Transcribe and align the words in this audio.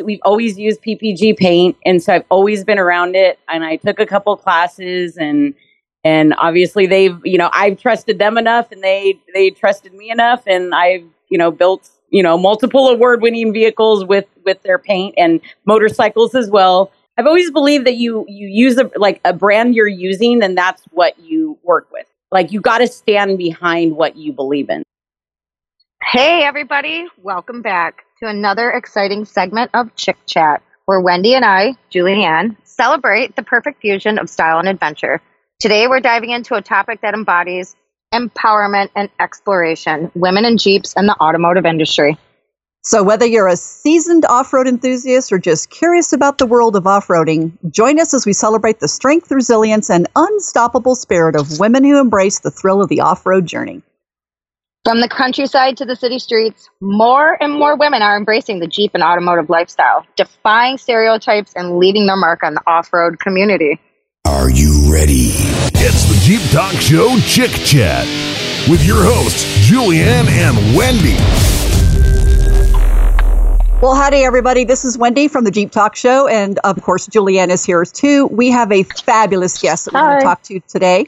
we've 0.00 0.20
always 0.22 0.58
used 0.58 0.82
PPG 0.82 1.36
paint, 1.36 1.76
and 1.84 2.02
so 2.02 2.14
I've 2.14 2.24
always 2.30 2.64
been 2.64 2.78
around 2.78 3.14
it. 3.14 3.38
And 3.48 3.64
I 3.64 3.76
took 3.76 4.00
a 4.00 4.06
couple 4.06 4.36
classes, 4.36 5.16
and 5.16 5.54
and 6.04 6.34
obviously 6.38 6.86
they've 6.86 7.18
you 7.24 7.36
know 7.36 7.50
I've 7.52 7.78
trusted 7.78 8.18
them 8.18 8.38
enough, 8.38 8.72
and 8.72 8.82
they 8.82 9.20
they 9.34 9.50
trusted 9.50 9.92
me 9.92 10.10
enough, 10.10 10.44
and 10.46 10.74
I've 10.74 11.04
you 11.28 11.36
know 11.36 11.50
built 11.50 11.90
you 12.10 12.22
know 12.22 12.38
multiple 12.38 12.88
award 12.88 13.20
winning 13.20 13.52
vehicles 13.52 14.04
with 14.04 14.26
with 14.44 14.62
their 14.62 14.78
paint 14.78 15.14
and 15.18 15.40
motorcycles 15.66 16.34
as 16.34 16.50
well. 16.50 16.90
I've 17.18 17.26
always 17.26 17.50
believed 17.50 17.86
that 17.86 17.96
you 17.96 18.24
you 18.28 18.48
use 18.48 18.78
a 18.78 18.90
like 18.96 19.20
a 19.24 19.34
brand 19.34 19.74
you're 19.74 19.86
using, 19.86 20.42
and 20.42 20.56
that's 20.56 20.82
what 20.92 21.18
you 21.18 21.58
work 21.62 21.88
with. 21.92 22.06
Like 22.30 22.50
you 22.50 22.62
got 22.62 22.78
to 22.78 22.86
stand 22.86 23.36
behind 23.36 23.94
what 23.96 24.16
you 24.16 24.32
believe 24.32 24.70
in. 24.70 24.82
Hey, 26.02 26.44
everybody. 26.44 27.06
Welcome 27.22 27.60
back 27.60 28.06
to 28.22 28.28
another 28.28 28.70
exciting 28.70 29.24
segment 29.24 29.68
of 29.74 29.94
Chick 29.96 30.16
Chat, 30.26 30.62
where 30.84 31.00
Wendy 31.00 31.34
and 31.34 31.44
I, 31.44 31.74
Julianne, 31.92 32.56
celebrate 32.62 33.34
the 33.34 33.42
perfect 33.42 33.80
fusion 33.80 34.16
of 34.16 34.30
style 34.30 34.60
and 34.60 34.68
adventure. 34.68 35.20
Today, 35.58 35.88
we're 35.88 35.98
diving 35.98 36.30
into 36.30 36.54
a 36.54 36.62
topic 36.62 37.00
that 37.00 37.14
embodies 37.14 37.74
empowerment 38.14 38.90
and 38.94 39.08
exploration 39.18 40.12
women 40.14 40.44
in 40.44 40.56
Jeeps 40.56 40.94
and 40.94 41.08
the 41.08 41.20
automotive 41.20 41.66
industry. 41.66 42.16
So, 42.82 43.02
whether 43.02 43.26
you're 43.26 43.48
a 43.48 43.56
seasoned 43.56 44.24
off 44.24 44.52
road 44.52 44.68
enthusiast 44.68 45.32
or 45.32 45.38
just 45.38 45.70
curious 45.70 46.12
about 46.12 46.38
the 46.38 46.46
world 46.46 46.76
of 46.76 46.86
off 46.86 47.08
roading, 47.08 47.50
join 47.72 47.98
us 47.98 48.14
as 48.14 48.24
we 48.24 48.34
celebrate 48.34 48.78
the 48.78 48.86
strength, 48.86 49.32
resilience, 49.32 49.90
and 49.90 50.06
unstoppable 50.14 50.94
spirit 50.94 51.34
of 51.34 51.58
women 51.58 51.82
who 51.82 51.98
embrace 51.98 52.38
the 52.38 52.52
thrill 52.52 52.82
of 52.82 52.88
the 52.88 53.00
off 53.00 53.26
road 53.26 53.46
journey. 53.46 53.82
From 54.84 55.00
the 55.00 55.08
countryside 55.08 55.76
to 55.76 55.84
the 55.84 55.94
city 55.94 56.18
streets, 56.18 56.68
more 56.80 57.40
and 57.40 57.52
more 57.52 57.76
women 57.76 58.02
are 58.02 58.16
embracing 58.16 58.58
the 58.58 58.66
Jeep 58.66 58.90
and 58.94 59.02
automotive 59.04 59.48
lifestyle, 59.48 60.04
defying 60.16 60.76
stereotypes 60.76 61.52
and 61.54 61.78
leaving 61.78 62.06
their 62.06 62.16
mark 62.16 62.42
on 62.42 62.54
the 62.54 62.62
off 62.66 62.92
road 62.92 63.20
community. 63.20 63.78
Are 64.26 64.50
you 64.50 64.92
ready? 64.92 65.30
It's 65.74 66.08
the 66.08 66.18
Jeep 66.24 66.42
Talk 66.50 66.72
Show 66.72 67.16
Chick 67.20 67.52
Chat 67.64 68.08
with 68.68 68.84
your 68.84 68.96
hosts, 68.98 69.44
Julianne 69.70 70.26
and 70.26 70.76
Wendy. 70.76 71.14
Well, 73.80 73.94
howdy, 73.94 74.24
everybody. 74.24 74.64
This 74.64 74.84
is 74.84 74.98
Wendy 74.98 75.28
from 75.28 75.44
the 75.44 75.52
Jeep 75.52 75.70
Talk 75.70 75.94
Show. 75.94 76.26
And 76.26 76.58
of 76.64 76.82
course, 76.82 77.06
Julianne 77.06 77.50
is 77.50 77.64
here 77.64 77.84
too. 77.84 78.26
We 78.26 78.50
have 78.50 78.72
a 78.72 78.82
fabulous 78.82 79.60
guest 79.60 79.84
that 79.84 79.94
we're 79.94 80.00
going 80.00 80.18
to 80.18 80.24
talk 80.24 80.42
to 80.42 80.58
today. 80.66 81.06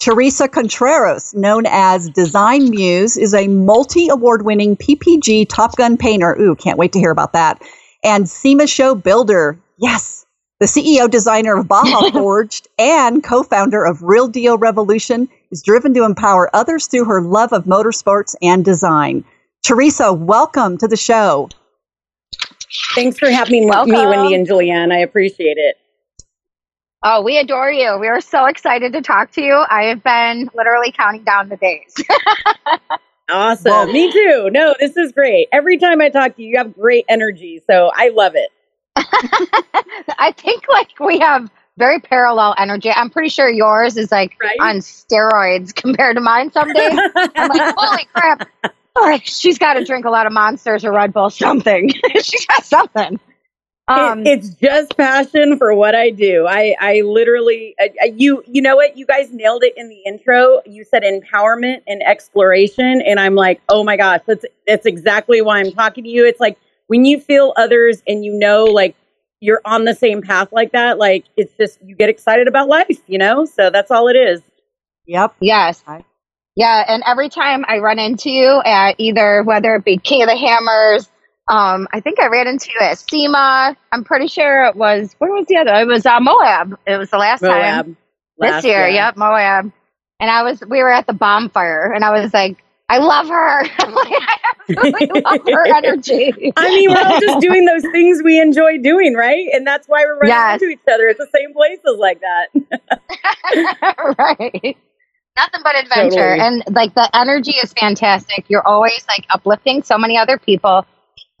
Theresa 0.00 0.48
Contreras, 0.48 1.34
known 1.34 1.64
as 1.66 2.08
Designmuse, 2.08 3.18
is 3.18 3.34
a 3.34 3.48
multi 3.48 4.08
award 4.08 4.46
winning 4.46 4.74
PPG 4.74 5.46
Top 5.46 5.76
Gun 5.76 5.98
painter. 5.98 6.34
Ooh, 6.40 6.56
can't 6.56 6.78
wait 6.78 6.92
to 6.92 6.98
hear 6.98 7.10
about 7.10 7.34
that. 7.34 7.62
And 8.02 8.26
SEMA 8.26 8.66
Show 8.66 8.94
builder. 8.94 9.58
Yes. 9.76 10.24
The 10.58 10.66
CEO 10.66 11.08
designer 11.10 11.58
of 11.58 11.68
Baja 11.68 12.10
Forged 12.12 12.68
and 12.78 13.22
co 13.22 13.42
founder 13.42 13.84
of 13.84 14.02
Real 14.02 14.26
Deal 14.26 14.56
Revolution 14.56 15.28
is 15.50 15.62
driven 15.62 15.92
to 15.92 16.04
empower 16.04 16.54
others 16.56 16.86
through 16.86 17.04
her 17.04 17.20
love 17.20 17.52
of 17.52 17.64
motorsports 17.64 18.34
and 18.40 18.64
design. 18.64 19.22
Theresa, 19.62 20.14
welcome 20.14 20.78
to 20.78 20.88
the 20.88 20.96
show. 20.96 21.50
Thanks 22.94 23.18
for 23.18 23.30
having 23.30 23.68
Welcome. 23.68 23.92
me, 23.92 24.06
Wendy 24.06 24.34
and 24.34 24.46
Julianne. 24.46 24.92
I 24.92 25.00
appreciate 25.00 25.58
it. 25.58 25.76
Oh, 27.02 27.22
we 27.22 27.38
adore 27.38 27.70
you. 27.70 27.96
We 27.98 28.08
are 28.08 28.20
so 28.20 28.44
excited 28.46 28.92
to 28.92 29.00
talk 29.00 29.30
to 29.32 29.42
you. 29.42 29.54
I 29.70 29.84
have 29.84 30.02
been 30.02 30.50
literally 30.54 30.92
counting 30.92 31.24
down 31.24 31.48
the 31.48 31.56
days. 31.56 31.94
Awesome. 33.32 33.70
Well- 33.70 33.86
me 33.92 34.10
too. 34.12 34.48
No, 34.52 34.74
this 34.80 34.96
is 34.96 35.12
great. 35.12 35.46
Every 35.52 35.78
time 35.78 36.00
I 36.00 36.08
talk 36.08 36.34
to 36.34 36.42
you, 36.42 36.48
you 36.48 36.58
have 36.58 36.74
great 36.74 37.04
energy. 37.08 37.62
So 37.64 37.92
I 37.94 38.08
love 38.08 38.32
it. 38.34 38.50
I 40.18 40.34
think 40.36 40.64
like 40.68 40.88
we 40.98 41.20
have 41.20 41.48
very 41.78 42.00
parallel 42.00 42.56
energy. 42.58 42.90
I'm 42.90 43.08
pretty 43.08 43.28
sure 43.28 43.48
yours 43.48 43.96
is 43.96 44.10
like 44.10 44.36
Right? 44.42 44.56
on 44.60 44.78
steroids 44.78 45.72
compared 45.76 46.16
to 46.16 46.20
mine 46.20 46.50
some 46.50 46.72
days. 46.72 46.98
I'm 47.14 47.48
like, 47.50 47.74
holy 47.78 48.08
crap. 48.12 48.50
Like 49.00 49.24
she's 49.24 49.58
got 49.58 49.74
to 49.74 49.84
drink 49.84 50.06
a 50.06 50.10
lot 50.10 50.26
of 50.26 50.32
monsters 50.32 50.84
or 50.84 50.90
Red 50.90 51.12
Bull, 51.12 51.30
something. 51.30 51.88
she's 52.24 52.46
got 52.46 52.64
something. 52.64 53.20
Um, 53.90 54.20
it, 54.20 54.40
it's 54.40 54.50
just 54.50 54.96
passion 54.96 55.58
for 55.58 55.74
what 55.74 55.94
I 55.96 56.10
do. 56.10 56.46
I, 56.48 56.76
I 56.80 57.02
literally, 57.02 57.74
I, 57.80 57.90
I- 58.02 58.14
you, 58.16 58.42
you 58.46 58.62
know 58.62 58.76
what? 58.76 58.96
You 58.96 59.06
guys 59.06 59.32
nailed 59.32 59.64
it 59.64 59.74
in 59.76 59.90
the 59.90 60.02
intro. 60.06 60.62
You 60.66 60.84
said 60.84 61.02
empowerment 61.04 61.82
and 61.88 62.02
exploration, 62.04 63.02
and 63.02 63.20
I'm 63.20 63.34
like, 63.36 63.62
oh 63.68 63.84
my 63.84 63.96
gosh, 63.98 64.20
that's 64.26 64.46
that's 64.66 64.86
exactly 64.86 65.42
why 65.42 65.60
I'm 65.60 65.72
talking 65.72 66.04
to 66.04 66.10
you. 66.10 66.26
It's 66.26 66.40
like 66.40 66.58
when 66.88 67.04
you 67.04 67.20
feel 67.20 67.54
others 67.56 68.02
and 68.08 68.24
you 68.24 68.34
know, 68.34 68.64
like 68.66 68.96
you're 69.40 69.62
on 69.66 69.84
the 69.86 69.94
same 69.94 70.22
path 70.22 70.52
like 70.52 70.72
that. 70.72 70.98
Like 70.98 71.26
it's 71.36 71.54
just 71.58 71.80
you 71.82 71.96
get 71.96 72.08
excited 72.10 72.48
about 72.48 72.68
life, 72.68 73.00
you 73.08 73.18
know. 73.18 73.44
So 73.46 73.70
that's 73.70 73.90
all 73.90 74.08
it 74.08 74.16
is. 74.16 74.42
Yep. 75.06 75.36
Yes. 75.40 75.84
Right. 75.86 76.04
Yeah, 76.56 76.84
and 76.88 77.02
every 77.06 77.30
time 77.30 77.64
I 77.68 77.78
run 77.78 77.98
into 77.98 78.30
you 78.30 78.62
at 78.64 78.96
either 78.98 79.42
whether 79.44 79.76
it 79.76 79.84
be 79.84 79.98
King 79.98 80.22
of 80.22 80.28
the 80.28 80.36
Hammers, 80.36 81.08
um, 81.50 81.88
I 81.92 82.00
think 82.00 82.18
I 82.20 82.28
ran 82.28 82.46
into 82.46 82.70
you 82.72 82.78
at 82.80 82.98
SEMA. 82.98 83.76
I'm 83.92 84.04
pretty 84.04 84.28
sure 84.28 84.66
it 84.66 84.76
was 84.76 85.14
where 85.18 85.32
was 85.32 85.46
the 85.48 85.56
other? 85.56 85.74
It 85.74 85.86
was 85.86 86.06
uh, 86.06 86.20
Moab. 86.20 86.78
It 86.86 86.96
was 86.96 87.10
the 87.10 87.18
last 87.18 87.40
time 87.40 87.50
Moab. 87.50 87.86
this 88.38 88.50
Last 88.50 88.64
year. 88.64 88.88
Yep, 88.88 89.16
Moab. 89.16 89.72
And 90.20 90.30
I 90.30 90.42
was 90.42 90.62
we 90.66 90.78
were 90.82 90.90
at 90.92 91.06
the 91.06 91.12
bonfire, 91.12 91.92
and 91.92 92.04
I 92.04 92.10
was 92.22 92.32
like, 92.32 92.62
I 92.88 92.98
love 92.98 93.28
her. 93.28 93.62
Like, 93.90 94.12
I 94.12 94.36
absolutely 94.60 95.20
love 95.22 95.40
her 95.46 95.66
energy. 95.76 96.52
I 96.56 96.68
mean, 96.68 96.90
we're 96.90 97.02
all 97.02 97.18
just 97.20 97.40
doing 97.40 97.64
those 97.64 97.82
things 97.92 98.22
we 98.22 98.40
enjoy 98.40 98.78
doing, 98.78 99.14
right? 99.14 99.48
And 99.52 99.66
that's 99.66 99.88
why 99.88 100.04
we're 100.04 100.14
running 100.18 100.28
Yes. 100.28 100.62
into 100.62 100.72
each 100.72 100.78
other 100.92 101.08
at 101.08 101.18
the 101.18 101.26
same 101.34 101.52
places 101.52 101.98
like 101.98 102.20
that. 102.20 102.46
right. 104.18 104.76
Nothing 105.36 105.60
but 105.64 105.76
adventure. 105.76 106.36
Totally. 106.36 106.40
And 106.40 106.62
like 106.74 106.94
the 106.94 107.08
energy 107.16 107.52
is 107.62 107.72
fantastic. 107.72 108.44
You're 108.48 108.66
always 108.66 109.04
like 109.08 109.26
uplifting 109.30 109.82
so 109.82 109.98
many 109.98 110.16
other 110.16 110.38
people. 110.38 110.86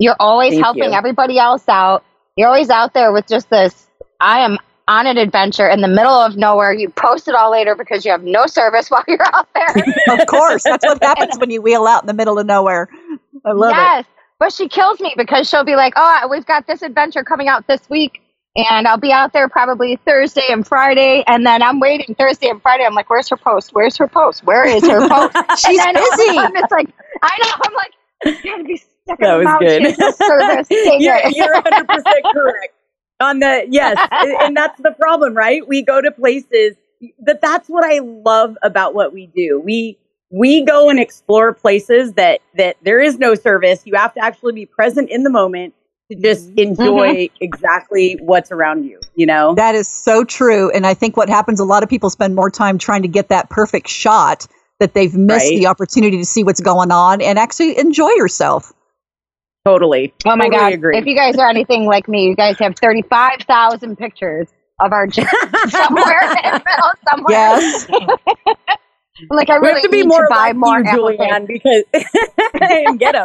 You're 0.00 0.16
always 0.18 0.54
Thank 0.54 0.64
helping 0.64 0.90
you. 0.90 0.98
everybody 0.98 1.38
else 1.38 1.68
out. 1.68 2.02
You're 2.36 2.48
always 2.48 2.70
out 2.70 2.94
there 2.94 3.12
with 3.12 3.28
just 3.28 3.50
this 3.50 3.86
I 4.20 4.40
am 4.40 4.58
on 4.88 5.06
an 5.06 5.18
adventure 5.18 5.68
in 5.68 5.82
the 5.82 5.88
middle 5.88 6.12
of 6.12 6.36
nowhere. 6.36 6.72
You 6.72 6.88
post 6.88 7.28
it 7.28 7.34
all 7.34 7.50
later 7.52 7.76
because 7.76 8.04
you 8.04 8.10
have 8.10 8.22
no 8.24 8.46
service 8.46 8.88
while 8.90 9.04
you're 9.06 9.22
out 9.34 9.46
there. 9.54 9.84
Of 10.18 10.26
course. 10.26 10.64
That's 10.64 10.84
what 10.84 11.02
happens 11.02 11.38
when 11.38 11.50
you 11.50 11.62
wheel 11.62 11.86
out 11.86 12.02
in 12.02 12.06
the 12.06 12.14
middle 12.14 12.38
of 12.38 12.46
nowhere. 12.46 12.88
I 13.44 13.52
love 13.52 13.72
it. 13.72 13.76
yes. 13.76 14.04
But 14.38 14.54
she 14.54 14.68
kills 14.68 15.00
me 15.00 15.12
because 15.18 15.48
she'll 15.48 15.64
be 15.64 15.76
like, 15.76 15.92
"Oh, 15.96 16.26
we've 16.30 16.46
got 16.46 16.66
this 16.66 16.80
adventure 16.80 17.22
coming 17.22 17.48
out 17.48 17.66
this 17.66 17.90
week, 17.90 18.22
and 18.56 18.88
I'll 18.88 18.96
be 18.96 19.12
out 19.12 19.34
there 19.34 19.50
probably 19.50 19.96
Thursday 20.06 20.46
and 20.48 20.66
Friday." 20.66 21.22
And 21.26 21.44
then 21.44 21.62
I'm 21.62 21.78
waiting 21.78 22.14
Thursday 22.14 22.48
and 22.48 22.60
Friday. 22.62 22.84
I'm 22.86 22.94
like, 22.94 23.10
"Where's 23.10 23.28
her 23.28 23.36
post? 23.36 23.74
Where's 23.74 23.98
her 23.98 24.08
post? 24.08 24.42
Where 24.44 24.64
is 24.64 24.82
her 24.88 25.06
post?" 25.06 25.36
She's 25.58 25.78
and 25.78 25.94
then 25.94 26.02
all 26.02 26.12
of 26.14 26.14
a 26.14 26.16
busy. 26.16 26.58
It's 26.58 26.72
like 26.72 26.88
I 27.22 27.36
know. 27.42 27.52
I'm 27.64 27.74
like, 27.74 28.42
"You 28.44 28.50
gotta 28.50 28.64
be 28.64 28.82
That 29.18 29.36
was 29.36 29.48
good. 29.58 29.94
Service. 30.16 30.66
You're, 30.70 31.20
you're 31.30 31.62
100% 31.62 32.32
correct 32.32 32.74
on 33.20 33.38
the 33.38 33.66
yes 33.68 33.98
and- 34.40 34.56
that's 34.56 34.80
the 34.80 34.92
problem 34.92 35.34
right 35.34 35.68
we 35.68 35.82
go 35.82 36.00
to 36.00 36.10
places 36.10 36.74
that 37.18 37.40
that's 37.40 37.68
what 37.68 37.84
i 37.84 37.98
love 37.98 38.56
about 38.62 38.94
what 38.94 39.12
we 39.12 39.26
do 39.26 39.60
we 39.60 39.98
we 40.30 40.64
go 40.64 40.88
and 40.88 40.98
explore 40.98 41.52
places 41.52 42.14
that 42.14 42.40
that 42.56 42.76
there 42.82 43.00
is 43.00 43.18
no 43.18 43.34
service 43.34 43.82
you 43.84 43.94
have 43.94 44.14
to 44.14 44.24
actually 44.24 44.52
be 44.52 44.66
present 44.66 45.10
in 45.10 45.22
the 45.22 45.30
moment 45.30 45.74
to 46.10 46.16
just 46.16 46.48
mm-hmm. 46.50 46.82
enjoy 46.82 47.28
exactly 47.40 48.16
what's 48.20 48.50
around 48.50 48.84
you 48.84 48.98
you 49.14 49.26
know 49.26 49.54
That 49.54 49.74
is 49.74 49.86
so 49.88 50.24
true. 50.24 50.70
And 50.70 50.86
I 50.86 50.94
think 50.94 51.16
what 51.16 51.28
happens, 51.28 51.60
a 51.60 51.64
lot 51.64 51.82
of 51.82 51.88
people 51.88 52.10
spend 52.10 52.34
more 52.34 52.50
time 52.50 52.78
trying 52.78 53.02
to 53.02 53.08
get 53.08 53.28
that 53.28 53.48
perfect 53.48 53.88
shot 53.88 54.46
that 54.80 54.94
they've 54.94 55.14
missed 55.14 55.50
Right. 55.50 55.58
the 55.58 55.66
opportunity 55.66 56.16
to 56.16 56.24
see 56.24 56.42
what's 56.42 56.60
going 56.60 56.90
on 56.90 57.20
and 57.20 57.38
actually 57.38 57.78
enjoy 57.78 58.10
yourself. 58.10 58.72
Totally 59.64 60.12
Oh 60.26 60.36
my 60.36 60.44
Totally 60.46 60.58
god! 60.58 60.72
agree. 60.72 60.98
If 60.98 61.06
you 61.06 61.14
guys 61.16 61.36
are 61.36 61.48
anything 61.48 61.86
like 61.86 62.08
me, 62.08 62.28
you 62.28 62.36
guys 62.36 62.58
have 62.58 62.76
thirty-five 62.76 63.40
thousand 63.46 63.96
pictures 63.96 64.48
of 64.80 64.92
our 64.92 65.06
gym 65.06 65.26
somewhere 65.68 66.22
in 66.22 66.52
the 66.52 66.62
middle 66.64 66.90
somewhere. 67.08 67.32
Yes. 67.32 67.86
Like 69.28 69.50
I 69.50 69.58
we 69.58 69.68
really 69.68 69.80
have 69.80 69.82
to 69.82 69.88
be 69.90 69.98
need 69.98 70.06
more 70.08 70.22
to 70.22 70.28
buy 70.30 70.46
like 70.48 70.56
more 70.56 70.78
you, 70.78 70.84
Julianne, 70.84 71.46
because 71.46 71.84
and 72.60 72.98
get 72.98 73.12
them. 73.12 73.24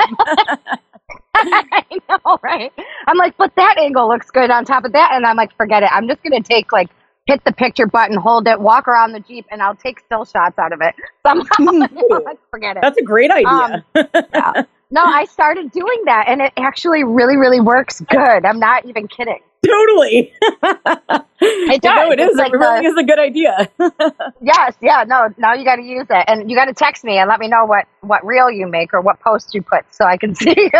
I 1.35 1.83
know, 2.09 2.37
right? 2.43 2.73
I'm 3.07 3.17
like, 3.17 3.37
but 3.37 3.55
that 3.55 3.77
angle 3.77 4.09
looks 4.09 4.29
good 4.29 4.49
on 4.51 4.65
top 4.65 4.83
of 4.83 4.91
that, 4.91 5.11
and 5.13 5.25
I'm 5.25 5.37
like, 5.37 5.55
forget 5.55 5.83
it. 5.83 5.89
I'm 5.93 6.07
just 6.09 6.21
gonna 6.21 6.41
take 6.41 6.73
like 6.73 6.89
hit 7.27 7.41
the 7.45 7.53
picture 7.53 7.87
button, 7.87 8.17
hold 8.17 8.45
it, 8.47 8.59
walk 8.59 8.89
around 8.89 9.13
the 9.13 9.21
jeep, 9.21 9.45
and 9.51 9.61
I'll 9.61 9.75
take 9.75 9.99
still 10.01 10.25
shots 10.25 10.59
out 10.59 10.73
of 10.73 10.81
it 10.81 10.95
somehow. 11.25 11.87
Like, 12.25 12.39
forget 12.51 12.75
it. 12.75 12.81
That's 12.81 12.97
a 12.97 13.03
great 13.03 13.31
idea. 13.31 13.85
Um, 13.95 14.65
No, 14.91 15.03
I 15.03 15.25
started 15.25 15.71
doing 15.71 16.03
that, 16.05 16.25
and 16.27 16.41
it 16.41 16.53
actually 16.57 17.03
really, 17.03 17.37
really 17.37 17.59
works 17.59 18.01
good. 18.01 18.45
I'm 18.45 18.59
not 18.59 18.85
even 18.85 19.07
kidding. 19.07 19.39
totally. 19.65 20.33
It 21.41 21.83
No, 21.83 21.95
does. 21.95 22.13
it 22.13 22.19
is. 22.19 22.35
Like 22.37 22.53
it 22.53 22.57
really 22.57 22.81
the- 22.81 22.87
is 22.87 22.97
a 22.97 23.03
good 23.03 23.19
idea. 23.19 23.69
Yes, 24.41 24.75
yeah, 24.81 25.03
no, 25.05 25.29
now 25.37 25.53
you 25.53 25.65
got 25.65 25.75
to 25.77 25.81
use 25.83 26.05
it, 26.09 26.23
and 26.27 26.49
you 26.49 26.55
got 26.55 26.65
to 26.65 26.73
text 26.73 27.03
me 27.03 27.17
and 27.17 27.27
let 27.27 27.39
me 27.39 27.47
know 27.47 27.65
what 27.65 27.85
what 28.01 28.25
reel 28.25 28.49
you 28.49 28.67
make 28.67 28.93
or 28.93 29.01
what 29.01 29.19
post 29.19 29.53
you 29.53 29.61
put, 29.61 29.83
so 29.93 30.05
I 30.05 30.17
can 30.17 30.33
see. 30.43 30.71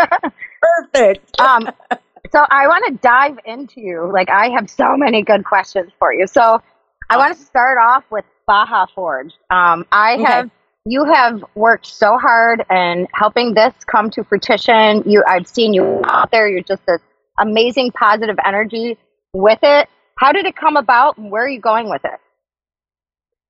Perfect. 0.62 1.38
um, 1.40 1.68
so 2.32 2.44
I 2.50 2.66
want 2.68 2.84
to 2.88 2.94
dive 3.02 3.38
into 3.44 3.80
you. 3.80 4.10
Like 4.12 4.30
I 4.30 4.48
have 4.50 4.68
so 4.70 4.96
many 4.96 5.22
good 5.22 5.44
questions 5.44 5.90
for 5.98 6.12
you. 6.12 6.26
So 6.26 6.60
I 7.10 7.16
want 7.18 7.36
to 7.36 7.42
start 7.44 7.78
off 7.80 8.04
with 8.10 8.24
Baja 8.46 8.86
Forged. 8.94 9.34
Um, 9.50 9.84
I 9.92 10.14
Okay. 10.14 10.22
have 10.24 10.50
you 10.86 11.04
have 11.04 11.44
worked 11.56 11.86
so 11.86 12.16
hard 12.16 12.64
and 12.70 13.08
helping 13.12 13.54
this 13.54 13.74
come 13.86 14.08
to 14.10 14.22
fruition. 14.22 15.02
You 15.04 15.22
I've 15.26 15.46
seen 15.46 15.74
you 15.74 16.00
out 16.04 16.30
there. 16.30 16.48
You're 16.48 16.62
just 16.62 16.86
this 16.86 17.00
amazing 17.38 17.90
positive 17.90 18.36
energy 18.46 18.96
with 19.32 19.58
it. 19.62 19.88
How 20.16 20.32
did 20.32 20.46
it 20.46 20.54
come 20.56 20.76
about 20.76 21.18
and 21.18 21.30
where 21.30 21.44
are 21.44 21.48
you 21.48 21.60
going 21.60 21.90
with 21.90 22.04
it? 22.04 22.18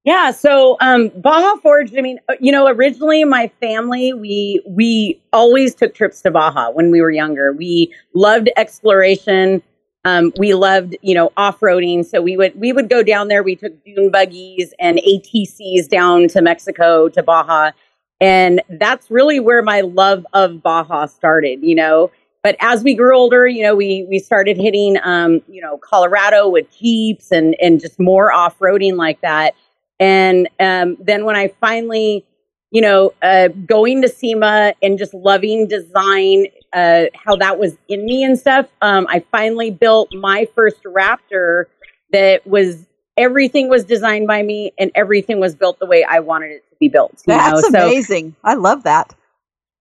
Yeah, 0.05 0.31
so 0.31 0.77
um, 0.81 1.11
Baja 1.17 1.57
Forged. 1.61 1.99
I 1.99 2.01
mean, 2.01 2.21
uh, 2.29 2.35
you 2.41 2.53
know, 2.53 2.69
originally 2.69 3.25
my 3.25 3.49
family 3.61 4.15
we 4.15 4.63
we 4.67 5.21
always 5.33 5.75
took 5.75 5.95
trips 5.95 6.23
to 6.23 6.31
Baja 6.31 6.71
when 6.71 6.91
we 6.91 7.03
were 7.03 7.11
younger. 7.11 7.53
We 7.53 7.93
loved 8.15 8.49
exploration. 8.57 9.63
Um, 10.07 10.33
we 10.39 10.55
loved, 10.55 10.97
you 11.03 11.17
know, 11.17 11.33
off 11.37 11.59
roading. 11.59 12.05
So 12.07 12.23
we 12.23 12.37
would 12.37 12.59
we 12.59 12.73
would 12.73 12.89
go 12.89 13.03
down 13.03 13.27
there. 13.27 13.43
We 13.43 13.57
took 13.57 13.85
dune 13.85 14.11
buggies 14.13 14.73
and 14.79 14.99
ATCs 14.99 15.89
down 15.89 16.29
to 16.29 16.41
Mexico 16.41 17.09
to 17.09 17.23
Baja, 17.25 17.73
and 18.21 18.63
that's 18.69 19.11
really 19.11 19.41
where 19.41 19.63
my 19.63 19.81
love 19.81 20.25
of 20.33 20.63
Baja 20.63 21.07
started. 21.07 21.59
You 21.63 21.75
know, 21.75 22.13
but 22.45 22.55
as 22.61 22.85
we 22.85 22.95
grew 22.95 23.17
older, 23.17 23.49
you 23.49 23.65
know, 23.65 23.75
we 23.75 24.07
we 24.09 24.21
started 24.21 24.57
hitting, 24.57 24.97
um, 25.03 25.43
you 25.49 25.61
know, 25.61 25.79
Colorado 25.79 26.49
with 26.49 26.71
jeeps 26.79 27.33
and 27.33 27.57
and 27.61 27.81
just 27.81 27.99
more 27.99 28.33
off 28.33 28.57
roading 28.61 28.95
like 28.95 29.21
that. 29.23 29.57
And 29.99 30.49
um, 30.61 30.97
then 31.01 31.25
when 31.25 31.35
I 31.35 31.49
finally, 31.61 32.25
you 32.71 32.81
know, 32.81 33.13
uh, 33.21 33.49
going 33.49 34.01
to 34.03 34.09
SEMA 34.09 34.75
and 34.81 34.97
just 34.97 35.13
loving 35.13 35.67
design, 35.67 36.47
uh, 36.77 37.07
how 37.15 37.35
that 37.37 37.59
was 37.59 37.77
in 37.89 38.05
me 38.05 38.23
and 38.23 38.39
stuff, 38.39 38.67
um, 38.83 39.07
I 39.09 39.25
finally 39.33 39.71
built 39.71 40.15
my 40.15 40.47
first 40.55 40.83
Raptor 40.85 41.65
that 42.13 42.47
was 42.47 42.87
everything 43.17 43.69
was 43.69 43.85
designed 43.85 44.27
by 44.27 44.43
me 44.43 44.73
and 44.79 44.91
everything 44.95 45.41
was 45.41 45.55
built 45.55 45.79
the 45.79 45.87
way 45.87 46.05
I 46.05 46.21
wanted 46.21 46.51
it 46.51 46.69
to 46.69 46.77
be 46.79 46.89
built. 46.89 47.23
You 47.27 47.35
That's 47.35 47.71
know? 47.71 47.81
So- 47.81 47.87
amazing. 47.87 48.37
I 48.45 48.55
love 48.55 48.83
that. 48.83 49.15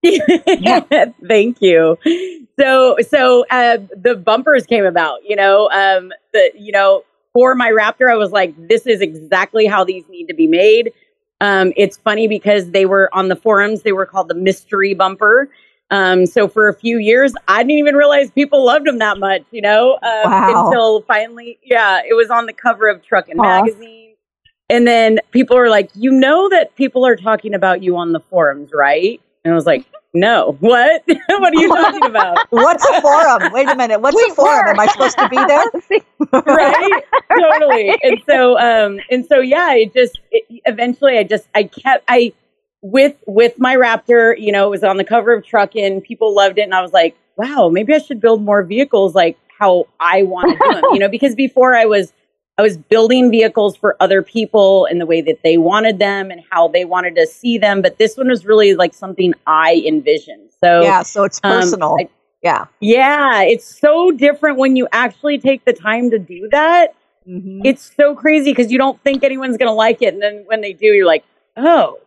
Thank 1.28 1.60
you. 1.60 1.98
So, 2.58 2.96
so 3.06 3.44
uh, 3.50 3.78
the 3.94 4.14
bumpers 4.14 4.64
came 4.64 4.86
about. 4.86 5.18
You 5.28 5.36
know, 5.36 5.68
um, 5.70 6.12
the 6.32 6.50
you 6.54 6.72
know 6.72 7.04
for 7.32 7.54
my 7.54 7.70
Raptor, 7.70 8.10
I 8.10 8.16
was 8.16 8.30
like, 8.30 8.54
this 8.68 8.86
is 8.86 9.00
exactly 9.00 9.66
how 9.66 9.84
these 9.84 10.04
need 10.08 10.28
to 10.28 10.34
be 10.34 10.46
made. 10.46 10.92
Um, 11.40 11.72
it's 11.76 11.98
funny 11.98 12.28
because 12.28 12.70
they 12.70 12.86
were 12.86 13.10
on 13.12 13.28
the 13.28 13.36
forums. 13.36 13.82
They 13.82 13.92
were 13.92 14.06
called 14.06 14.28
the 14.28 14.34
mystery 14.34 14.94
bumper. 14.94 15.50
Um, 15.90 16.26
so 16.26 16.48
for 16.48 16.68
a 16.68 16.74
few 16.74 16.98
years, 16.98 17.32
I 17.46 17.62
didn't 17.62 17.78
even 17.78 17.94
realize 17.94 18.30
people 18.30 18.64
loved 18.64 18.86
them 18.86 18.98
that 18.98 19.18
much. 19.18 19.42
You 19.50 19.62
know, 19.62 19.94
um, 20.02 20.30
Wow. 20.30 20.66
until 20.66 21.02
finally, 21.02 21.58
yeah, 21.62 22.00
it 22.08 22.14
was 22.14 22.30
on 22.30 22.46
the 22.46 22.52
cover 22.52 22.88
of 22.88 23.02
Truckin' 23.02 23.38
Aw. 23.38 23.42
Magazine. 23.42 24.14
And 24.68 24.84
then 24.86 25.20
people 25.30 25.56
were 25.56 25.68
like, 25.68 25.90
you 25.94 26.10
know 26.10 26.48
that 26.48 26.74
people 26.74 27.06
are 27.06 27.14
talking 27.14 27.54
about 27.54 27.84
you 27.84 27.96
on 27.96 28.12
the 28.12 28.18
forums, 28.18 28.70
right? 28.74 29.20
And 29.44 29.52
I 29.52 29.54
was 29.54 29.64
like, 29.64 29.84
no, 30.12 30.56
what? 30.58 31.04
what 31.06 31.54
are 31.54 31.60
you 31.60 31.68
talking 31.68 32.04
about? 32.10 32.38
What's 32.50 32.84
a 32.84 33.00
forum? 33.00 33.52
Wait 33.52 33.68
a 33.68 33.76
minute. 33.76 34.00
What's 34.00 34.16
We 34.16 34.26
a 34.32 34.34
forum? 34.34 34.64
were. 34.64 34.70
Am 34.70 34.80
I 34.80 34.86
supposed 34.88 35.16
to 35.18 35.28
be 35.28 35.36
there? 35.36 36.42
right? 36.56 37.04
totally. 37.38 37.94
And 38.02 38.20
so, 38.28 38.58
um, 38.58 38.98
and 39.08 39.24
so, 39.24 39.38
yeah, 39.38 39.74
it 39.74 39.94
just 39.94 40.18
it, 40.32 40.44
eventually, 40.64 41.16
I 41.18 41.22
just 41.22 41.46
I 41.54 41.62
kept 41.64 42.04
I 42.08 42.32
with 42.82 43.16
with 43.26 43.58
my 43.58 43.74
Raptor. 43.76 44.34
You 44.38 44.52
know, 44.52 44.66
it 44.66 44.70
was 44.70 44.84
on 44.84 44.96
the 44.96 45.04
cover 45.04 45.32
of 45.32 45.44
Truckin'. 45.44 46.02
People 46.02 46.34
loved 46.34 46.58
it, 46.58 46.62
and 46.62 46.74
I 46.74 46.82
was 46.82 46.92
like, 46.92 47.16
wow, 47.36 47.68
maybe 47.68 47.94
I 47.94 47.98
should 47.98 48.20
build 48.20 48.42
more 48.42 48.62
vehicles 48.62 49.14
like 49.14 49.36
how 49.58 49.86
I 50.00 50.22
want 50.22 50.50
to 50.52 50.58
do 50.68 50.74
them. 50.74 50.84
You 50.92 50.98
know, 51.00 51.08
because 51.08 51.34
before 51.34 51.74
I 51.74 51.84
was 51.84 52.12
I 52.58 52.62
was 52.62 52.76
building 52.78 53.30
vehicles 53.30 53.76
for 53.76 53.96
other 54.00 54.22
people 54.22 54.86
in 54.86 54.98
the 54.98 55.06
way 55.06 55.20
that 55.22 55.40
they 55.42 55.58
wanted 55.58 55.98
them 55.98 56.30
and 56.30 56.42
how 56.50 56.68
they 56.68 56.84
wanted 56.86 57.14
to 57.16 57.26
see 57.26 57.58
them. 57.58 57.82
But 57.82 57.98
this 57.98 58.16
one 58.16 58.28
was 58.28 58.46
really 58.46 58.74
like 58.74 58.94
something 58.94 59.34
I 59.46 59.82
envisioned. 59.86 60.50
So 60.62 60.82
yeah, 60.82 61.02
so 61.02 61.24
it's 61.24 61.40
um, 61.44 61.52
personal. 61.52 61.96
I- 62.00 62.08
yeah. 62.42 62.66
yeah, 62.80 63.42
it's 63.42 63.64
so 63.80 64.12
different 64.12 64.56
when 64.58 64.76
you 64.76 64.86
actually 64.92 65.38
take 65.38 65.64
the 65.64 65.72
time 65.72 66.10
to 66.10 66.18
do 66.18 66.48
that. 66.52 66.94
Mhm. 67.28 67.62
It's 67.64 67.90
so 67.96 68.14
crazy 68.14 68.52
because 68.52 68.70
you 68.70 68.78
don't 68.78 69.02
think 69.02 69.24
anyone's 69.24 69.56
going 69.56 69.68
to 69.68 69.72
like 69.74 70.00
it. 70.00 70.14
And 70.14 70.22
then 70.22 70.44
when 70.46 70.60
they 70.60 70.72
do, 70.72 70.86
you're 70.86 71.06
like, 71.06 71.24
oh, 71.56 71.98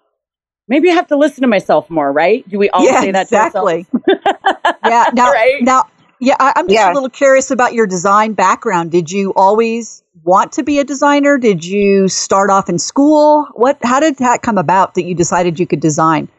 maybe 0.69 0.89
I 0.89 0.93
have 0.93 1.07
to 1.07 1.17
listen 1.17 1.41
to 1.41 1.47
myself 1.47 1.89
more, 1.89 2.11
right? 2.11 2.47
Do 2.47 2.57
we 2.57 2.69
all 2.69 2.85
yeah, 2.85 3.01
say 3.01 3.11
that 3.11 3.23
exactly. 3.23 3.83
to 3.83 4.13
ourselves? 4.13 4.77
yeah. 4.85 5.05
Now, 5.13 5.31
Right? 5.31 5.61
now, 5.61 5.83
yeah. 6.19 6.35
I, 6.39 6.53
I'm 6.55 6.67
just 6.67 6.75
Yeah. 6.79 6.91
a 6.91 6.93
little 6.93 7.09
curious 7.09 7.51
about 7.51 7.73
your 7.73 7.87
design 7.87 8.33
background. 8.33 8.91
Did 8.91 9.11
you 9.11 9.33
always 9.35 10.03
want 10.23 10.51
to 10.53 10.63
be 10.63 10.79
a 10.79 10.83
designer? 10.83 11.37
Did 11.37 11.65
you 11.65 12.07
start 12.07 12.49
off 12.49 12.69
in 12.69 12.79
school? 12.79 13.47
What? 13.53 13.77
How 13.83 13.99
did 13.99 14.17
that 14.17 14.41
come 14.41 14.57
about 14.57 14.93
that 14.95 15.03
you 15.03 15.15
decided 15.15 15.59
you 15.59 15.67
could 15.67 15.79
design? 15.81 16.29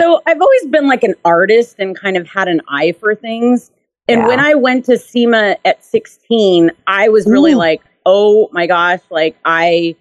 So 0.00 0.20
I've 0.26 0.40
always 0.40 0.66
been 0.66 0.88
like 0.88 1.02
an 1.04 1.14
artist 1.24 1.76
and 1.78 1.96
kind 1.98 2.16
of 2.16 2.26
had 2.26 2.48
an 2.48 2.60
eye 2.68 2.92
for 2.98 3.14
things. 3.14 3.70
And 4.08 4.22
Yeah. 4.22 4.28
when 4.28 4.40
I 4.40 4.54
went 4.54 4.86
to 4.86 4.98
SEMA 4.98 5.56
at 5.64 5.84
16, 5.84 6.70
I 6.86 7.08
was 7.08 7.26
really 7.26 7.52
Ooh. 7.52 7.56
like, 7.58 7.82
oh 8.04 8.48
my 8.52 8.66
gosh, 8.66 9.00
like 9.10 9.36
I 9.44 9.94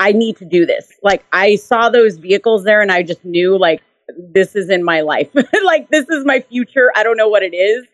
I 0.00 0.12
need 0.12 0.38
to 0.38 0.46
do 0.46 0.64
this. 0.64 0.90
Like 1.02 1.24
I 1.32 1.56
saw 1.56 1.90
those 1.90 2.16
vehicles 2.16 2.64
there 2.64 2.80
and 2.80 2.90
I 2.90 3.02
just 3.02 3.22
knew 3.24 3.56
like 3.58 3.82
this 4.18 4.56
is 4.56 4.70
in 4.70 4.82
my 4.82 5.02
life. 5.02 5.28
like 5.64 5.90
this 5.90 6.08
is 6.08 6.24
my 6.24 6.40
future. 6.40 6.90
I 6.96 7.02
don't 7.02 7.18
know 7.18 7.28
what 7.28 7.42
it 7.42 7.54
is. 7.54 7.86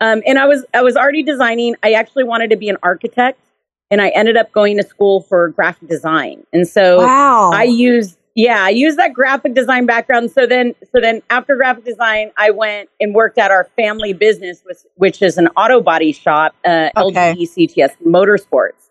Um, 0.00 0.22
and 0.26 0.38
I 0.38 0.46
was 0.46 0.64
I 0.72 0.82
was 0.82 0.96
already 0.96 1.24
designing. 1.24 1.74
I 1.82 1.92
actually 1.92 2.24
wanted 2.24 2.50
to 2.50 2.56
be 2.56 2.68
an 2.68 2.76
architect 2.84 3.40
and 3.90 4.00
I 4.00 4.10
ended 4.10 4.36
up 4.36 4.52
going 4.52 4.76
to 4.76 4.84
school 4.84 5.22
for 5.22 5.48
graphic 5.48 5.88
design. 5.88 6.46
And 6.52 6.66
so 6.66 6.98
wow. 6.98 7.50
I 7.52 7.64
used 7.64 8.16
yeah, 8.36 8.62
I 8.62 8.70
used 8.70 8.96
that 8.98 9.12
graphic 9.12 9.54
design 9.54 9.86
background. 9.86 10.30
So 10.30 10.46
then 10.46 10.76
so 10.94 11.00
then 11.00 11.20
after 11.30 11.56
graphic 11.56 11.84
design, 11.84 12.30
I 12.38 12.50
went 12.50 12.88
and 13.00 13.12
worked 13.12 13.38
at 13.38 13.50
our 13.50 13.64
family 13.76 14.12
business, 14.12 14.62
which, 14.64 14.78
which 14.94 15.20
is 15.20 15.36
an 15.36 15.48
auto 15.56 15.80
body 15.80 16.12
shop, 16.12 16.54
uh, 16.64 16.90
Okay. 16.96 17.34
LGE 17.34 17.74
CTS 17.74 17.96
Motorsports. 18.06 18.88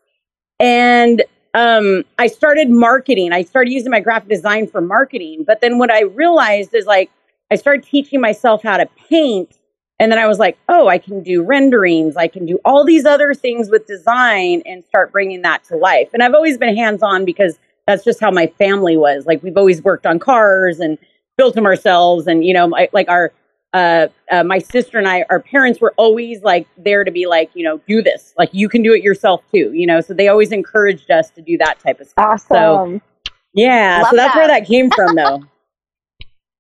And 0.60 1.24
um, 1.54 2.04
I 2.18 2.28
started 2.28 2.70
marketing. 2.70 3.34
I 3.34 3.44
started 3.44 3.72
using 3.72 3.92
my 3.92 4.00
graphic 4.00 4.30
design 4.30 4.68
for 4.68 4.82
marketing. 4.82 5.44
But 5.46 5.62
then 5.62 5.78
what 5.78 5.92
I 5.92 6.04
realized 6.04 6.74
is 6.74 6.86
like 6.86 7.10
I 7.52 7.56
started 7.56 7.84
teaching 7.84 8.22
myself 8.22 8.64
how 8.64 8.78
to 8.78 8.88
paint. 9.10 9.56
And 10.00 10.12
then 10.12 10.20
I 10.20 10.28
was 10.28 10.40
like, 10.40 10.58
oh, 10.70 10.88
I 10.88 10.98
can 10.98 11.24
do 11.24 11.44
renderings. 11.44 12.16
I 12.16 12.28
can 12.28 12.46
do 12.46 12.60
all 12.64 12.86
these 12.86 13.06
other 13.06 13.34
things 13.34 13.70
with 13.70 13.86
design 13.86 14.62
and 14.66 14.86
start 14.86 15.12
bringing 15.12 15.42
that 15.42 15.64
to 15.66 15.76
life. 15.76 16.10
And 16.14 16.24
I've 16.24 16.34
always 16.34 16.58
been 16.58 16.76
hands 16.76 17.04
on 17.04 17.26
because 17.26 17.60
that's 17.86 18.04
just 18.04 18.20
how 18.20 18.32
my 18.32 18.48
family 18.48 18.96
was. 18.96 19.26
Like 19.26 19.44
we've 19.44 19.58
always 19.58 19.82
worked 19.82 20.06
on 20.06 20.20
cars 20.20 20.80
and 20.80 20.98
built 21.38 21.56
them 21.56 21.66
ourselves. 21.66 22.28
And, 22.28 22.46
you 22.46 22.54
know, 22.54 22.68
my, 22.68 22.88
like 22.94 23.10
our, 23.10 23.34
uh, 23.74 24.08
uh, 24.32 24.44
my 24.44 24.60
sister 24.60 24.98
and 24.98 25.08
I, 25.08 25.26
our 25.30 25.40
parents 25.40 25.80
were 25.80 25.94
always 25.98 26.42
like 26.42 26.68
there 26.78 27.04
to 27.04 27.12
be 27.12 27.28
like, 27.28 27.52
you 27.54 27.64
know, 27.64 27.80
do 27.88 28.02
this. 28.02 28.34
Like 28.38 28.50
you 28.52 28.68
can 28.68 28.82
do 28.82 28.94
it 28.94 29.04
yourself 29.04 29.44
too, 29.52 29.72
you 29.74 29.86
know. 29.86 30.02
So 30.02 30.14
they 30.14 30.28
always 30.28 30.52
encouraged 30.52 31.12
us 31.12 31.30
to 31.32 31.42
do 31.42 31.58
that 31.60 31.80
type 31.80 32.00
of 32.00 32.08
stuff. 32.08 32.44
Awesome. 32.50 33.02
Yeah, 33.54 34.02
Love 34.02 34.10
so 34.12 34.16
that's 34.16 34.36
where 34.36 34.48
that. 34.48 34.62
that 34.62 34.68
came 34.68 34.90
from, 34.92 35.16
though. 35.16 35.44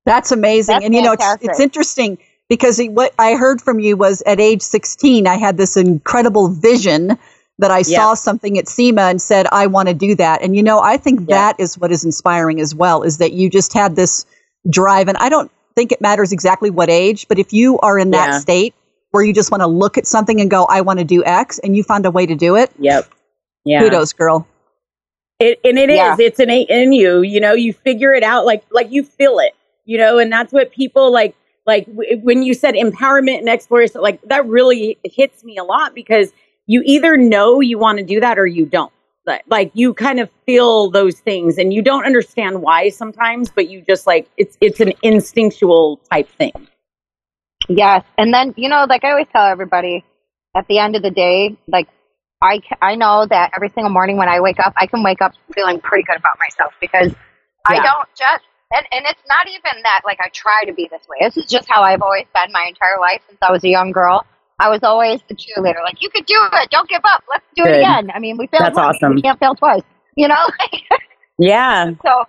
That's 0.05 0.31
amazing. 0.31 0.73
That's 0.75 0.85
and 0.85 0.95
you 0.95 1.03
know, 1.03 1.11
it's, 1.11 1.35
it's 1.41 1.59
interesting 1.59 2.17
because 2.47 2.81
what 2.81 3.13
I 3.19 3.35
heard 3.35 3.61
from 3.61 3.79
you 3.79 3.95
was 3.95 4.23
at 4.25 4.39
age 4.39 4.61
16, 4.63 5.27
I 5.27 5.35
had 5.35 5.57
this 5.57 5.77
incredible 5.77 6.49
vision 6.49 7.15
that 7.59 7.69
I 7.69 7.79
Yeah. 7.79 7.83
saw 7.83 8.13
something 8.15 8.57
at 8.57 8.67
SEMA 8.67 9.03
and 9.03 9.21
said, 9.21 9.45
I 9.51 9.67
want 9.67 9.87
to 9.87 9.93
do 9.93 10.15
that. 10.15 10.41
And 10.41 10.55
you 10.55 10.63
know, 10.63 10.79
I 10.79 10.97
think 10.97 11.21
Yeah. 11.21 11.35
that 11.35 11.59
is 11.59 11.77
what 11.77 11.91
is 11.91 12.03
inspiring 12.03 12.59
as 12.59 12.73
well, 12.73 13.03
is 13.03 13.19
that 13.19 13.33
you 13.33 13.51
just 13.51 13.73
had 13.73 13.95
this 13.95 14.25
drive. 14.67 15.09
And 15.09 15.17
I 15.17 15.29
don't 15.29 15.51
think 15.79 15.93
it 15.93 16.01
matters 16.01 16.33
exactly 16.33 16.69
what 16.69 16.89
age, 16.89 17.25
but 17.29 17.39
if 17.39 17.53
you 17.53 17.79
are 17.79 17.97
in 17.97 18.11
that 18.11 18.27
Yeah. 18.29 18.39
state 18.39 18.73
where 19.11 19.23
you 19.23 19.33
just 19.33 19.49
want 19.49 19.61
to 19.61 19.67
look 19.67 19.97
at 19.97 20.05
something 20.05 20.41
and 20.41 20.51
go, 20.51 20.65
I 20.65 20.81
want 20.81 20.99
to 20.99 21.05
do 21.05 21.23
X, 21.23 21.57
and 21.59 21.75
you 21.75 21.83
find 21.83 22.05
a 22.05 22.11
way 22.11 22.25
to 22.25 22.35
do 22.35 22.55
it, 22.57 22.69
Yep. 22.79 23.05
Yeah. 23.63 23.81
kudos, 23.81 24.11
girl. 24.13 24.45
It, 25.39 25.57
and 25.63 25.79
it 25.79 25.89
is. 25.89 25.95
Yeah. 25.95 26.17
It's 26.19 26.37
innate 26.39 26.69
in 26.69 26.91
you. 26.91 27.21
You 27.21 27.39
know, 27.39 27.53
you 27.53 27.71
figure 27.71 28.13
it 28.13 28.23
out. 28.23 28.45
Like 28.45 28.63
like 28.71 28.91
you 28.91 29.03
feel 29.03 29.39
it. 29.39 29.53
You 29.85 29.97
know, 29.97 30.17
and 30.19 30.29
that's 30.31 30.51
what 30.51 30.71
people 30.71 31.11
like. 31.13 31.33
Like 31.65 31.85
w- 31.85 32.17
when 32.19 32.43
you 32.43 32.53
said 32.53 32.73
empowerment 32.75 33.37
and 33.39 33.47
exploration, 33.47 34.01
like 34.01 34.21
that 34.23 34.45
really 34.47 34.97
hits 35.05 35.43
me 35.45 35.55
a 35.57 35.63
lot 35.63 35.93
because 35.95 36.33
you 36.67 36.81
either 36.85 37.15
know 37.15 37.61
you 37.61 37.77
want 37.77 37.99
to 37.99 38.03
do 38.03 38.19
that 38.19 38.37
or 38.37 38.45
you 38.45 38.65
don't. 38.65 38.91
Like, 39.25 39.43
like 39.47 39.71
you 39.73 39.93
kind 39.93 40.19
of 40.19 40.29
feel 40.45 40.89
those 40.89 41.19
things, 41.19 41.57
and 41.57 41.73
you 41.73 41.81
don't 41.81 42.05
understand 42.05 42.61
why 42.61 42.89
sometimes, 42.89 43.49
but 43.49 43.69
you 43.69 43.81
just 43.81 44.07
like 44.07 44.29
it's 44.37 44.57
it's 44.61 44.79
an 44.79 44.93
instinctual 45.03 45.99
type 46.11 46.29
thing. 46.29 46.53
Yes, 47.67 48.03
and 48.17 48.33
then 48.33 48.53
you 48.57 48.69
know, 48.69 48.85
like 48.89 49.03
I 49.03 49.11
always 49.11 49.27
tell 49.31 49.45
everybody, 49.45 50.03
at 50.55 50.67
the 50.67 50.79
end 50.79 50.95
of 50.95 51.03
the 51.03 51.11
day, 51.11 51.57
like 51.67 51.87
I 52.41 52.61
I 52.81 52.95
know 52.95 53.25
that 53.29 53.51
every 53.55 53.69
single 53.69 53.91
morning 53.91 54.17
when 54.17 54.29
I 54.29 54.39
wake 54.39 54.59
up, 54.59 54.73
I 54.77 54.87
can 54.87 55.03
wake 55.03 55.21
up 55.21 55.33
feeling 55.53 55.79
pretty 55.79 56.03
good 56.03 56.17
about 56.17 56.37
myself 56.39 56.73
because 56.79 57.13
I 57.67 57.75
don't 57.75 58.07
just 58.17 58.43
and 58.71 58.85
and 58.91 59.05
it's 59.05 59.21
not 59.27 59.47
even 59.47 59.83
that 59.83 60.01
like 60.05 60.19
I 60.21 60.29
try 60.29 60.63
to 60.65 60.73
be 60.73 60.87
this 60.89 61.01
way. 61.09 61.17
This 61.21 61.37
is 61.37 61.49
just 61.49 61.69
how 61.69 61.81
I've 61.83 62.01
always 62.01 62.25
been 62.33 62.51
my 62.51 62.65
entire 62.67 62.99
life 62.99 63.21
since 63.27 63.39
I 63.41 63.51
was 63.51 63.63
a 63.63 63.69
young 63.69 63.91
girl. 63.91 64.25
I 64.59 64.69
was 64.69 64.81
always 64.83 65.21
the 65.29 65.35
cheerleader. 65.35 65.81
Like, 65.83 66.01
you 66.01 66.09
could 66.09 66.25
do 66.25 66.35
it. 66.53 66.69
Don't 66.69 66.89
give 66.89 67.01
up. 67.05 67.23
Let's 67.29 67.45
do 67.55 67.63
Good. 67.63 67.75
it 67.75 67.77
again. 67.79 68.11
I 68.13 68.19
mean, 68.19 68.37
we 68.37 68.47
failed 68.47 68.63
That's 68.65 68.75
once. 68.75 68.97
awesome. 68.97 69.15
We 69.15 69.21
can't 69.21 69.39
fail 69.39 69.55
twice. 69.55 69.83
You 70.15 70.27
know? 70.27 70.47
Yeah. 71.41 71.91
so 72.03 72.25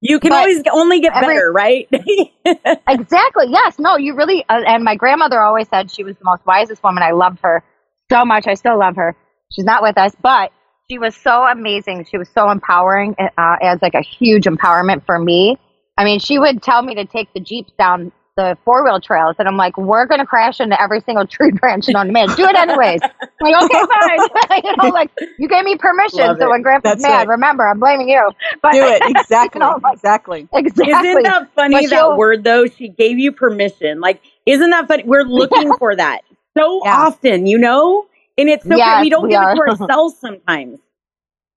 You 0.00 0.18
can 0.20 0.32
always 0.32 0.62
only 0.72 1.00
get 1.00 1.14
every- 1.14 1.34
better, 1.34 1.52
right? 1.52 1.86
exactly. 2.88 3.46
Yes. 3.50 3.78
No, 3.78 3.96
you 3.98 4.14
really, 4.14 4.44
uh, 4.48 4.62
and 4.66 4.84
my 4.84 4.94
grandmother 4.96 5.40
always 5.42 5.68
said 5.68 5.90
she 5.90 6.02
was 6.04 6.16
the 6.16 6.24
most 6.24 6.46
wisest 6.46 6.82
woman. 6.82 7.02
I 7.02 7.10
loved 7.10 7.40
her 7.42 7.62
so 8.10 8.24
much. 8.24 8.46
I 8.46 8.54
still 8.54 8.78
love 8.78 8.96
her. 8.96 9.14
She's 9.52 9.66
not 9.66 9.82
with 9.82 9.98
us, 9.98 10.12
but 10.22 10.50
she 10.90 10.98
was 10.98 11.14
so 11.14 11.46
amazing. 11.46 12.06
She 12.10 12.16
was 12.16 12.28
so 12.30 12.50
empowering 12.50 13.14
uh, 13.18 13.56
as 13.60 13.80
like 13.82 13.94
a 13.94 14.00
huge 14.02 14.44
empowerment 14.44 15.04
for 15.04 15.18
me. 15.18 15.58
I 15.98 16.04
mean, 16.04 16.18
she 16.20 16.38
would 16.38 16.62
tell 16.62 16.80
me 16.80 16.94
to 16.94 17.04
take 17.04 17.32
the 17.34 17.40
Jeeps 17.40 17.72
down 17.78 18.12
the 18.38 18.56
four 18.64 18.84
wheel 18.84 19.00
trails, 19.00 19.36
and 19.40 19.48
I'm 19.48 19.58
like, 19.58 19.76
we're 19.76 20.06
going 20.06 20.20
to 20.20 20.26
crash 20.26 20.60
into 20.60 20.80
every 20.80 21.00
single 21.02 21.26
tree 21.26 21.50
branch 21.60 21.88
known 21.88 22.06
to 22.06 22.12
man. 22.12 22.28
Do 22.32 22.44
it 22.46 22.56
anyways. 22.56 23.02
I'm 23.42 23.52
like, 23.52 23.64
okay, 23.64 23.82
fine. 24.48 24.62
you 24.64 24.76
know, 24.78 24.90
like, 24.90 25.10
you 25.38 25.48
gave 25.48 25.64
me 25.64 25.76
permission. 25.76 26.20
Love 26.20 26.38
so 26.38 26.46
it. 26.46 26.50
when 26.50 26.62
Grandpa's 26.62 26.96
That's 26.96 27.02
mad, 27.02 27.28
right. 27.28 27.28
remember, 27.28 27.68
I'm 27.68 27.80
blaming 27.80 28.08
you. 28.08 28.30
But, 28.62 28.74
Do 28.74 28.86
it 28.86 29.04
exactly. 29.06 29.60
you 29.60 29.66
know, 29.66 29.78
like, 29.82 29.94
exactly. 29.94 30.48
exactly. 30.54 30.90
Isn't 30.90 31.22
that 31.24 31.54
funny 31.54 31.86
But 31.86 31.90
that 31.90 32.16
word 32.16 32.44
though? 32.44 32.66
She 32.66 32.88
gave 32.88 33.18
you 33.18 33.32
permission. 33.32 34.00
Like, 34.00 34.22
isn't 34.46 34.70
that 34.70 34.88
funny? 34.88 35.04
We're 35.04 35.24
looking 35.24 35.74
for 35.74 35.96
that 35.96 36.22
so 36.56 36.82
Yeah. 36.84 37.06
often, 37.06 37.46
you 37.46 37.58
know? 37.58 38.06
And 38.38 38.48
it's 38.48 38.66
so 38.66 38.76
Yes, 38.76 39.00
we 39.00 39.10
don't 39.10 39.28
we 39.28 39.30
give 39.30 39.42
are. 39.42 39.52
it 39.52 39.54
to 39.54 39.60
ourselves 39.60 40.16
sometimes. 40.18 40.78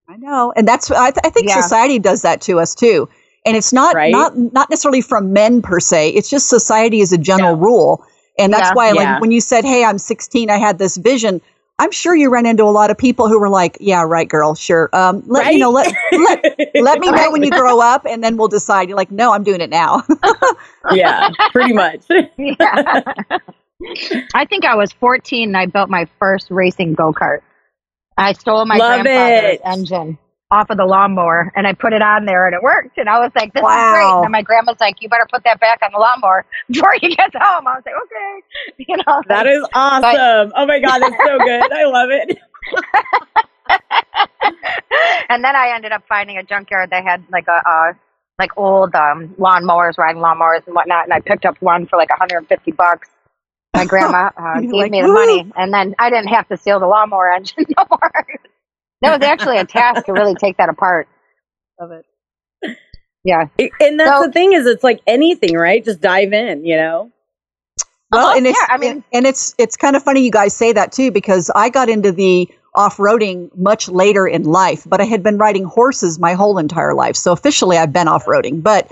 I 0.10 0.18
know, 0.18 0.54
and 0.56 0.68
that's 0.68 0.92
I, 0.92 1.12
th- 1.12 1.22
I 1.26 1.30
think 1.30 1.50
Yeah. 1.50 1.62
society 1.62 2.00
does 2.00 2.24
that 2.24 2.42
to 2.42 2.60
us 2.60 2.76
too. 2.76 3.10
And 3.46 3.58
it's 3.58 3.74
not 3.74 3.96
Right? 3.96 4.12
not 4.12 4.38
not 4.38 4.70
necessarily 4.70 5.02
from 5.02 5.34
men 5.34 5.62
per 5.62 5.80
se. 5.80 6.10
It's 6.10 6.30
just 6.30 6.48
society 6.48 7.02
as 7.02 7.12
a 7.12 7.18
general 7.18 7.56
Yeah. 7.56 7.64
rule, 7.66 8.06
and 8.38 8.54
that's 8.54 8.70
Yeah. 8.70 8.74
why 8.74 8.92
Yeah. 8.92 9.16
like 9.16 9.22
when 9.22 9.32
you 9.32 9.42
said, 9.42 9.66
"Hey, 9.66 9.84
I'm 9.84 9.98
16, 9.98 10.50
I 10.50 10.58
had 10.58 10.78
this 10.78 10.98
vision." 10.98 11.42
I'm 11.80 11.90
sure 11.90 12.16
you 12.16 12.30
ran 12.30 12.46
into 12.46 12.64
a 12.64 12.70
lot 12.70 12.92
of 12.92 12.98
people 13.00 13.28
who 13.28 13.40
were 13.40 13.50
like, 13.50 13.78
"Yeah, 13.80 14.04
right, 14.04 14.28
girl, 14.30 14.54
sure. 14.54 14.90
Um, 14.94 15.24
let 15.26 15.46
right? 15.46 15.54
you 15.54 15.60
know, 15.60 15.72
let 15.72 15.92
let, 16.12 16.46
let 16.76 17.00
me 17.00 17.12
know 17.12 17.32
when 17.32 17.42
you 17.44 17.50
grow 17.50 17.80
up, 17.82 18.06
and 18.06 18.24
then 18.24 18.38
we'll 18.38 18.48
decide." 18.50 18.88
You're 18.90 18.98
like, 18.98 19.10
"No, 19.12 19.34
I'm 19.34 19.44
doing 19.44 19.62
it 19.62 19.72
now." 19.72 20.04
yeah, 20.92 21.30
pretty 21.52 21.74
much. 21.74 22.02
Yeah. 22.38 23.02
I 24.36 24.46
think 24.46 24.64
I 24.64 24.76
was 24.76 24.92
14 24.94 25.50
and 25.50 25.58
I 25.58 25.66
built 25.66 25.90
my 25.90 26.08
first 26.20 26.52
racing 26.52 26.94
go 26.94 27.12
kart. 27.14 27.40
I 28.16 28.34
stole 28.34 28.64
my 28.66 28.78
Love 28.78 29.04
grandfather's 29.04 29.56
it. 29.56 29.62
engine 29.66 30.18
off 30.52 30.70
of 30.70 30.78
the 30.78 30.86
lawnmower 30.86 31.52
and 31.56 31.66
I 31.66 31.74
put 31.74 31.94
it 31.94 32.02
on 32.02 32.26
there 32.26 32.46
and 32.46 32.54
it 32.54 32.62
worked. 32.62 32.98
And 32.98 33.08
I 33.08 33.20
was 33.20 33.32
like, 33.36 33.54
this 33.54 33.62
is 33.62 33.66
great. 33.66 34.24
And 34.24 34.32
my 34.32 34.42
grandma's 34.42 34.80
like, 34.82 35.02
you 35.02 35.08
better 35.08 35.28
put 35.32 35.46
that 35.46 35.60
back 35.62 35.80
on 35.82 35.92
the 35.94 35.98
lawnmower 35.98 36.46
before 36.70 36.94
you 37.02 37.16
get 37.16 37.32
home. 37.34 37.68
I 37.68 37.76
was 37.76 37.84
like, 37.86 37.96
okay. 38.04 38.44
You 38.92 38.98
know, 38.98 39.22
That 39.28 39.48
is 39.48 39.66
awesome. 39.74 40.52
oh 40.56 40.66
my 40.66 40.80
God, 40.80 41.00
that's 41.00 41.16
so 41.26 41.38
good. 41.38 41.72
I 41.72 41.86
love 41.86 42.10
it. 42.12 42.38
and 45.30 45.44
then 45.44 45.56
I 45.56 45.74
ended 45.74 45.94
up 45.94 46.04
finding 46.10 46.38
a 46.38 46.44
junkyard 46.44 46.90
that 46.90 47.04
had 47.04 47.24
like 47.32 47.48
a, 47.48 47.70
uh, 47.70 47.94
like 48.38 48.58
old 48.58 48.94
um, 48.96 49.36
lawnmowers, 49.40 49.98
riding 49.98 50.22
lawnmowers 50.22 50.66
and 50.66 50.76
whatnot. 50.76 51.06
And 51.06 51.14
I 51.14 51.22
picked 51.22 51.46
up 51.46 51.62
one 51.62 51.88
for 51.88 51.96
like 51.96 52.10
150 52.10 52.72
bucks. 52.72 53.08
My 53.74 53.86
grandma 53.86 54.32
uh, 54.36 54.60
gave 54.62 54.72
like, 54.72 54.92
me 54.92 55.02
the 55.02 55.08
"Woo." 55.08 55.14
money, 55.14 55.52
and 55.56 55.74
then 55.74 55.96
I 55.98 56.10
didn't 56.10 56.28
have 56.28 56.48
to 56.50 56.58
steal 56.58 56.80
the 56.80 56.88
lawnmower 56.88 57.32
engine 57.32 57.66
no 57.78 57.86
more. 57.90 58.12
That 59.02 59.20
was 59.20 59.26
actually 59.28 59.58
a 59.58 59.66
task 59.66 60.06
to 60.06 60.14
really 60.14 60.36
take 60.36 60.58
that 60.58 60.70
apart. 60.70 61.08
of 61.80 61.92
it. 61.92 62.06
Yeah. 63.24 63.46
And 63.80 64.00
that's 64.00 64.10
So- 64.12 64.26
the 64.28 64.32
thing 64.32 64.54
is, 64.54 64.66
it's 64.68 64.84
like 64.84 65.02
anything, 65.08 65.56
right? 65.56 65.84
Just 65.84 66.02
dive 66.02 66.34
in, 66.34 66.66
you 66.66 66.76
know? 66.78 67.12
Well, 68.12 68.28
Uh-huh, 68.28 68.38
and 68.38 68.46
it's 68.48 68.60
yeah, 68.60 68.74
I 68.74 68.78
mean- 68.78 69.04
and 69.14 69.26
it's 69.26 69.56
it's 69.58 69.78
kind 69.78 69.96
of 69.96 70.04
funny 70.04 70.22
you 70.24 70.32
guys 70.32 70.56
say 70.56 70.74
that 70.74 70.92
too 70.92 71.12
because 71.12 71.50
I 71.56 71.70
got 71.70 71.88
into 71.90 72.12
the 72.12 72.50
off-roading 72.76 73.50
much 73.58 73.88
later 73.90 74.28
in 74.28 74.44
life, 74.44 74.84
but 74.88 75.02
I 75.02 75.06
had 75.06 75.24
been 75.24 75.38
riding 75.38 75.64
horses 75.64 76.20
my 76.20 76.34
whole 76.34 76.58
entire 76.58 76.94
life. 76.94 77.16
So 77.16 77.32
officially 77.32 77.78
I've 77.78 77.94
been 77.94 78.08
off-roading, 78.08 78.62
but 78.64 78.92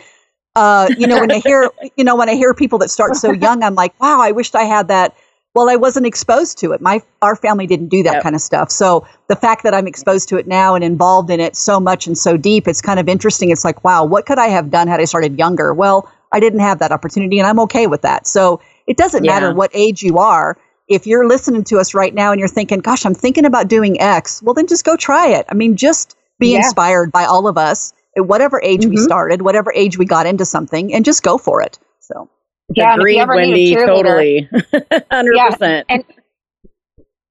uh, 0.55 0.87
you 0.97 1.05
know 1.07 1.19
when 1.19 1.31
I 1.31 1.39
hear 1.39 1.69
you 1.97 2.03
know 2.03 2.15
when 2.15 2.29
I 2.29 2.35
hear 2.35 2.53
people 2.53 2.79
that 2.79 2.89
start 2.89 3.15
so 3.17 3.31
young, 3.31 3.61
I'm 3.63 3.75
like, 3.75 3.99
wow, 4.01 4.19
I 4.21 4.31
wished 4.31 4.55
I 4.55 4.63
had 4.63 4.87
that. 4.87 5.15
Well, 5.59 5.69
I 5.69 5.75
wasn't 5.75 6.05
exposed 6.05 6.57
to 6.59 6.71
it. 6.71 6.79
My 6.79 7.01
our 7.21 7.35
family 7.35 7.67
didn't 7.67 7.89
do 7.89 8.01
that 8.03 8.13
Yep. 8.13 8.23
kind 8.23 8.33
of 8.33 8.39
stuff. 8.39 8.71
So 8.71 9.05
the 9.27 9.35
fact 9.35 9.63
that 9.63 9.73
I'm 9.73 9.87
exposed 9.87 10.29
to 10.29 10.37
it 10.37 10.47
now 10.47 10.73
and 10.73 10.85
involved 10.85 11.29
in 11.29 11.41
it 11.41 11.57
so 11.57 11.81
much 11.81 12.07
and 12.07 12.17
so 12.17 12.37
deep, 12.37 12.65
it's 12.65 12.81
kind 12.81 12.97
of 12.97 13.09
interesting. 13.09 13.49
It's 13.49 13.65
like, 13.65 13.83
wow, 13.83 14.05
what 14.05 14.25
could 14.25 14.39
I 14.39 14.47
have 14.47 14.71
done 14.71 14.87
had 14.87 15.01
I 15.01 15.03
started 15.03 15.37
younger? 15.37 15.73
Well, 15.73 16.09
I 16.31 16.39
didn't 16.39 16.61
have 16.61 16.79
that 16.79 16.93
opportunity, 16.93 17.39
and 17.39 17.45
I'm 17.45 17.59
okay 17.59 17.87
with 17.87 18.03
that. 18.03 18.25
So 18.25 18.61
it 18.87 18.95
doesn't 18.95 19.25
Yeah. 19.25 19.33
matter 19.33 19.51
what 19.53 19.69
age 19.73 20.01
you 20.01 20.17
are. 20.19 20.55
If 20.87 21.05
you're 21.05 21.27
listening 21.27 21.65
to 21.65 21.77
us 21.77 21.93
right 21.93 22.13
now 22.15 22.31
and 22.31 22.39
you're 22.39 22.47
thinking, 22.47 22.79
gosh, 22.79 23.05
I'm 23.05 23.13
thinking 23.13 23.43
about 23.43 23.67
doing 23.67 23.99
X, 23.99 24.41
well, 24.41 24.53
then 24.53 24.65
just 24.65 24.85
go 24.85 24.95
try 24.95 25.27
it. 25.27 25.45
I 25.49 25.55
mean, 25.55 25.75
just 25.75 26.15
be 26.39 26.53
Yeah. 26.53 26.59
inspired 26.59 27.11
by 27.11 27.25
all 27.25 27.47
of 27.47 27.57
us 27.57 27.91
at 28.15 28.25
whatever 28.25 28.61
age 28.63 28.85
we 28.85 28.95
Mhm. 28.95 28.99
started, 29.03 29.41
whatever 29.41 29.73
age 29.75 29.97
we 29.97 30.05
got 30.05 30.25
into 30.25 30.45
something, 30.45 30.93
and 30.93 31.03
just 31.03 31.21
go 31.21 31.37
for 31.37 31.61
it. 31.61 31.77
So, 31.99 32.29
Yeah, 32.75 32.93
Agreed, 32.95 33.15
you 33.15 33.21
ever 33.21 33.35
Wendy. 33.35 33.53
need 33.53 33.77
a 33.77 33.81
cheerleader, 33.81 33.87
Totally. 33.87 34.49
100%. 35.11 35.83
and 35.89 36.03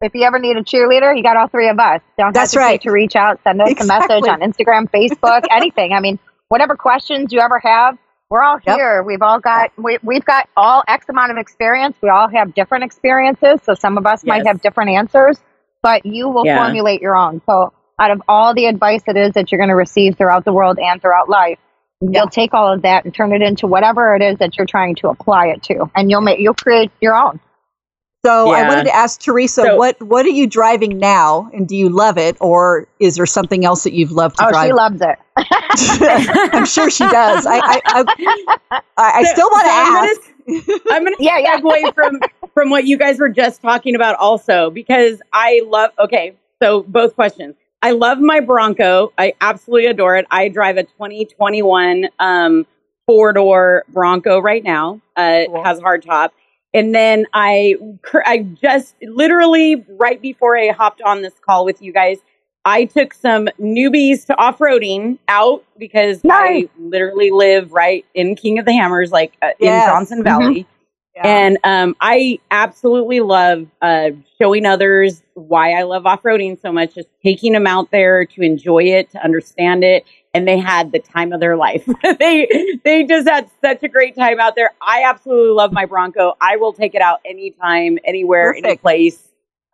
if 0.01 0.15
you 0.15 0.23
ever 0.23 0.39
need 0.39 0.57
a 0.57 0.63
cheerleader, 0.63 1.17
you 1.17 1.23
got 1.23 1.37
all 1.37 1.49
three 1.49 1.69
of 1.69 1.79
us. 1.79 2.01
Don't 2.19 2.33
That's 2.33 2.53
hesitate 2.55 2.65
right. 2.65 2.81
to 2.83 2.91
reach 2.91 3.17
out, 3.17 3.41
send 3.45 3.61
us 3.61 3.71
Exactly. 3.71 4.17
a 4.17 4.21
message 4.21 4.29
on 4.29 4.41
Instagram, 4.41 4.91
Facebook, 4.91 5.43
anything. 5.51 5.93
I 5.93 6.01
mean, 6.01 6.19
whatever 6.49 6.77
questions 6.77 7.33
you 7.33 7.41
ever 7.41 7.59
have, 7.61 7.99
we're 8.31 8.43
all 8.43 8.59
Yep. 8.67 8.77
here. 8.77 9.03
We've 9.03 9.23
all 9.23 9.41
got 9.41 9.73
we, 9.79 9.99
we've 10.03 10.25
got 10.25 10.49
all 10.57 10.85
X 10.87 11.07
amount 11.09 11.33
of 11.33 11.39
experience. 11.39 11.97
We 12.03 12.11
all 12.11 12.29
have 12.29 12.55
different 12.55 12.85
experiences, 12.85 13.61
so 13.65 13.75
some 13.75 13.97
of 13.99 14.07
us 14.07 14.25
might 14.25 14.47
have 14.47 14.61
different 14.61 14.91
answers, 14.91 15.39
but 15.83 16.05
you 16.05 16.29
will 16.29 16.45
Yeah. 16.45 16.63
formulate 16.63 17.01
your 17.01 17.17
own. 17.17 17.41
So, 17.47 17.73
out 18.01 18.11
of 18.13 18.23
all 18.29 18.55
the 18.55 18.67
advice 18.67 19.03
it 19.09 19.17
is 19.17 19.33
that 19.33 19.51
you're 19.51 19.59
going 19.59 19.71
to 19.71 19.75
receive 19.75 20.17
throughout 20.17 20.45
the 20.45 20.53
world 20.53 20.79
and 20.79 21.01
throughout 21.01 21.29
life, 21.29 21.59
Yeah. 22.01 22.21
you'll 22.21 22.29
take 22.31 22.55
all 22.55 22.73
of 22.73 22.83
that 22.83 23.05
and 23.05 23.13
turn 23.15 23.33
it 23.33 23.43
into 23.43 23.67
whatever 23.67 24.15
it 24.15 24.23
is 24.23 24.39
that 24.39 24.57
you're 24.57 24.67
trying 24.67 24.95
to 24.97 25.09
apply 25.09 25.47
it 25.49 25.63
to, 25.65 25.91
and 25.97 26.11
you'll 26.11 26.21
make 26.21 26.39
you'll 26.39 26.55
create 26.55 26.91
your 27.01 27.17
own. 27.17 27.41
so 28.25 28.51
I 28.51 28.69
wanted 28.69 28.85
to 28.85 28.95
ask 28.95 29.21
Theresa, 29.21 29.63
So- 29.63 29.77
what 29.77 30.01
what 30.01 30.25
are 30.25 30.31
you 30.31 30.47
driving 30.47 30.99
now, 30.99 31.51
and 31.53 31.67
do 31.67 31.77
you 31.77 31.89
love 31.89 32.17
it, 32.17 32.37
or 32.41 32.87
is 33.01 33.17
there 33.17 33.27
something 33.27 33.65
else 33.65 33.83
that 33.83 33.95
you've 33.95 34.13
loved 34.13 34.39
to 34.39 34.47
Oh, 34.47 34.51
drive? 34.51 34.67
she 34.69 34.73
loves 34.73 35.01
it. 35.01 35.19
I'm 36.55 36.67
sure 36.67 36.89
she 36.91 37.05
does. 37.09 37.47
I 37.47 37.57
I, 37.59 37.81
I, 37.85 38.05
I, 38.71 38.81
I 38.97 39.25
So- 39.25 39.33
still 39.33 39.51
want 39.51 39.65
to 39.67 39.71
so 39.71 39.75
I'm 39.75 39.95
gonna 39.95 40.09
ask. 40.09 40.87
I'm 40.93 41.05
gonna 41.05 41.17
Yeah, 41.21 41.39
yeah. 41.39 41.59
segue 41.61 41.95
from 41.95 42.21
from 42.55 42.71
what 42.71 42.85
you 42.85 42.97
guys 42.97 43.19
were 43.19 43.29
just 43.29 43.61
talking 43.61 43.97
about 43.97 44.15
also 44.17 44.71
because 44.71 45.21
I 45.33 45.63
love 45.67 45.91
okay, 45.99 46.37
so 46.63 46.83
both 46.85 47.17
questions. 47.17 47.57
I 47.83 47.93
love 47.93 48.19
my 48.19 48.41
Bronco. 48.41 49.13
I 49.19 49.35
absolutely 49.41 49.87
adore 49.87 50.17
it. 50.17 50.27
I 50.31 50.49
drive 50.49 50.77
a 50.79 50.83
2021 50.85 52.09
um 52.19 52.67
four 53.07 53.33
door 53.33 53.85
Bronco 53.89 54.41
right 54.41 54.65
now. 54.65 55.01
Uh 55.17 55.43
Cool. 55.47 55.65
has 55.65 55.79
a 55.79 55.83
hard 55.83 56.03
top. 56.03 56.35
And 56.75 56.95
then 56.95 57.27
I 57.33 57.77
I 58.27 58.39
just 58.61 58.95
literally 59.03 59.85
right 59.89 60.21
before 60.21 60.57
I 60.59 60.69
hopped 60.71 61.01
on 61.03 61.23
this 61.23 61.35
call 61.45 61.65
with 61.65 61.81
you 61.81 61.93
guys, 61.93 62.19
I 62.65 62.85
took 62.85 63.15
some 63.15 63.49
newbies 63.61 64.27
to 64.27 64.37
off-roading 64.39 65.19
out 65.29 65.65
because 65.79 66.23
Nice. 66.25 66.67
I 66.67 66.69
literally 66.79 67.31
live 67.31 67.73
right 67.73 68.05
in 68.15 68.35
King 68.35 68.59
of 68.59 68.67
the 68.67 68.73
Hammers 68.73 69.11
like 69.13 69.35
uh, 69.41 69.51
Yes. 69.61 69.85
in 69.85 69.91
Johnson 69.91 70.25
Mhm. 70.25 70.67
And 71.25 71.59
um, 71.65 71.97
I 72.01 72.39
absolutely 72.51 73.21
love 73.21 73.67
uh, 73.83 74.11
showing 74.41 74.67
others 74.67 75.23
why 75.35 75.73
I 75.73 75.83
love 75.83 76.07
off 76.07 76.23
roading 76.23 76.61
so 76.61 76.73
much, 76.73 76.95
just 76.95 77.09
taking 77.23 77.53
them 77.53 77.67
out 77.67 77.91
there 77.91 78.25
to 78.25 78.43
enjoy 78.43 78.85
it, 78.85 79.11
to 79.13 79.23
understand 79.25 79.85
it. 79.85 80.05
And 80.35 80.47
they 80.47 80.59
had 80.59 80.93
the 80.93 80.99
time 80.99 81.33
of 81.33 81.41
their 81.41 81.57
life. 81.57 81.89
they 82.19 82.79
they 82.85 83.05
just 83.05 83.29
had 83.29 83.51
such 83.63 83.83
a 83.83 83.89
great 83.89 84.15
time 84.15 84.39
out 84.39 84.55
there. 84.55 84.71
I 84.81 85.05
absolutely 85.05 85.51
love 85.51 85.73
my 85.73 85.87
Bronco. 85.87 86.35
I 86.41 86.57
will 86.57 86.73
take 86.73 86.95
it 86.95 87.03
out 87.03 87.21
anytime, 87.25 87.99
anywhere, 88.05 88.55
any 88.55 88.77
place. 88.77 89.19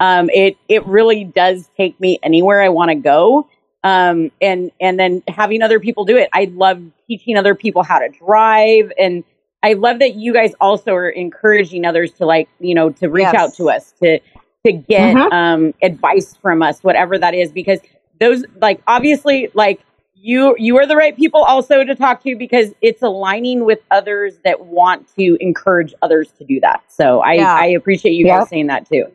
Um, 0.01 0.31
it 0.31 0.57
it 0.69 0.87
really 0.87 1.25
does 1.25 1.69
take 1.77 1.99
me 2.01 2.19
anywhere 2.23 2.63
I 2.63 2.69
want 2.69 2.91
to 2.91 2.95
go. 2.95 3.49
Um, 3.83 4.31
and 4.41 4.71
and 4.81 4.99
then 4.99 5.23
having 5.29 5.61
other 5.61 5.81
people 5.81 6.05
do 6.05 6.17
it. 6.17 6.31
I 6.33 6.51
love 6.55 6.83
teaching 7.07 7.37
other 7.37 7.55
people 7.55 7.83
how 7.83 7.99
to 7.99 8.09
drive 8.09 8.93
and 8.99 9.25
I 9.65 9.73
love 9.73 9.99
that 10.01 10.15
you 10.15 10.33
guys 10.33 10.53
also 10.61 10.93
are 10.93 11.09
encouraging 11.09 11.85
others 11.87 12.13
to 12.15 12.27
like, 12.27 12.49
you 12.61 12.75
know, 12.75 12.91
to 12.91 13.09
reach 13.09 13.23
Yes. 13.33 13.35
out 13.35 13.55
to 13.55 13.71
us 13.71 13.93
to 14.03 14.21
to 14.67 14.73
get 14.73 15.15
Mhm. 15.17 15.33
um 15.33 15.75
advice 15.83 16.37
from 16.41 16.63
us, 16.63 16.85
whatever 16.85 17.19
that 17.19 17.35
is, 17.35 17.51
because 17.51 17.81
those 18.21 18.45
like 18.61 18.81
obviously 18.87 19.51
like 19.55 19.81
you 20.15 20.55
you 20.59 20.77
are 20.79 20.87
the 20.87 20.97
right 20.97 21.17
people 21.17 21.43
also 21.43 21.83
to 21.85 21.95
talk 21.95 22.23
to 22.25 22.37
because 22.37 22.73
it's 22.83 23.03
aligning 23.03 23.65
with 23.65 23.81
others 23.91 24.39
that 24.45 24.67
want 24.67 25.07
to 25.17 25.37
encourage 25.41 25.93
others 26.03 26.29
to 26.39 26.45
do 26.45 26.61
that. 26.61 26.83
So 26.89 27.21
I, 27.21 27.33
Yeah. 27.35 27.55
I 27.55 27.67
appreciate 27.67 28.13
you 28.13 28.27
Yep. 28.27 28.39
guys 28.41 28.49
saying 28.51 28.67
that 28.69 28.87
too. 28.89 29.07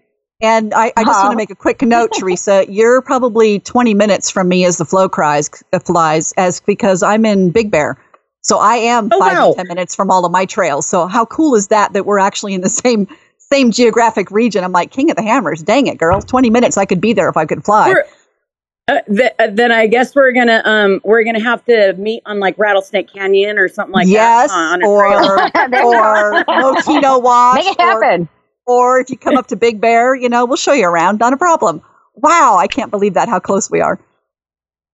And 0.42 0.74
I, 0.74 0.94
I 0.96 1.04
just 1.04 1.18
want 1.18 1.18
Uh-huh. 1.18 1.30
to 1.32 1.36
make 1.36 1.50
a 1.50 1.56
quick 1.56 1.82
note, 1.82 2.14
Theresa. 2.14 2.66
You're 2.70 3.02
probably 3.02 3.60
20 3.60 3.94
minutes 3.94 4.30
from 4.30 4.48
me 4.48 4.64
as 4.66 4.78
the 4.78 4.86
flow 4.86 5.10
cries 5.10 5.50
uh, 5.74 5.80
flies, 5.80 6.32
as 6.38 6.60
because 6.62 7.04
I'm 7.04 7.26
in 7.26 7.50
Big 7.52 7.72
Bear. 7.72 7.98
So 8.42 8.58
I 8.58 8.76
am 8.76 9.10
Oh, 9.12 9.20
five 9.20 9.34
wow. 9.38 9.50
to 9.52 9.56
10 9.58 9.68
minutes 9.68 9.96
from 9.96 10.10
all 10.12 10.26
of 10.26 10.32
my 10.32 10.46
trails. 10.46 10.86
So 10.88 11.08
how 11.08 11.26
cool 11.26 11.56
is 11.56 11.68
that 11.70 11.94
that 11.94 12.06
we're 12.06 12.20
actually 12.20 12.54
in 12.54 12.62
the 12.62 12.70
same 12.70 13.08
same 13.38 13.72
geographic 13.72 14.30
region. 14.32 14.64
I'm 14.64 14.72
like, 14.72 14.92
King 14.92 15.10
of 15.10 15.16
the 15.18 15.24
Hammers. 15.24 15.64
Dang 15.64 15.88
it, 15.88 15.98
girls. 15.98 16.24
20 16.26 16.50
minutes. 16.52 16.78
I 16.78 16.86
could 16.86 17.02
be 17.02 17.14
there 17.14 17.28
if 17.30 17.36
I 17.36 17.46
could 17.46 17.66
fly. 17.66 17.96
Uh, 18.88 19.02
th- 19.08 19.32
uh, 19.40 19.48
then 19.52 19.72
I 19.72 19.86
guess 19.88 20.16
we're 20.16 20.32
gonna 20.32 20.62
um 20.66 21.00
we're 21.04 21.24
gonna 21.24 21.44
have 21.44 21.64
to 21.66 21.94
meet 21.94 22.24
on 22.26 22.40
like 22.40 22.58
Rattlesnake 22.58 23.12
Canyon 23.12 23.58
or 23.60 23.68
something 23.68 23.94
like 23.94 24.08
yes, 24.08 24.50
that. 24.50 24.56
huh, 24.56 24.74
on 24.74 24.84
a 24.84 24.88
or 24.88 25.08
trail. 25.08 25.88
or 25.88 26.44
Motino 26.76 27.22
Wash, 27.22 27.64
Make 27.66 27.68
it 27.80 27.80
or, 27.82 28.04
happen. 28.04 28.30
or 28.66 29.00
if 29.00 29.10
you 29.12 29.18
come 29.18 29.38
up 29.38 29.48
to 29.48 29.56
Big 29.56 29.80
Bear, 29.82 30.16
you 30.16 30.28
know, 30.30 30.46
we'll 30.46 30.58
show 30.58 30.74
you 30.74 30.86
around. 30.88 31.20
Not 31.20 31.34
a 31.34 31.38
problem. 31.38 31.82
Wow, 32.16 32.58
I 32.60 32.66
can't 32.68 32.90
believe 32.90 33.14
that. 33.14 33.30
How 33.30 33.40
close 33.40 33.70
we 33.70 33.80
are. 33.82 34.00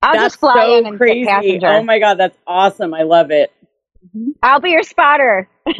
I'll 0.05 0.13
that's 0.13 0.25
just 0.25 0.39
fly 0.39 0.53
so 0.53 0.77
in 0.77 0.85
and 0.85 0.97
crazy. 0.97 1.23
sit 1.23 1.29
passenger. 1.29 1.67
Oh 1.67 1.83
my 1.83 1.99
god, 1.99 2.15
that's 2.15 2.37
awesome. 2.45 2.93
I 2.93 3.01
love 3.01 3.31
it. 3.31 3.51
Mm-hmm. 4.15 4.31
I'll 4.43 4.59
be 4.59 4.69
your 4.69 4.83
spotter. 4.83 5.49
Come 5.65 5.75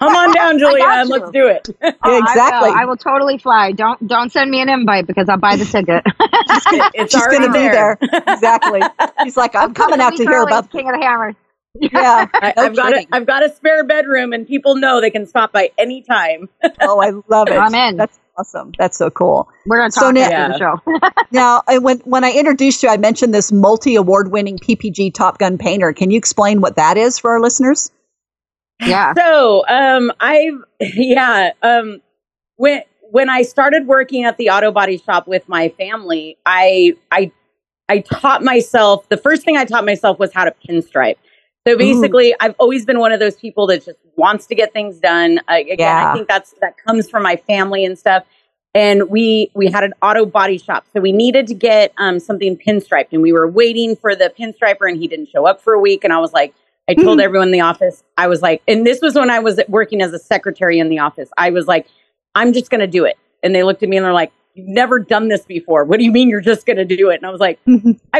on 0.00 0.32
down, 0.32 0.56
I 0.64 0.78
got 0.78 1.06
Julianne. 1.06 1.08
Let's 1.10 1.30
do 1.32 1.48
it. 1.48 1.68
Oh, 2.02 2.18
exactly. 2.18 2.70
I 2.70 2.72
will, 2.72 2.78
I 2.78 2.84
will 2.86 2.96
totally 2.96 3.36
fly. 3.36 3.72
Don't 3.72 4.06
don't 4.06 4.32
send 4.32 4.50
me 4.50 4.62
an 4.62 4.70
invite 4.70 5.06
because 5.06 5.28
I'll 5.28 5.36
buy 5.36 5.56
the 5.56 5.66
ticket. 5.66 6.02
it's 6.94 7.12
She's 7.14 7.26
going 7.26 7.42
to 7.42 7.52
be 7.52 7.58
there. 7.58 7.98
there. 8.00 8.22
exactly. 8.26 8.80
She's 9.24 9.36
like, 9.36 9.54
I'm 9.54 9.74
coming 9.74 10.00
out 10.00 10.16
to 10.16 10.24
hear 10.24 10.42
about. 10.42 10.70
King 10.70 10.88
of 10.88 10.98
the 10.98 11.04
Hammers. 11.04 11.34
Yeah. 11.80 12.26
I, 12.34 12.52
No 12.56 12.62
I've 12.64 12.76
got 12.76 12.92
a, 12.92 12.94
kidding. 12.96 13.08
I've 13.12 13.26
got 13.26 13.44
a 13.44 13.48
spare 13.54 13.84
bedroom, 13.84 14.32
and 14.32 14.46
people 14.46 14.74
know 14.76 15.00
they 15.00 15.10
can 15.10 15.26
stop 15.26 15.52
by 15.52 15.70
any 15.78 16.02
time. 16.02 16.48
Oh, 16.80 17.00
I 17.00 17.10
love 17.28 17.48
it. 17.48 17.56
I'm 17.58 17.74
in. 17.74 17.96
That's 17.96 18.18
awesome. 18.38 18.72
That's 18.78 18.96
so 18.98 19.10
cool. 19.10 19.48
We're 19.66 19.78
gonna 19.78 19.90
So 19.92 20.02
talk 20.12 20.14
now- 20.14 20.30
after 20.30 20.52
the 20.52 20.58
show. 20.58 21.10
Now, 21.32 21.62
I, 21.66 21.78
when 21.78 21.98
when 22.00 22.22
I 22.24 22.32
introduced 22.32 22.82
you, 22.82 22.88
I 22.88 22.96
mentioned 22.96 23.34
this 23.34 23.50
multi-award-winning 23.50 24.58
PPG 24.58 25.12
Top 25.14 25.38
Gun 25.38 25.58
painter. 25.58 25.92
Can 25.92 26.10
you 26.10 26.18
explain 26.18 26.60
what 26.60 26.76
that 26.76 26.96
is 26.96 27.18
for 27.18 27.32
our 27.32 27.40
listeners? 27.40 27.90
yeah. 28.80 29.14
So, 29.14 29.64
um, 29.68 30.12
I've 30.20 30.54
yeah, 30.80 31.50
um, 31.62 32.00
when 32.56 32.82
when 33.10 33.28
I 33.30 33.42
started 33.42 33.86
working 33.86 34.24
at 34.24 34.36
the 34.36 34.50
auto 34.50 34.70
body 34.70 34.98
shop 34.98 35.26
with 35.26 35.48
my 35.48 35.70
family, 35.70 36.36
I 36.46 36.94
I 37.10 37.32
I 37.88 38.00
taught 38.00 38.42
myself. 38.44 39.08
The 39.08 39.16
first 39.16 39.44
thing 39.44 39.56
I 39.56 39.64
taught 39.64 39.84
myself 39.84 40.18
was 40.18 40.32
how 40.32 40.44
to 40.44 40.54
pinstripe. 40.68 41.16
So 41.66 41.76
basically, 41.76 42.34
I've 42.38 42.54
always 42.58 42.84
been 42.84 43.00
one 43.00 43.10
of 43.10 43.18
those 43.18 43.34
people 43.36 43.66
that 43.68 43.84
just 43.84 43.98
wants 44.14 44.46
to 44.46 44.54
get 44.54 44.72
things 44.72 44.98
done. 44.98 45.40
Uh, 45.48 45.54
again, 45.54 45.76
Yeah. 45.80 46.10
I 46.10 46.14
think 46.14 46.28
that's 46.28 46.54
that 46.60 46.76
comes 46.78 47.10
from 47.10 47.22
my 47.24 47.36
family 47.36 47.84
and 47.84 47.98
stuff. 47.98 48.24
And 48.74 49.08
we 49.08 49.50
we 49.54 49.68
had 49.68 49.82
an 49.84 49.94
auto 50.02 50.26
body 50.26 50.58
shop, 50.58 50.84
so 50.92 51.00
we 51.00 51.10
needed 51.10 51.46
to 51.48 51.54
get 51.54 51.92
um, 51.96 52.20
something 52.20 52.56
pinstriped, 52.58 53.08
and 53.10 53.22
we 53.22 53.32
were 53.32 53.48
waiting 53.48 53.96
for 53.96 54.14
the 54.14 54.30
pinstriper, 54.38 54.86
and 54.88 54.98
he 54.98 55.08
didn't 55.08 55.28
show 55.30 55.46
up 55.46 55.62
for 55.62 55.72
a 55.72 55.80
week. 55.80 56.04
And 56.04 56.12
I 56.12 56.18
was 56.18 56.32
like, 56.34 56.54
I 56.88 56.94
told 56.94 57.18
Mhm. 57.18 57.22
everyone 57.22 57.48
in 57.48 57.52
the 57.52 57.62
office, 57.62 58.04
I 58.18 58.28
was 58.28 58.42
like, 58.42 58.62
and 58.68 58.86
this 58.86 59.00
was 59.00 59.14
when 59.14 59.30
I 59.30 59.38
was 59.40 59.58
working 59.68 60.02
as 60.02 60.12
a 60.12 60.18
secretary 60.18 60.78
in 60.78 60.88
the 60.90 60.98
office. 61.00 61.30
I 61.38 61.50
was 61.50 61.66
like, 61.66 61.86
I'm 62.34 62.52
just 62.52 62.70
going 62.70 62.80
to 62.82 62.86
do 62.86 63.04
it. 63.06 63.16
And 63.42 63.54
they 63.54 63.62
looked 63.64 63.82
at 63.82 63.88
me 63.88 63.96
and 63.96 64.04
they're 64.04 64.12
like, 64.12 64.30
You've 64.56 64.68
never 64.68 64.98
done 64.98 65.28
this 65.28 65.44
before. 65.44 65.84
What 65.84 65.98
do 65.98 66.04
you 66.04 66.10
mean 66.10 66.30
you're 66.30 66.40
just 66.40 66.64
going 66.64 66.78
to 66.78 66.84
do 66.86 67.10
it? 67.10 67.16
And 67.16 67.26
I 67.26 67.30
was 67.30 67.40
like, 67.40 67.58
I've 67.66 67.76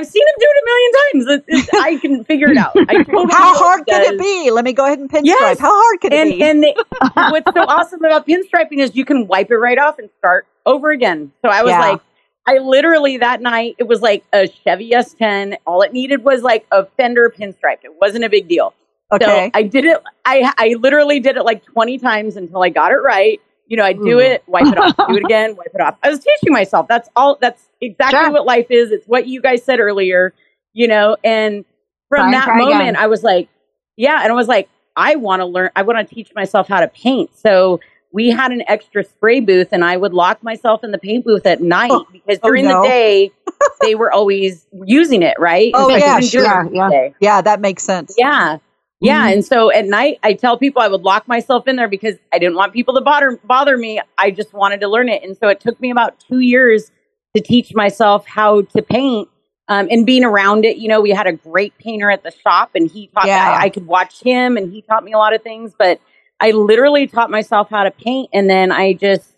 seen 0.07 0.23
him 0.23 0.35
do 0.39 0.47
it 0.55 0.63
a 0.63 0.65
million 0.67 0.93
times. 0.93 1.27
It, 1.29 1.45
it, 1.49 1.69
I 1.83 1.97
can 1.97 2.25
figure 2.25 2.51
it 2.51 2.59
out. 2.59 2.75
Totally 2.75 3.33
How 3.33 3.55
hard 3.57 3.85
he 3.87 3.93
could 3.93 4.03
it 4.03 4.19
be? 4.21 4.51
Let 4.51 4.65
me 4.67 4.75
go 4.75 4.85
ahead 4.85 4.99
and 4.99 5.11
pinstripe. 5.11 5.23
Yes. 5.25 5.59
How 5.59 5.73
hard 5.73 6.01
could 6.03 6.13
it 6.13 6.21
And 6.21 6.31
be? 6.33 6.43
and 6.43 6.63
they, 6.63 6.75
what's 7.31 7.51
so 7.55 7.63
awesome 7.63 8.05
about 8.05 8.27
pinstriping 8.27 8.81
is 8.81 8.95
you 8.95 9.07
can 9.07 9.27
wipe 9.27 9.51
it 9.51 9.57
right 9.57 9.79
off 9.79 9.99
and 9.99 10.11
start 10.19 10.47
over 10.67 10.91
again. 10.91 11.33
So 11.43 11.49
I 11.51 11.63
was 11.63 11.71
Yeah. 11.71 11.81
like, 11.81 12.01
I 12.47 12.59
literally 12.59 13.17
that 13.17 13.41
night 13.41 13.77
it 13.79 13.85
was 13.89 14.03
like 14.03 14.23
a 14.33 14.47
Chevy 14.47 14.91
S10. 14.91 15.57
All 15.67 15.81
it 15.83 15.93
needed 15.93 16.23
was 16.23 16.43
like 16.43 16.67
a 16.71 16.85
fender 16.99 17.33
pinstripe. 17.37 17.79
It 17.83 17.93
wasn't 18.01 18.25
a 18.25 18.29
big 18.29 18.47
deal. 18.47 18.73
okay. 19.11 19.25
So 19.47 19.51
I 19.59 19.63
did 19.65 19.85
it. 19.85 20.01
I 20.25 20.53
I 20.59 20.75
literally 20.79 21.19
did 21.19 21.37
it 21.37 21.43
like 21.45 21.65
twenty 21.65 21.99
times 21.99 22.37
until 22.37 22.63
I 22.63 22.69
got 22.69 22.93
it 22.93 22.97
right. 22.99 23.41
You 23.67 23.77
know, 23.77 23.85
I 23.85 23.93
do 23.95 24.17
Ooh. 24.17 24.19
it, 24.21 24.43
wipe 24.47 24.67
it 24.67 24.79
off, 24.79 24.97
do 25.09 25.17
it 25.17 25.25
again, 25.25 25.57
wipe 25.57 25.73
it 25.75 25.81
off. 25.81 25.97
I 26.03 26.09
was 26.11 26.21
teaching 26.21 26.53
myself. 26.53 26.87
That's 26.89 27.09
all. 27.17 27.37
That's 27.41 27.63
exactly 27.81 28.19
Sure. 28.19 28.31
what 28.31 28.47
life 28.47 28.67
is. 28.71 28.91
It's 28.93 29.07
what 29.07 29.27
you 29.27 29.41
guys 29.41 29.65
said 29.65 29.81
earlier. 29.81 30.33
You 30.73 30.89
know, 30.89 31.17
and 31.25 31.65
from 32.09 32.31
Try 32.31 32.41
that 32.47 32.57
moment, 32.57 32.81
again. 32.83 32.97
I 32.97 33.07
was 33.07 33.23
like, 33.25 33.49
yeah, 33.97 34.21
and 34.23 34.31
I 34.31 34.35
was 34.37 34.47
like, 34.49 34.69
I 34.97 35.17
want 35.17 35.41
to 35.41 35.47
learn. 35.47 35.71
I 35.75 35.83
want 35.83 36.07
to 36.09 36.15
teach 36.15 36.35
myself 36.35 36.69
how 36.69 36.81
to 36.81 36.89
paint. 36.89 37.31
So 37.39 37.81
we 38.13 38.31
had 38.31 38.53
an 38.53 38.63
extra 38.69 39.03
spray 39.05 39.41
booth, 39.41 39.69
and 39.73 39.85
I 39.85 39.97
would 39.97 40.15
lock 40.15 40.43
myself 40.43 40.85
in 40.85 40.91
the 40.93 40.99
paint 40.99 41.25
booth 41.25 41.45
at 41.47 41.61
night 41.61 41.91
Oh. 41.93 42.07
because 42.13 42.39
Oh, 42.43 42.49
during 42.49 42.67
no. 42.67 42.83
the 42.83 42.89
day 42.89 43.33
they 43.81 43.95
were 43.95 44.13
always 44.13 44.67
using 44.85 45.23
it, 45.23 45.39
right? 45.39 45.71
Oh, 45.75 45.89
So 45.89 45.97
yeah, 45.97 46.15
couldn't 46.17 46.31
do 46.31 46.39
it 46.41 46.45
sure. 46.45 46.69
Yeah, 46.73 47.09
yeah, 47.21 47.41
that 47.41 47.61
makes 47.61 47.83
sense. 47.83 48.15
Yeah. 48.17 48.59
Yeah. 49.01 49.29
Mhm. 49.29 49.33
And 49.35 49.45
so 49.45 49.71
at 49.73 49.85
night, 49.87 50.19
I 50.23 50.33
tell 50.35 50.57
people 50.59 50.81
I 50.83 50.89
would 50.89 51.03
lock 51.03 51.29
myself 51.29 51.69
in 51.69 51.77
there 51.77 51.89
because 51.89 52.17
I 52.33 52.39
didn't 52.39 52.57
want 52.57 52.73
people 52.73 52.95
to 52.95 53.01
bother, 53.03 53.39
bother 53.45 53.77
me. 53.77 54.01
I 54.19 54.31
just 54.31 54.53
wanted 54.55 54.81
to 54.81 54.89
learn 54.89 55.09
it. 55.09 55.23
And 55.23 55.37
so 55.37 55.49
it 55.49 55.61
took 55.61 55.79
me 55.81 55.91
about 55.91 56.19
two 56.21 56.41
years 56.41 56.91
to 57.35 57.43
teach 57.43 57.75
myself 57.75 58.27
how 58.27 58.63
to 58.63 58.83
paint. 58.83 59.29
Um, 59.69 59.89
and 59.91 60.07
being 60.07 60.25
around 60.25 60.65
it, 60.65 60.77
you 60.79 60.89
know, 60.89 61.01
we 61.01 61.11
had 61.11 61.27
a 61.27 61.33
great 61.33 61.77
painter 61.79 62.11
at 62.11 62.23
the 62.23 62.31
shop 62.31 62.71
and 62.75 62.89
he 62.91 63.09
taught 63.09 63.27
Yeah. 63.27 63.59
I, 63.61 63.65
I 63.65 63.69
could 63.69 63.87
watch 63.87 64.23
him 64.23 64.57
and 64.57 64.73
he 64.73 64.81
taught 64.83 65.03
me 65.05 65.13
a 65.13 65.19
lot 65.19 65.35
of 65.35 65.43
things, 65.43 65.73
but 65.77 66.01
I 66.41 66.53
literally 66.53 67.07
taught 67.07 67.31
myself 67.31 67.69
how 67.69 67.83
to 67.85 67.91
paint. 67.91 68.31
And 68.33 68.49
then 68.49 68.71
I 68.73 68.93
just, 68.95 69.29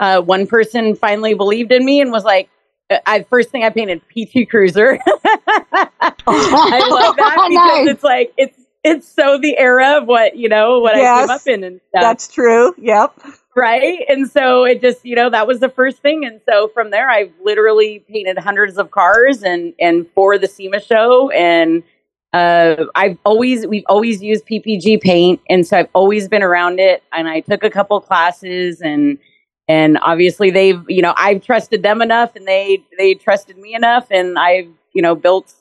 uh, 0.00 0.20
one 0.22 0.46
person 0.46 0.94
finally 0.94 1.34
believed 1.34 1.72
in 1.72 1.84
me 1.84 2.00
and 2.00 2.12
was 2.12 2.24
like, 2.24 2.48
uh, 2.90 2.98
I 3.06 3.24
first 3.24 3.50
thing 3.50 3.64
I 3.64 3.70
painted 3.70 4.02
PT 4.08 4.48
Cruiser. 4.48 4.98
I 6.26 6.88
love 6.88 7.16
that 7.16 7.34
because 7.48 7.50
Nice. 7.50 7.88
it's 7.88 8.04
like 8.04 8.32
it's 8.36 8.58
it's 8.84 9.06
so 9.06 9.38
the 9.38 9.56
era 9.58 9.98
of 9.98 10.06
what 10.06 10.36
you 10.36 10.48
know 10.48 10.80
what 10.80 10.94
I 10.94 10.98
Yes. 11.00 11.20
came 11.20 11.30
up 11.30 11.46
in 11.46 11.64
and 11.64 11.80
stuff, 11.88 12.00
That's 12.02 12.28
true. 12.28 12.74
Yep. 12.78 13.14
right? 13.54 14.04
And 14.08 14.30
so 14.30 14.64
it 14.64 14.80
just 14.80 15.04
you 15.04 15.14
know 15.16 15.30
that 15.30 15.46
was 15.46 15.60
the 15.60 15.68
first 15.68 15.98
thing, 16.02 16.24
and 16.24 16.40
so 16.48 16.68
from 16.68 16.90
there 16.90 17.08
I've 17.10 17.32
literally 17.42 18.04
painted 18.08 18.38
hundreds 18.38 18.78
of 18.78 18.90
cars 18.90 19.42
and 19.42 19.74
and 19.78 20.06
for 20.14 20.38
the 20.38 20.48
SEMA 20.48 20.80
show, 20.80 21.30
and 21.30 21.82
uh, 22.32 22.84
I've 22.94 23.18
always 23.24 23.66
we've 23.66 23.84
always 23.88 24.22
used 24.22 24.46
PPG 24.46 25.00
paint, 25.00 25.40
and 25.48 25.66
so 25.66 25.78
I've 25.78 25.88
always 25.92 26.28
been 26.28 26.42
around 26.42 26.80
it, 26.80 27.02
and 27.12 27.28
I 27.28 27.40
took 27.40 27.62
a 27.64 27.70
couple 27.70 28.00
classes 28.00 28.80
and. 28.80 29.18
And 29.68 29.96
obviously, 30.02 30.50
they've 30.50 30.82
you 30.88 31.00
know 31.02 31.14
I've 31.16 31.40
trusted 31.42 31.84
them 31.84 32.02
enough, 32.02 32.34
and 32.34 32.46
they 32.48 32.82
they 32.98 33.14
trusted 33.14 33.56
me 33.56 33.74
enough, 33.74 34.08
and 34.10 34.36
I've 34.36 34.68
you 34.92 35.00
know 35.00 35.14
built 35.14 35.54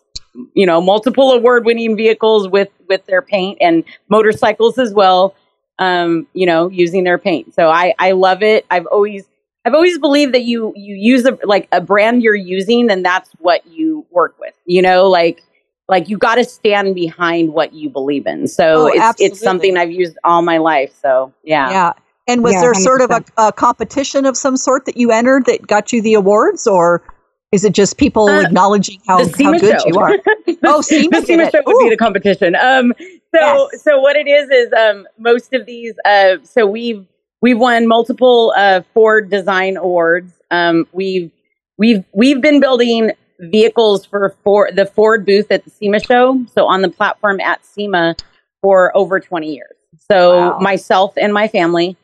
you 0.53 0.65
know 0.65 0.79
multiple 0.81 1.31
award 1.31 1.65
winning 1.65 1.95
vehicles 1.95 2.47
with 2.47 2.69
with 2.87 3.05
their 3.05 3.21
paint 3.21 3.57
and 3.61 3.83
motorcycles 4.09 4.77
as 4.77 4.93
well 4.93 5.35
um 5.79 6.27
you 6.33 6.45
know 6.45 6.69
using 6.69 7.03
their 7.03 7.17
paint. 7.17 7.53
So 7.53 7.69
i 7.69 7.93
i 7.99 8.11
love 8.11 8.41
it. 8.43 8.65
I've 8.71 8.85
always 8.87 9.25
i've 9.65 9.73
always 9.73 9.97
believed 9.99 10.33
that 10.33 10.43
you 10.43 10.73
you 10.75 10.95
use 10.95 11.25
a 11.25 11.37
like 11.43 11.67
a 11.71 11.81
brand 11.81 12.23
you're 12.23 12.35
using 12.35 12.89
and 12.89 13.03
that's 13.05 13.29
what 13.39 13.65
you 13.67 14.05
work 14.11 14.35
with 14.39 14.53
you 14.65 14.81
know? 14.81 15.09
Like 15.09 15.43
like 15.89 16.07
you 16.07 16.17
got 16.17 16.35
to 16.35 16.45
stand 16.45 16.95
behind 16.95 17.53
what 17.53 17.73
you 17.73 17.89
believe 17.89 18.25
in. 18.25 18.47
So 18.47 18.83
Oh, 18.83 18.87
it's 18.87 18.99
absolutely. 18.99 19.25
it's 19.35 19.43
something 19.43 19.77
i've 19.77 19.91
used 19.91 20.17
all 20.23 20.41
my 20.41 20.57
life 20.57 20.93
so 21.01 21.33
yeah, 21.43 21.69
Yeah. 21.69 21.93
And 22.27 22.43
was 22.43 22.53
Yeah, 22.53 22.61
there 22.61 22.73
sort 22.75 23.01
of 23.01 23.09
a, 23.11 23.23
a 23.37 23.51
competition 23.51 24.25
of 24.25 24.37
some 24.37 24.55
sort 24.55 24.85
that 24.85 24.95
you 24.95 25.11
entered 25.11 25.45
that 25.47 25.65
got 25.67 25.91
you 25.91 26.01
the 26.01 26.13
awards, 26.13 26.67
or 26.67 27.01
is 27.51 27.63
it 27.65 27.73
just 27.73 27.97
people 27.97 28.29
Uh, 28.29 28.41
acknowledging 28.43 28.99
how, 29.07 29.17
how 29.19 29.51
good 29.51 29.79
show. 29.81 29.87
you 29.87 29.97
are? 29.99 30.17
the, 30.45 30.57
Oh, 30.63 30.81
SEMA 30.81 31.19
the 31.19 31.25
SEMA 31.25 31.51
show 31.51 31.61
would 31.65 31.75
Ooh. 31.75 31.79
be 31.85 31.89
the 31.89 31.97
competition. 31.97 32.55
Um, 32.55 32.93
so 33.33 33.69
Yes. 33.71 33.83
so 33.83 33.99
what 33.99 34.15
it 34.15 34.27
is 34.27 34.49
is 34.49 34.71
um, 34.73 35.07
most 35.17 35.53
of 35.53 35.65
these. 35.65 35.93
Uh, 36.05 36.37
so 36.43 36.65
we've 36.65 37.05
we've 37.41 37.57
won 37.59 37.87
multiple 37.87 38.53
uh, 38.55 38.81
Ford 38.93 39.29
Design 39.29 39.77
Awards. 39.77 40.33
Um, 40.51 40.87
we've 40.93 41.31
we've 41.77 42.03
we've 42.13 42.41
been 42.41 42.59
building 42.59 43.11
vehicles 43.39 44.05
for 44.05 44.35
for 44.43 44.69
the 44.71 44.85
Ford 44.85 45.25
booth 45.25 45.51
at 45.51 45.63
the 45.65 45.71
SEMA 45.71 45.99
show. 45.99 46.45
So 46.53 46.67
on 46.67 46.81
the 46.81 46.89
platform 46.89 47.39
at 47.41 47.65
SEMA 47.65 48.15
for 48.61 48.95
over 48.95 49.19
twenty 49.19 49.53
years. 49.53 49.73
So 50.09 50.37
Wow. 50.51 50.59
myself 50.59 51.13
and 51.17 51.33
my 51.33 51.47
family. 51.47 51.97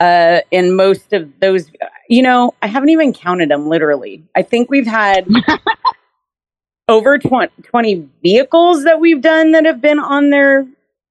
Uh, 0.00 0.42
in 0.52 0.76
most 0.76 1.12
of 1.12 1.28
those, 1.40 1.72
you 2.08 2.22
know, 2.22 2.54
I 2.62 2.66
haven't 2.66 2.88
even 2.90 3.12
counted 3.12 3.50
them 3.50 3.68
literally. 3.68 4.22
I 4.34 4.42
think 4.42 4.70
we've 4.70 4.86
had 4.86 5.26
over 6.88 7.18
20, 7.18 7.52
20 7.62 8.08
vehicles 8.22 8.84
that 8.84 9.00
we've 9.00 9.20
done 9.20 9.52
that 9.52 9.64
have 9.64 9.80
been 9.80 9.98
on 9.98 10.30
their 10.30 10.66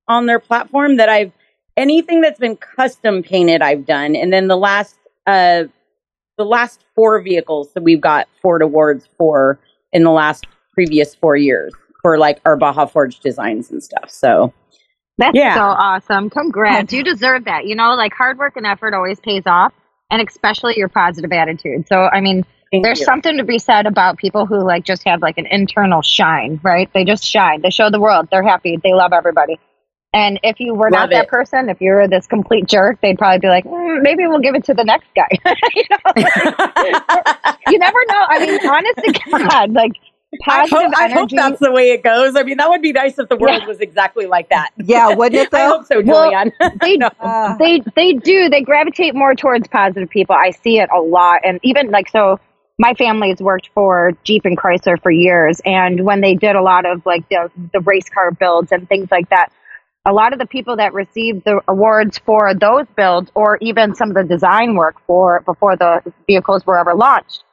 on 0.07 0.25
their 0.25 0.39
platform 0.39 0.97
that 0.97 1.10
I've 1.10 1.31
anything 1.75 2.21
that's 2.21 2.39
been 2.39 2.55
custom 2.57 3.21
painted 3.21 3.62
I've 3.62 3.86
done 3.86 4.15
and 4.15 4.31
then 4.33 4.47
the 4.47 4.57
last 4.57 4.95
uh 5.27 5.63
the 6.38 6.45
last 6.45 6.81
four 6.95 7.21
vehicles 7.21 7.73
that 7.73 7.83
we've 7.83 8.01
got 8.01 8.27
Ford 8.41 8.62
awards 8.62 9.07
for 9.17 9.60
in 9.91 10.03
the 10.03 10.12
last 10.12 10.45
previous 10.73 11.13
4 11.15 11.36
years 11.38 11.73
for 12.01 12.17
like 12.17 12.39
our 12.45 12.55
Baja 12.55 12.86
Forged 12.86 13.21
designs 13.23 13.71
and 13.71 13.83
stuff. 13.83 14.10
So, 14.10 14.53
That's 15.17 15.36
Yeah. 15.36 15.55
so 15.55 15.62
awesome. 15.62 16.29
Congrats. 16.29 16.93
You 16.93 17.03
deserve 17.03 17.45
that. 17.45 17.65
You 17.65 17.75
know, 17.75 17.95
like 17.95 18.13
hard 18.13 18.38
work 18.38 18.55
and 18.55 18.65
effort 18.67 18.93
always 18.93 19.19
pays 19.19 19.43
off, 19.47 19.73
and 20.09 20.27
especially 20.27 20.75
your 20.77 20.89
positive 20.89 21.31
attitude. 21.31 21.87
So, 21.87 22.03
I 22.03 22.21
mean, 22.21 22.45
thank 22.71 22.83
there's 22.83 22.99
you. 22.99 23.05
something 23.05 23.37
to 23.37 23.43
be 23.43 23.59
said 23.59 23.85
about 23.85 24.17
people 24.17 24.45
who 24.45 24.63
like 24.63 24.83
just 24.83 25.03
have 25.05 25.21
like 25.21 25.37
an 25.37 25.47
internal 25.47 26.01
shine, 26.01 26.59
right? 26.63 26.89
They 26.93 27.03
just 27.03 27.23
shine. 27.23 27.61
They 27.61 27.69
show 27.69 27.89
the 27.89 27.99
world. 27.99 28.27
They're 28.31 28.43
happy. 28.43 28.77
They 28.81 28.93
love 28.93 29.13
everybody. 29.13 29.59
And 30.13 30.39
if 30.41 30.59
you 30.59 30.73
were 30.73 30.89
Love 30.89 31.01
not 31.01 31.09
that 31.11 31.25
it. 31.25 31.29
person, 31.29 31.69
if 31.69 31.81
you 31.81 31.91
were 31.91 32.07
this 32.07 32.27
complete 32.27 32.65
jerk, 32.65 32.99
they'd 33.01 33.17
probably 33.17 33.39
be 33.39 33.49
like, 33.49 33.65
"Mm, 33.65 34.01
maybe 34.01 34.25
we'll 34.25 34.39
give 34.39 34.55
it 34.55 34.63
to 34.65 34.73
the 34.73 34.83
next 34.83 35.07
guy. 35.13 35.27
you, 35.75 35.83
know? 35.91 36.13
you 37.67 37.77
never 37.77 37.99
know. 38.07 38.25
I 38.27 38.39
mean, 38.39 38.67
honest 38.67 38.95
to 38.95 39.19
God, 39.49 39.73
like 39.73 39.91
I 40.33 40.67
positive 40.67 40.79
hope, 40.79 40.93
I 40.97 41.09
hope 41.09 41.29
that's 41.29 41.59
the 41.59 41.71
way 41.71 41.91
it 41.91 42.03
goes. 42.03 42.35
I 42.35 42.43
mean, 42.43 42.57
that 42.57 42.69
would 42.69 42.81
be 42.81 42.91
nice 42.91 43.17
if 43.17 43.29
the 43.29 43.37
world 43.37 43.61
Yeah. 43.61 43.67
was 43.67 43.79
exactly 43.79 44.25
like 44.25 44.49
that. 44.49 44.71
Yeah, 44.77 45.09
wouldn't 45.09 45.41
it 45.41 45.49
I 45.53 45.65
hope 45.65 45.85
so, 45.85 46.01
Well, 46.03 46.31
they 46.81 46.97
No. 46.97 47.09
Uh, 47.19 47.55
they 47.57 47.81
they 47.95 48.13
do 48.13 48.49
they 48.49 48.61
gravitate 48.61 49.15
more 49.15 49.33
towards 49.35 49.67
positive 49.67 50.09
people 50.09 50.35
i 50.37 50.51
see 50.51 50.79
it 50.79 50.89
a 50.95 50.99
lot 50.99 51.39
and 51.43 51.59
even 51.63 51.89
like 51.91 52.09
so 52.09 52.39
my 52.79 52.93
family 52.93 53.29
has 53.29 53.39
worked 53.39 53.69
for 53.73 54.11
jeep 54.23 54.45
and 54.45 54.57
chrysler 54.57 55.01
for 55.01 55.11
years 55.11 55.61
and 55.65 56.03
when 56.05 56.21
they 56.21 56.35
did 56.35 56.55
a 56.55 56.61
lot 56.61 56.85
of 56.85 57.05
like 57.05 57.27
the, 57.29 57.49
the 57.73 57.79
race 57.81 58.09
car 58.09 58.31
builds 58.31 58.71
and 58.71 58.87
things 58.89 59.09
like 59.11 59.29
that 59.29 59.51
a 60.05 60.13
lot 60.13 60.33
of 60.33 60.39
the 60.39 60.45
people 60.45 60.75
that 60.77 60.93
received 60.93 61.43
the 61.45 61.59
awards 61.67 62.17
for 62.19 62.53
those 62.53 62.85
builds 62.95 63.31
or 63.35 63.57
even 63.61 63.95
some 63.95 64.09
of 64.09 64.15
the 64.15 64.23
design 64.23 64.75
work 64.75 64.95
for 65.07 65.41
before 65.41 65.75
the 65.75 66.01
vehicles 66.27 66.65
were 66.65 66.77
ever 66.77 66.93
launched 66.93 67.43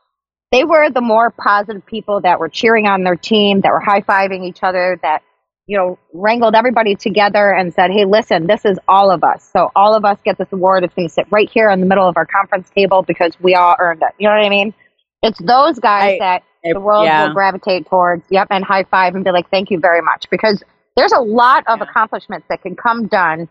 they 0.54 0.64
were 0.64 0.88
the 0.88 1.00
more 1.00 1.30
positive 1.30 1.84
people 1.84 2.20
that 2.20 2.38
were 2.38 2.48
cheering 2.48 2.86
on 2.86 3.02
their 3.02 3.16
team 3.16 3.60
that 3.62 3.72
were 3.72 3.80
high-fiving 3.80 4.44
each 4.44 4.62
other 4.62 5.00
that 5.02 5.22
you 5.66 5.78
know, 5.78 5.98
wrangled 6.12 6.54
everybody 6.54 6.94
together 6.94 7.50
and 7.50 7.72
said, 7.72 7.90
hey, 7.90 8.04
listen, 8.04 8.46
this 8.46 8.64
is 8.66 8.78
all 8.86 9.10
of 9.10 9.24
us. 9.24 9.48
So 9.50 9.72
all 9.74 9.94
of 9.94 10.04
us 10.04 10.18
get 10.22 10.36
this 10.36 10.52
award. 10.52 10.84
It's 10.84 10.94
going 10.94 11.08
to 11.08 11.12
sit 11.12 11.26
right 11.30 11.50
here 11.50 11.70
in 11.70 11.80
the 11.80 11.86
middle 11.86 12.06
of 12.06 12.16
our 12.18 12.26
conference 12.26 12.68
table 12.70 13.02
because 13.02 13.32
we 13.40 13.54
all 13.54 13.74
earned 13.78 14.02
it. 14.02 14.14
You 14.18 14.28
know 14.28 14.34
what 14.36 14.44
I 14.44 14.50
mean? 14.50 14.74
It's 15.22 15.38
those 15.38 15.78
guys 15.78 16.18
I- 16.20 16.42
that 16.64 16.74
the 16.74 16.80
world 16.80 17.06
yeah. 17.06 17.26
will 17.26 17.34
gravitate 17.34 17.88
towards. 17.88 18.24
Yep. 18.30 18.48
And 18.50 18.62
high 18.62 18.84
five 18.84 19.14
and 19.14 19.24
be 19.24 19.30
like, 19.30 19.50
thank 19.50 19.70
you 19.70 19.80
very 19.80 20.02
much. 20.02 20.28
Because 20.30 20.62
there's 20.96 21.12
a 21.12 21.20
lot 21.20 21.64
of 21.66 21.78
Yeah. 21.78 21.84
accomplishments 21.84 22.46
that 22.50 22.62
can 22.62 22.76
come 22.76 23.06
done 23.06 23.48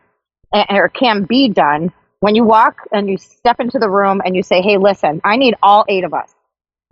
or 0.69 0.89
can 0.89 1.23
be 1.23 1.49
done 1.49 1.91
when 2.19 2.35
you 2.35 2.43
walk 2.43 2.87
and 2.91 3.09
you 3.09 3.17
step 3.17 3.59
into 3.59 3.79
the 3.79 3.89
room 3.89 4.21
and 4.23 4.35
you 4.35 4.43
say, 4.43 4.61
hey, 4.61 4.77
listen, 4.77 5.19
I 5.23 5.37
need 5.37 5.55
all 5.63 5.83
eight 5.89 6.03
of 6.03 6.13
us. 6.13 6.33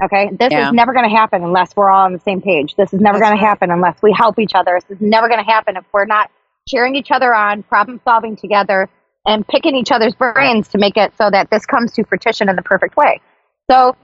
Okay, 0.03 0.29
this 0.39 0.51
Yeah. 0.51 0.67
is 0.67 0.73
never 0.73 0.93
going 0.93 1.07
to 1.07 1.15
happen 1.15 1.43
unless 1.43 1.75
we're 1.75 1.89
all 1.89 2.05
on 2.05 2.13
the 2.13 2.19
same 2.19 2.41
page. 2.41 2.75
This 2.75 2.91
is 2.93 2.99
never 2.99 3.19
going 3.19 3.37
to 3.37 3.39
happen 3.39 3.69
unless 3.71 4.01
we 4.01 4.11
help 4.17 4.39
each 4.39 4.53
other. 4.55 4.79
This 4.87 4.97
is 4.97 5.01
never 5.01 5.27
going 5.27 5.43
to 5.43 5.49
happen 5.49 5.77
if 5.77 5.83
we're 5.93 6.05
not 6.05 6.31
cheering 6.67 6.95
each 6.95 7.11
other 7.11 7.33
on, 7.33 7.63
problem 7.63 8.01
solving 8.03 8.35
together, 8.35 8.89
and 9.25 9.47
picking 9.47 9.75
each 9.75 9.91
other's 9.91 10.15
brains 10.15 10.67
to 10.69 10.79
make 10.79 10.97
it 10.97 11.13
so 11.17 11.29
that 11.29 11.49
this 11.51 11.65
comes 11.65 11.91
to 11.93 12.03
fruition 12.03 12.49
in 12.49 12.55
the 12.55 12.61
perfect 12.63 12.97
way. 12.97 13.21
So 13.69 13.95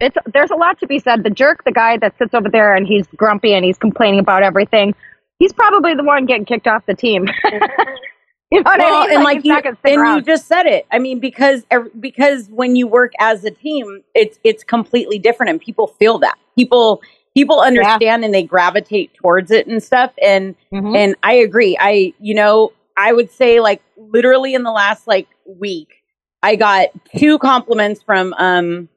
it's 0.00 0.16
there's 0.32 0.50
a 0.50 0.56
lot 0.56 0.78
to 0.80 0.86
be 0.86 0.98
said. 0.98 1.24
The 1.24 1.30
jerk, 1.30 1.64
the 1.64 1.72
guy 1.72 1.96
that 1.98 2.18
sits 2.18 2.34
over 2.34 2.50
there 2.50 2.74
and 2.74 2.86
he's 2.86 3.06
grumpy 3.16 3.54
and 3.54 3.64
he's 3.64 3.78
complaining 3.78 4.20
about 4.20 4.42
everything, 4.42 4.94
he's 5.38 5.54
probably 5.54 5.94
the 5.94 6.04
one 6.04 6.26
getting 6.26 6.44
kicked 6.44 6.66
off 6.66 6.84
the 6.86 6.94
team. 6.94 7.26
you 8.52 8.62
know 8.62 8.72
well, 8.78 8.94
I 8.94 9.06
mean? 9.06 9.14
and 9.16 9.24
like 9.24 9.36
he's 9.38 9.44
you, 9.46 9.52
not 9.52 9.64
gonna 9.64 9.76
stick 9.76 9.98
and 9.98 10.08
you 10.08 10.22
just 10.22 10.46
said 10.46 10.66
it. 10.66 10.86
I 10.92 10.98
mean, 10.98 11.18
because 11.18 11.64
because 11.98 12.48
when 12.48 12.76
you 12.76 12.86
work 12.86 13.12
as 13.18 13.44
a 13.44 13.50
team, 13.50 14.02
it's 14.14 14.38
it's 14.44 14.62
completely 14.62 15.18
different, 15.18 15.50
and 15.50 15.60
people 15.60 15.88
feel 15.88 16.18
that. 16.18 16.38
People 16.56 17.02
people 17.34 17.60
understand 17.60 18.24
and 18.24 18.32
they 18.32 18.44
gravitate 18.44 19.12
towards 19.14 19.50
it 19.50 19.66
and 19.66 19.82
stuff. 19.82 20.12
And 20.22 20.54
Mhm. 20.72 20.96
and 20.96 21.16
I 21.22 21.34
agree. 21.34 21.76
I 21.78 22.14
you 22.20 22.34
know 22.34 22.72
I 22.96 23.12
would 23.12 23.30
say 23.32 23.60
like 23.60 23.82
literally 23.96 24.54
in 24.54 24.62
the 24.62 24.70
last 24.70 25.08
like 25.08 25.28
week, 25.44 26.02
I 26.42 26.54
got 26.54 26.88
two 27.16 27.38
compliments 27.38 28.02
from 28.02 28.32
um 28.34 28.88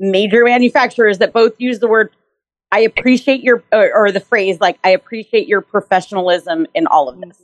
major 0.00 0.44
manufacturers 0.44 1.18
that 1.18 1.32
both 1.32 1.54
use 1.58 1.78
the 1.78 1.88
word. 1.88 2.10
I 2.72 2.80
appreciate 2.80 3.42
your 3.42 3.62
or, 3.72 3.92
or 3.94 4.10
the 4.12 4.20
phrase 4.20 4.60
like 4.60 4.78
I 4.82 4.90
appreciate 4.90 5.46
your 5.46 5.60
professionalism 5.60 6.66
in 6.74 6.88
all 6.88 7.08
of 7.08 7.20
this. 7.20 7.40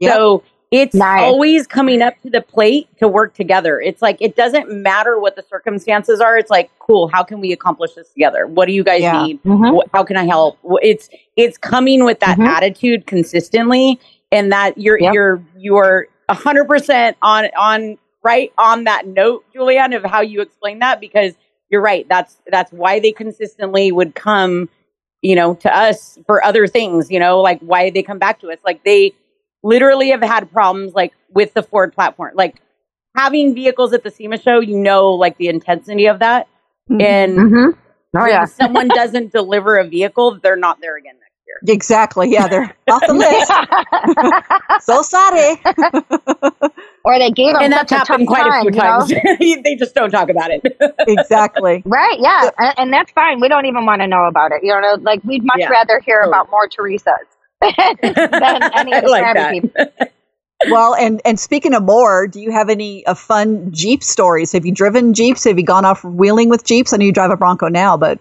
Yep. 0.00 0.14
So 0.14 0.42
it's 0.70 0.94
Nice. 0.94 1.22
always 1.22 1.66
coming 1.66 2.00
up 2.00 2.14
to 2.22 2.30
the 2.30 2.40
plate 2.40 2.88
to 2.98 3.08
work 3.08 3.34
together. 3.34 3.80
It's 3.80 4.00
like 4.00 4.16
it 4.20 4.36
doesn't 4.36 4.70
matter 4.70 5.18
what 5.18 5.34
the 5.36 5.42
circumstances 5.42 6.20
are. 6.20 6.36
It's 6.38 6.50
like, 6.50 6.70
cool, 6.78 7.08
how 7.08 7.24
can 7.24 7.40
we 7.40 7.52
accomplish 7.52 7.94
this 7.94 8.08
together? 8.10 8.46
What 8.46 8.66
do 8.66 8.72
you 8.72 8.84
guys 8.84 9.02
Yeah. 9.02 9.22
need? 9.24 9.42
Mhm. 9.42 9.76
Wh- 9.82 9.88
How 9.92 10.04
can 10.04 10.16
I 10.16 10.24
help? 10.24 10.58
It's 10.82 11.08
it's 11.36 11.58
coming 11.58 12.04
with 12.04 12.20
that 12.20 12.38
Mhm. 12.38 12.46
attitude 12.46 13.06
consistently 13.06 13.98
and 14.30 14.52
that 14.52 14.78
you're 14.78 14.98
Yep. 15.00 15.14
you're 15.14 15.42
you're 15.58 16.06
a 16.28 16.34
hundred 16.34 16.66
percent 16.68 17.16
on 17.22 17.46
on 17.58 17.98
right 18.22 18.52
on 18.58 18.84
that 18.84 19.06
note, 19.08 19.44
Julianne, 19.54 19.96
of 19.96 20.04
how 20.04 20.20
you 20.20 20.40
explain 20.40 20.78
that 20.80 21.00
because 21.00 21.34
you're 21.68 21.80
right. 21.80 22.06
That's 22.08 22.36
that's 22.50 22.72
why 22.72 23.00
they 23.00 23.10
consistently 23.12 23.90
would 23.90 24.14
come, 24.14 24.68
you 25.22 25.34
know, 25.34 25.54
to 25.54 25.76
us 25.76 26.16
for 26.26 26.44
other 26.44 26.66
things, 26.68 27.10
you 27.10 27.18
know, 27.18 27.40
like 27.40 27.58
why 27.60 27.90
they 27.90 28.02
come 28.04 28.18
back 28.18 28.38
to 28.40 28.50
us. 28.52 28.58
Like 28.64 28.84
they 28.84 29.12
literally 29.62 30.10
have 30.10 30.22
had 30.22 30.50
problems 30.52 30.94
like 30.94 31.12
with 31.30 31.54
the 31.54 31.62
Ford 31.62 31.92
platform. 31.94 32.32
Like 32.34 32.60
having 33.16 33.54
vehicles 33.54 33.92
at 33.92 34.02
the 34.04 34.10
SEMA 34.10 34.38
show, 34.40 34.60
you 34.60 34.76
know, 34.76 35.10
like 35.10 35.36
the 35.38 35.48
intensity 35.48 36.06
of 36.06 36.20
that. 36.20 36.48
Mhm. 36.90 37.02
And 37.02 37.38
Mhm. 37.38 37.72
Oh 38.16 38.20
when 38.20 38.28
yeah. 38.30 38.44
someone 38.46 38.88
doesn't 38.88 39.32
deliver 39.32 39.76
a 39.76 39.84
vehicle, 39.86 40.38
they're 40.42 40.56
not 40.56 40.80
there 40.80 40.96
again 40.96 41.14
next 41.20 41.30
year. 41.46 41.74
Exactly. 41.74 42.30
Yeah, 42.30 42.48
they're 42.48 42.74
off 42.90 43.02
the 43.06 43.14
list. 43.14 43.50
So 44.80 45.02
sorry. 45.02 45.60
or 47.04 47.18
they 47.18 47.30
gave 47.30 47.52
them 47.54 47.62
And 47.64 47.74
such 47.74 47.90
that's 47.90 47.92
a 47.92 47.96
happened 48.12 48.28
quite 48.28 48.42
time, 48.44 48.66
a 48.66 48.70
few 48.70 48.70
you 48.70 48.76
know? 48.82 49.06
times. 49.06 49.12
they 49.64 49.76
just 49.76 49.94
don't 49.94 50.10
talk 50.10 50.30
about 50.30 50.50
it. 50.50 50.62
exactly. 51.06 51.82
Right, 51.84 52.18
yeah, 52.18 52.50
and, 52.58 52.74
and 52.78 52.92
that's 52.92 53.10
fine. 53.12 53.40
We 53.40 53.48
don't 53.48 53.66
even 53.66 53.84
want 53.86 54.00
to 54.00 54.06
know 54.08 54.24
about 54.24 54.52
it. 54.52 54.62
You 54.64 54.78
know, 54.80 54.96
like 55.02 55.22
we'd 55.24 55.44
much 55.44 55.58
Yeah, 55.58 55.68
rather 55.68 56.00
hear 56.00 56.20
totally. 56.22 56.30
about 56.30 56.50
more 56.50 56.68
Theresa's 56.74 57.26
than 58.02 58.62
any 58.74 58.92
I 58.94 58.98
of 58.98 59.04
the 59.04 59.10
like 59.10 59.24
Krabby 59.24 59.72
that. 59.74 59.96
people. 59.96 60.08
Well, 60.70 60.94
and 60.94 61.22
and 61.24 61.40
speaking 61.40 61.72
of 61.72 61.84
more, 61.84 62.26
do 62.28 62.38
you 62.38 62.50
have 62.50 62.68
any 62.68 63.04
uh, 63.06 63.14
fun 63.14 63.72
Jeep 63.72 64.02
stories? 64.04 64.52
Have 64.52 64.66
you 64.66 64.72
driven 64.72 65.14
Jeeps? 65.14 65.44
Have 65.44 65.58
you 65.58 65.64
gone 65.64 65.86
off 65.86 66.04
wheeling 66.04 66.50
with 66.50 66.64
Jeeps? 66.64 66.92
I 66.92 66.98
know 66.98 67.06
you 67.06 67.12
drive 67.14 67.30
a 67.30 67.36
Bronco 67.38 67.68
now, 67.68 67.96
but 67.96 68.18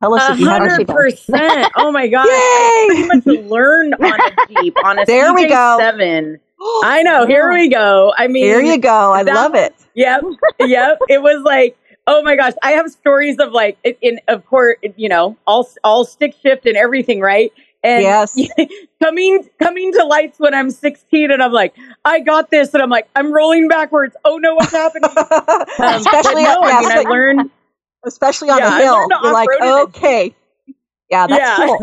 tell 0.00 0.14
us 0.14 0.22
A 0.28 0.34
if 0.34 0.38
you 0.38 0.46
have. 0.48 0.58
hundred 0.70 0.86
percent. 0.86 1.72
Oh 1.74 1.90
my 1.90 2.06
god! 2.06 2.28
I 2.30 2.86
Yay! 2.92 3.08
pretty 3.08 3.32
much 3.40 3.50
learned 3.50 3.94
on 3.94 4.20
a 4.20 4.62
Jeep 4.62 4.76
on 4.84 5.00
a 5.00 5.04
There 5.04 5.34
we 5.34 5.48
go. 5.48 5.78
Seven. 5.80 6.38
I 6.84 7.02
know. 7.02 7.26
Here 7.26 7.52
we 7.52 7.68
go. 7.68 8.12
I 8.16 8.28
mean, 8.28 8.44
Here 8.44 8.60
you 8.60 8.78
go. 8.78 9.10
I 9.12 9.24
that- 9.24 9.34
love 9.34 9.56
it. 9.56 9.74
Yep, 9.94 10.22
yep. 10.60 10.98
It 11.08 11.20
was 11.20 11.42
like, 11.42 11.76
oh 12.06 12.22
my 12.22 12.36
gosh, 12.36 12.52
I 12.62 12.70
have 12.70 12.88
stories 12.92 13.38
of 13.40 13.50
like, 13.50 13.76
in, 13.82 13.94
in 14.00 14.20
of 14.28 14.46
course, 14.46 14.76
you 14.94 15.08
know, 15.08 15.36
all 15.44 15.68
all 15.82 16.04
stick 16.04 16.36
shift 16.40 16.66
and 16.66 16.76
everything, 16.76 17.18
right? 17.20 17.52
And 17.82 18.02
Yes. 18.02 18.36
coming 19.02 19.48
coming 19.58 19.92
to 19.94 20.04
lights 20.04 20.38
when 20.38 20.54
I'm 20.54 20.70
16, 20.70 21.30
and 21.30 21.42
I'm 21.42 21.52
like, 21.52 21.74
I 22.04 22.20
got 22.20 22.50
this, 22.50 22.74
and 22.74 22.82
I'm 22.82 22.90
like, 22.90 23.08
I'm 23.16 23.32
rolling 23.32 23.68
backwards. 23.68 24.16
Oh 24.24 24.36
no, 24.38 24.54
what's 24.54 24.72
happening? 24.72 25.10
Um, 25.78 25.94
especially, 25.94 26.42
no, 26.44 26.56
yeah, 26.66 26.78
I 26.78 26.80
mean, 26.80 26.92
I 26.92 27.02
learned. 27.10 27.50
especially 28.04 28.50
on 28.50 28.58
Yeah, 28.58 28.70
the 28.70 28.76
hill. 28.76 29.14
You're 29.22 29.32
like, 29.32 29.50
off-road 29.50 29.62
in 29.62 29.78
a 29.78 29.82
okay, 29.84 30.34
yeah, 31.10 31.26
that's 31.26 31.48
cool. 31.56 31.78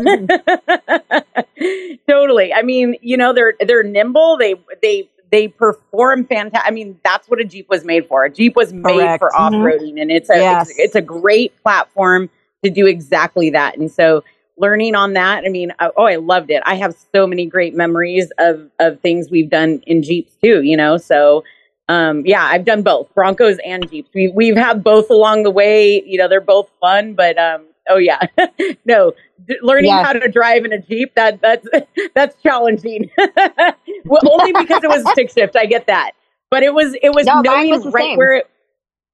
totally. 2.08 2.52
I 2.54 2.62
mean, 2.62 2.96
you 3.02 3.16
know, 3.16 3.32
they're 3.32 3.54
they're 3.60 3.82
nimble. 3.82 4.36
They 4.38 4.54
they 4.82 5.08
they 5.30 5.48
perform 5.48 6.26
fantastic. 6.26 6.66
I 6.66 6.70
mean, 6.70 6.98
that's 7.04 7.28
what 7.28 7.40
a 7.40 7.44
Jeep 7.44 7.68
was 7.68 7.84
made 7.84 8.06
for. 8.06 8.24
A 8.24 8.30
Jeep 8.30 8.56
was 8.56 8.72
made 8.72 8.94
Correct. 9.00 9.18
for 9.18 9.34
off 9.36 9.52
roading, 9.52 10.00
and 10.00 10.10
it's 10.10 10.30
a 10.30 10.36
Yes. 10.36 10.70
it's, 10.70 10.78
it's 10.78 10.94
a 10.94 11.02
great 11.02 11.60
platform 11.62 12.30
to 12.64 12.70
do 12.70 12.86
exactly 12.86 13.50
that. 13.50 13.76
And 13.76 13.90
so, 13.90 14.24
learning 14.58 14.94
on 14.94 15.14
that, 15.14 15.44
I 15.44 15.48
mean, 15.48 15.72
oh, 15.80 16.04
I 16.04 16.16
loved 16.16 16.50
it. 16.50 16.62
I 16.66 16.74
have 16.76 16.94
so 17.14 17.26
many 17.26 17.46
great 17.46 17.74
memories 17.74 18.30
of 18.38 18.70
of 18.78 19.00
things 19.00 19.30
we've 19.30 19.50
done 19.50 19.82
in 19.86 20.02
Jeeps 20.02 20.32
too. 20.42 20.62
You 20.62 20.76
know, 20.76 20.96
so. 20.98 21.44
Um, 21.90 22.26
yeah, 22.26 22.42
I've 22.44 22.66
done 22.66 22.82
both 22.82 23.14
Broncos 23.14 23.56
and 23.64 23.90
Jeeps. 23.90 24.10
We, 24.14 24.28
we've 24.28 24.58
had 24.58 24.84
both 24.84 25.08
along 25.08 25.44
the 25.44 25.50
way. 25.50 26.02
You 26.04 26.18
know, 26.18 26.28
they're 26.28 26.42
both 26.42 26.68
fun, 26.82 27.14
but 27.14 27.38
um, 27.38 27.64
oh 27.88 27.96
yeah, 27.96 28.20
no, 28.84 29.14
d- 29.46 29.56
learning 29.62 29.86
Yes. 29.86 30.04
how 30.06 30.12
to 30.12 30.28
drive 30.28 30.66
in 30.66 30.72
a 30.74 30.78
Jeep 30.82 31.14
that 31.14 31.40
that's 31.40 31.66
that's 32.14 32.36
challenging. 32.42 33.10
well, 34.04 34.20
only 34.30 34.52
because 34.52 34.84
it 34.84 34.88
was 34.90 35.02
stick 35.12 35.30
shift. 35.30 35.56
I 35.56 35.64
get 35.64 35.86
that, 35.86 36.12
but 36.50 36.62
it 36.62 36.74
was 36.74 36.94
it 37.02 37.14
was 37.14 37.24
No, 37.24 37.40
knowing 37.40 37.70
right 37.90 37.92
same. 38.02 38.18
where 38.18 38.34
it, 38.34 38.50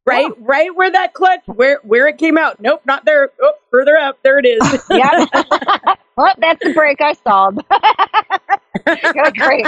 right 0.07 0.31
right 0.41 0.75
where 0.75 0.91
that 0.91 1.15
clutch 1.15 1.41
where 1.47 1.81
where 1.83 2.07
it 2.09 2.19
came 2.19 2.37
out. 2.37 2.61
Nope, 2.61 2.83
not 2.85 3.05
there. 3.05 3.31
Oh, 3.41 3.55
further 3.71 3.97
up. 3.97 4.19
There 4.23 4.39
it 4.39 4.47
is. 4.47 4.85
yeah. 4.91 5.25
well, 6.17 6.35
that's 6.39 6.63
the 6.63 6.73
break 6.75 7.01
I. 7.01 7.59
You're 9.15 9.31
great. 9.33 9.67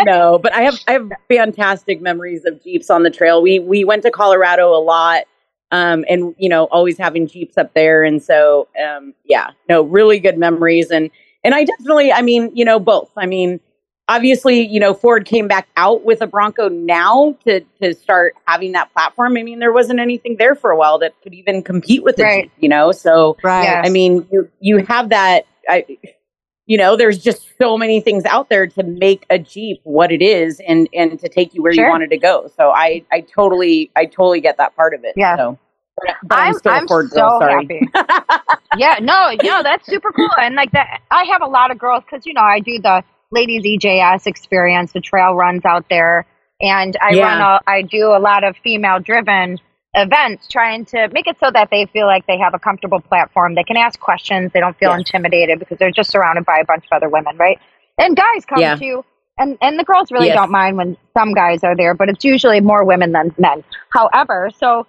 no, 0.00 0.38
but 0.38 0.52
I 0.54 0.62
have 0.62 0.78
I 0.86 0.92
have 0.92 1.10
fantastic 1.28 2.00
memories 2.00 2.44
of 2.44 2.62
Jeeps 2.62 2.90
on 2.90 3.02
the 3.02 3.10
trail. 3.10 3.42
We 3.42 3.58
we 3.58 3.84
went 3.84 4.02
to 4.04 4.10
Colorado 4.10 4.74
a 4.74 4.80
lot. 4.82 5.24
Um, 5.72 6.04
and 6.08 6.36
you 6.38 6.48
know, 6.48 6.64
always 6.66 6.98
having 6.98 7.26
Jeeps 7.26 7.58
up 7.58 7.74
there. 7.74 8.04
And 8.04 8.22
so 8.22 8.68
um 8.82 9.14
yeah, 9.24 9.50
no, 9.68 9.82
really 9.82 10.20
good 10.20 10.38
memories 10.38 10.90
and 10.90 11.10
and 11.42 11.54
I 11.54 11.64
definitely 11.64 12.12
I 12.12 12.22
mean, 12.22 12.50
you 12.54 12.64
know, 12.64 12.78
both. 12.78 13.10
I 13.16 13.26
mean, 13.26 13.60
obviously, 14.08 14.66
you 14.66 14.80
know, 14.80 14.94
Ford 14.94 15.24
came 15.24 15.48
back 15.48 15.68
out 15.76 16.04
with 16.04 16.20
a 16.20 16.26
Bronco 16.26 16.68
now 16.68 17.36
to 17.46 17.60
to 17.82 17.94
start 17.94 18.34
having 18.46 18.72
that 18.72 18.92
platform. 18.92 19.36
I 19.36 19.42
mean, 19.42 19.58
there 19.58 19.72
wasn't 19.72 20.00
anything 20.00 20.36
there 20.38 20.54
for 20.54 20.70
a 20.70 20.76
while 20.76 20.98
that 20.98 21.14
could 21.22 21.34
even 21.34 21.62
compete 21.62 22.02
with 22.02 22.16
the 22.16 22.24
Right. 22.24 22.42
Jeep, 22.44 22.52
you 22.60 22.68
know. 22.68 22.92
So 22.92 23.36
Right. 23.42 23.80
I 23.84 23.88
mean, 23.88 24.26
you 24.30 24.48
you 24.60 24.78
have 24.86 25.08
that. 25.10 25.46
I 25.68 25.84
you 26.66 26.78
know, 26.78 26.96
there's 26.96 27.18
just 27.18 27.46
so 27.58 27.76
many 27.76 28.00
things 28.00 28.24
out 28.24 28.48
there 28.48 28.66
to 28.66 28.82
make 28.82 29.26
a 29.28 29.38
Jeep 29.38 29.80
what 29.84 30.10
it 30.10 30.22
is 30.22 30.60
and 30.66 30.88
and 30.94 31.18
to 31.20 31.28
take 31.28 31.54
you 31.54 31.62
where 31.62 31.72
Sure. 31.72 31.84
you 31.84 31.90
wanted 31.90 32.10
to 32.10 32.18
go. 32.18 32.50
So 32.56 32.70
I 32.70 33.04
I 33.12 33.20
totally 33.20 33.90
I 33.96 34.06
totally 34.06 34.40
get 34.40 34.56
that 34.58 34.74
part 34.76 34.94
of 34.94 35.04
it. 35.04 35.14
Yeah. 35.16 35.36
So, 35.36 35.58
but, 36.24 36.38
I'm, 36.38 36.48
I'm, 36.48 36.54
still 36.54 36.72
I'm 36.72 36.84
a 36.84 36.88
Ford 36.88 37.10
so 37.10 37.16
girl. 37.16 37.40
Sorry. 37.40 37.86
happy. 37.92 38.50
yeah, 38.76 38.96
no, 39.00 39.30
no, 39.44 39.62
that's 39.62 39.86
super 39.86 40.10
cool. 40.10 40.28
And 40.40 40.56
like 40.56 40.72
that, 40.72 41.00
I 41.12 41.22
have 41.24 41.40
a 41.40 41.46
lot 41.46 41.70
of 41.70 41.78
girls 41.78 42.02
because 42.04 42.26
you 42.26 42.34
know 42.34 42.40
I 42.42 42.58
do 42.60 42.80
the 42.80 43.04
ladies 43.34 43.64
EJS 43.64 44.26
experience, 44.26 44.92
the 44.92 45.00
trail 45.00 45.34
runs 45.34 45.64
out 45.66 45.86
there, 45.90 46.24
and 46.60 46.96
I 47.02 47.12
Yeah. 47.12 47.24
run. 47.26 47.40
A, 47.40 47.60
I 47.66 47.82
do 47.82 48.14
a 48.14 48.18
lot 48.20 48.44
of 48.44 48.56
female 48.58 49.00
driven 49.00 49.58
events, 49.94 50.48
trying 50.48 50.84
to 50.86 51.08
make 51.12 51.26
it 51.26 51.36
so 51.38 51.50
that 51.50 51.68
they 51.70 51.86
feel 51.86 52.06
like 52.06 52.26
they 52.26 52.38
have 52.38 52.54
a 52.54 52.58
comfortable 52.58 53.00
platform. 53.00 53.54
They 53.54 53.64
can 53.64 53.76
ask 53.76 54.00
questions. 54.00 54.52
They 54.52 54.60
don't 54.60 54.76
feel 54.78 54.92
intimidated 54.94 55.58
because 55.58 55.78
they're 55.78 55.90
just 55.92 56.10
surrounded 56.10 56.44
by 56.46 56.58
a 56.58 56.64
bunch 56.64 56.84
of 56.90 56.96
other 56.96 57.08
women, 57.08 57.36
right? 57.36 57.58
And 57.98 58.16
guys 58.16 58.44
come 58.44 58.60
Yeah. 58.60 58.76
too. 58.76 59.04
And, 59.38 59.58
and 59.60 59.78
the 59.78 59.84
girls 59.84 60.12
really 60.12 60.26
Yes. 60.28 60.36
don't 60.36 60.50
mind 60.52 60.76
when 60.76 60.96
some 61.16 61.32
guys 61.34 61.64
are 61.64 61.76
there, 61.76 61.94
but 61.94 62.08
it's 62.08 62.24
usually 62.24 62.60
more 62.60 62.84
women 62.84 63.12
than 63.12 63.34
men. 63.38 63.64
However, 63.90 64.50
so 64.56 64.86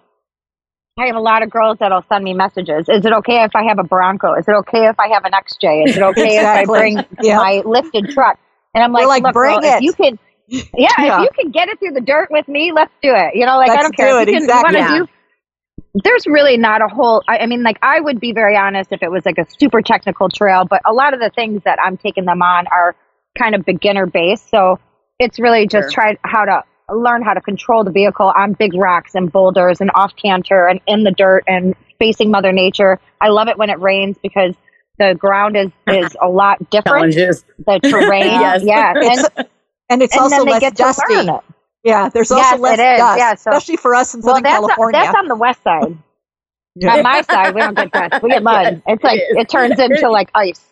I 0.98 1.08
have 1.08 1.16
a 1.18 1.20
lot 1.20 1.44
of 1.44 1.50
girls 1.50 1.78
that'll 1.80 2.06
send 2.08 2.24
me 2.24 2.34
messages. 2.34 2.88
Is 2.88 3.06
it 3.06 3.12
okay 3.12 3.44
if 3.44 3.54
I 3.54 3.64
have 3.64 3.80
a 3.80 3.84
Bronco? 3.84 4.34
Is 4.36 4.48
it 4.48 4.54
okay 4.54 4.88
if 4.88 4.98
I 4.98 5.10
have 5.10 5.26
an 5.26 5.34
XJ? 5.34 5.90
Is 5.90 5.98
it 5.98 6.02
okay 6.02 6.38
if 6.38 6.46
I 6.46 6.66
bring 6.66 7.04
Yeah. 7.22 7.36
my 7.38 7.62
lifted 7.66 8.10
truck? 8.12 8.40
And 8.74 8.82
I'm 8.82 8.94
like, 8.94 9.06
like, 9.08 9.24
look, 9.24 9.34
bring 9.34 9.56
girl, 9.56 9.60
if 9.72 9.76
it." 9.78 9.84
you 9.84 9.92
can, 9.94 10.18
yeah, 10.48 10.62
Yeah. 11.00 11.20
if 11.20 11.24
you 11.24 11.30
can 11.38 11.52
get 11.52 11.68
it 11.68 11.80
through 11.80 11.92
the 11.92 12.02
dirt 12.02 12.30
with 12.32 12.48
me, 12.48 12.72
let's 12.74 12.94
do 13.02 13.12
it. 13.14 13.36
You 13.36 13.46
know, 13.46 13.58
like 13.58 13.72
I 13.72 13.76
Let's 13.76 13.84
don't 13.84 13.98
care. 13.98 14.08
do 14.08 14.18
if 14.20 14.22
it, 14.22 14.32
you 14.32 14.40
can, 14.40 14.44
exactly. 14.44 14.80
You 14.80 14.86
wanna 14.86 15.00
Yeah. 15.00 15.06
do, 15.06 16.02
there's 16.02 16.28
really 16.28 16.56
not 16.58 16.82
a 16.82 16.88
whole. 16.88 17.24
I, 17.28 17.40
I 17.40 17.46
mean, 17.46 17.62
like 17.62 17.78
I 17.82 18.00
would 18.00 18.22
be 18.22 18.32
very 18.32 18.56
honest 18.56 18.94
if 18.94 19.04
it 19.04 19.12
was 19.12 19.26
like 19.26 19.38
a 19.38 19.46
super 19.60 19.82
technical 19.82 20.30
trail, 20.30 20.64
but 20.64 20.82
a 20.86 20.94
lot 20.94 21.14
of 21.14 21.20
the 21.20 21.30
things 21.30 21.62
that 21.66 21.78
I'm 21.84 21.98
taking 21.98 22.24
them 22.24 22.42
on 22.42 22.68
are 22.68 22.96
kind 23.38 23.54
of 23.54 23.66
beginner 23.66 24.06
based. 24.06 24.50
So 24.50 24.80
it's 25.20 25.40
really 25.40 25.68
just 25.68 25.92
try 25.92 26.18
how 26.24 26.46
to 26.46 26.64
learn 26.94 27.22
how 27.24 27.34
to 27.34 27.42
control 27.42 27.84
the 27.84 27.92
vehicle 27.92 28.32
on 28.36 28.54
big 28.54 28.74
rocks 28.76 29.16
and 29.16 29.32
boulders 29.32 29.82
and 29.82 29.90
off 29.96 30.16
camber 30.16 30.68
and 30.68 30.80
in 30.88 31.04
the 31.04 31.12
dirt 31.12 31.44
and 31.48 31.76
facing 32.00 32.30
Mother 32.32 32.52
Nature. 32.52 33.00
I 33.22 33.30
love 33.30 33.48
it 33.48 33.58
when 33.58 33.70
it 33.70 33.80
rains 33.80 34.18
because 34.22 34.54
the 35.00 35.16
ground 35.16 35.58
is 35.58 35.72
is 35.88 36.16
a 36.22 36.28
lot 36.30 36.58
different. 36.70 37.14
Challenges. 37.14 37.44
The 37.66 37.80
terrain, 37.84 38.26
Yes. 38.26 38.64
yeah, 38.64 38.94
and, 38.96 39.04
It's, 39.20 39.30
and 39.90 40.02
it's 40.02 40.14
and 40.14 40.22
also 40.24 40.38
then 40.38 40.46
they 40.46 40.52
less 40.54 40.60
get 40.62 40.76
to 40.78 40.84
dusty. 40.84 41.14
learn 41.16 41.30
it. 41.30 41.42
Yeah, 41.84 42.10
there's 42.10 42.32
Yes, 42.32 42.52
also 42.54 42.62
less 42.64 42.80
it 42.80 42.82
is. 42.84 42.98
dust, 43.00 43.18
Yeah, 43.20 43.36
so- 43.36 43.52
especially 43.52 43.78
for 43.78 43.94
us 43.96 44.14
in 44.16 44.22
Well, 44.22 44.36
Southern 44.36 44.44
that's 44.44 44.56
California. 44.56 45.00
that's 45.02 45.16
on 45.18 45.28
the 45.28 45.36
west 45.36 45.64
side. 45.64 45.98
Yeah. 46.76 46.96
On 46.96 47.04
my 47.04 47.22
side, 47.22 47.56
we 47.56 47.62
don't 47.62 47.76
get 47.76 47.92
dust. 47.92 48.22
We 48.24 48.30
get 48.32 48.44
mud. 48.44 48.64
Yes, 48.66 48.82
it's 48.88 49.04
like 49.04 49.20
it 49.20 49.24
is. 49.32 49.38
it 49.38 49.50
turns 49.50 49.80
into 49.80 50.10
like 50.10 50.30
ice. 50.36 50.66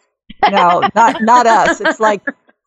no, 0.51 0.81
not 0.95 1.21
not 1.21 1.45
us. 1.47 1.79
It's 1.81 1.99
like, 1.99 2.21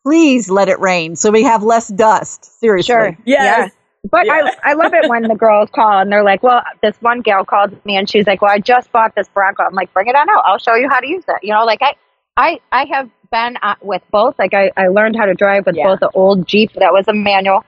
please 0.07 0.49
let 0.49 0.69
it 0.69 0.79
rain 0.79 1.17
so 1.17 1.29
we 1.31 1.43
have 1.43 1.63
less 1.63 1.89
dust. 1.89 2.59
Seriously. 2.61 2.93
Sure. 2.93 3.17
Yes. 3.25 3.71
But 4.09 4.25
Yeah. 4.25 4.49
I, 4.63 4.71
I 4.71 4.73
love 4.73 4.93
it 4.93 5.09
when 5.09 5.23
the 5.23 5.35
girls 5.35 5.69
call 5.75 5.99
and 5.99 6.09
they're 6.09 6.23
like, 6.23 6.41
well, 6.43 6.61
this 6.81 6.95
one 7.01 7.19
gal 7.21 7.43
called 7.43 7.73
me 7.85 7.97
and 7.97 8.09
she's 8.09 8.25
like, 8.25 8.41
well, 8.41 8.51
I 8.51 8.59
just 8.59 8.89
bought 8.93 9.15
this 9.15 9.27
Bronco. 9.27 9.63
I'm 9.63 9.73
like, 9.73 9.93
bring 9.93 10.07
it 10.07 10.15
on 10.15 10.29
out. 10.29 10.43
I'll 10.45 10.59
show 10.59 10.75
you 10.75 10.87
how 10.87 11.01
to 11.01 11.07
use 11.07 11.25
it. 11.27 11.35
You 11.43 11.53
know, 11.53 11.65
like 11.65 11.81
I, 11.81 11.95
I, 12.37 12.59
I 12.71 12.85
have 12.85 13.09
been 13.31 13.57
uh, 13.61 13.75
with 13.81 14.01
both. 14.09 14.35
Like 14.39 14.53
I, 14.53 14.71
I 14.77 14.87
learned 14.87 15.17
how 15.17 15.25
to 15.25 15.33
drive 15.33 15.65
with 15.65 15.75
Yeah. 15.75 15.87
both 15.87 15.99
the 15.99 16.09
old 16.13 16.47
Jeep 16.47 16.71
that 16.75 16.93
was 16.93 17.05
a 17.09 17.13
manual, 17.13 17.65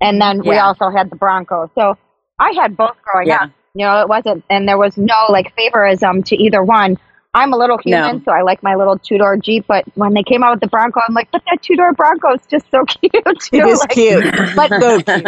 and 0.00 0.20
then 0.20 0.40
we 0.44 0.56
also 0.58 0.90
had 0.90 1.08
the 1.08 1.16
Bronco. 1.16 1.70
So 1.76 1.96
I 2.40 2.50
had 2.60 2.76
both 2.76 2.96
growing 3.04 3.28
Yeah. 3.28 3.44
up. 3.44 3.50
You 3.74 3.84
know, 3.86 4.00
it 4.00 4.08
wasn't, 4.08 4.42
and 4.50 4.66
there 4.66 4.78
was 4.78 4.96
no 4.96 5.26
like 5.28 5.54
favorism 5.54 6.24
to 6.24 6.34
either 6.42 6.64
one. 6.64 6.96
I'm 7.36 7.52
a 7.52 7.56
little 7.56 7.78
human, 7.78 8.16
No. 8.16 8.22
so 8.24 8.32
I 8.32 8.42
like 8.42 8.62
my 8.62 8.74
little 8.74 8.98
two 8.98 9.18
door 9.18 9.36
Jeep. 9.36 9.66
But 9.68 9.84
when 9.94 10.14
they 10.14 10.22
came 10.24 10.42
out 10.42 10.52
with 10.52 10.60
the 10.60 10.66
Bronco, 10.66 11.00
I'm 11.06 11.14
like, 11.14 11.30
but 11.30 11.42
that 11.50 11.62
two 11.62 11.76
door 11.76 11.92
Bronco 11.92 12.32
is 12.34 12.40
just 12.50 12.68
so 12.70 12.84
cute. 12.88 13.12
It 13.14 13.40
too. 13.40 13.58
is 13.68 13.78
Like, 13.80 13.90
cute. 13.90 14.24
But 14.56 14.68
So 14.80 15.00
cute. 15.02 15.26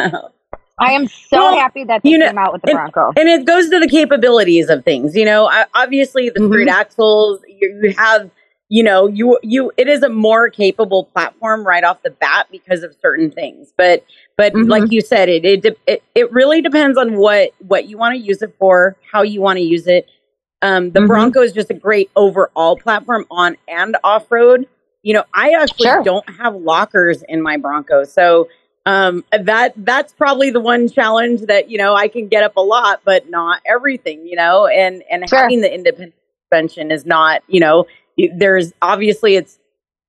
I 0.81 0.93
am 0.93 1.07
so 1.09 1.39
Well, 1.39 1.59
happy 1.59 1.85
that 1.85 2.03
they 2.03 2.11
you 2.11 2.19
know, 2.19 2.29
came 2.29 2.39
out 2.39 2.53
with 2.53 2.63
the 2.63 2.73
Bronco. 2.73 3.13
and 3.17 3.29
it 3.29 3.45
goes 3.45 3.69
to 3.71 3.79
the 3.81 3.89
capabilities 3.89 4.71
of 4.71 4.85
things 4.85 5.15
you 5.17 5.25
know 5.25 5.51
obviously 5.75 6.31
the 6.31 6.39
Mhm. 6.41 6.49
straight 6.51 6.69
axles 6.69 7.41
you, 7.49 7.81
you 7.83 7.95
have 7.99 8.31
you 8.69 8.85
know 8.85 9.09
you 9.09 9.39
you 9.43 9.73
it 9.77 9.89
is 9.89 10.05
a 10.05 10.09
more 10.09 10.49
capable 10.49 11.03
platform 11.07 11.67
right 11.67 11.83
off 11.83 12.01
the 12.05 12.11
bat 12.11 12.47
because 12.53 12.85
of 12.85 12.95
certain 13.03 13.29
things 13.29 13.73
but 13.77 14.05
but 14.37 14.53
Mhm. 14.53 14.69
like 14.69 14.93
you 14.93 15.01
said 15.01 15.29
it 15.29 15.45
it, 15.45 15.77
it 15.89 16.01
it 16.15 16.31
really 16.33 16.61
depends 16.63 16.97
on 16.97 17.17
what 17.17 17.51
what 17.67 17.89
you 17.89 17.99
want 17.99 18.15
to 18.15 18.21
use 18.21 18.41
it 18.41 18.55
for 18.61 18.95
how 19.11 19.23
you 19.23 19.41
want 19.41 19.57
to 19.57 19.65
use 19.65 19.89
it 19.89 20.09
um 20.63 20.91
the 20.91 21.01
Mhm. 21.01 21.07
bronco 21.09 21.41
is 21.43 21.53
just 21.53 21.71
a 21.71 21.75
great 21.75 22.11
overall 22.17 22.77
platform 22.77 23.25
on 23.31 23.57
and 23.69 23.97
off 24.05 24.31
road 24.31 24.67
you 25.03 25.15
know 25.15 25.25
i 25.35 25.53
actually 25.53 25.91
Sure. 25.91 26.03
don't 26.03 26.29
have 26.31 26.55
lockers 26.55 27.23
in 27.29 27.41
my 27.43 27.57
bronco 27.57 28.05
so 28.05 28.49
um 28.87 29.25
that 29.33 29.73
that's 29.79 30.13
probably 30.13 30.51
the 30.51 30.61
one 30.61 30.89
challenge 30.89 31.43
that 31.43 31.71
you 31.71 31.79
know 31.79 31.95
i 31.95 32.09
can 32.09 32.29
get 32.29 32.43
up 32.43 32.57
a 32.57 32.61
lot 32.61 33.01
but 33.05 33.29
not 33.31 33.61
everything 33.67 34.27
you 34.27 34.37
know 34.37 34.67
and 34.67 35.03
and 35.11 35.25
Sure. 35.29 35.41
having 35.41 35.61
the 35.61 35.73
independent 35.73 36.15
suspension 36.43 36.91
is 36.91 37.07
not 37.07 37.43
you 37.49 37.61
know 37.61 37.87
there's 38.37 38.73
obviously 38.83 39.37
it's 39.37 39.59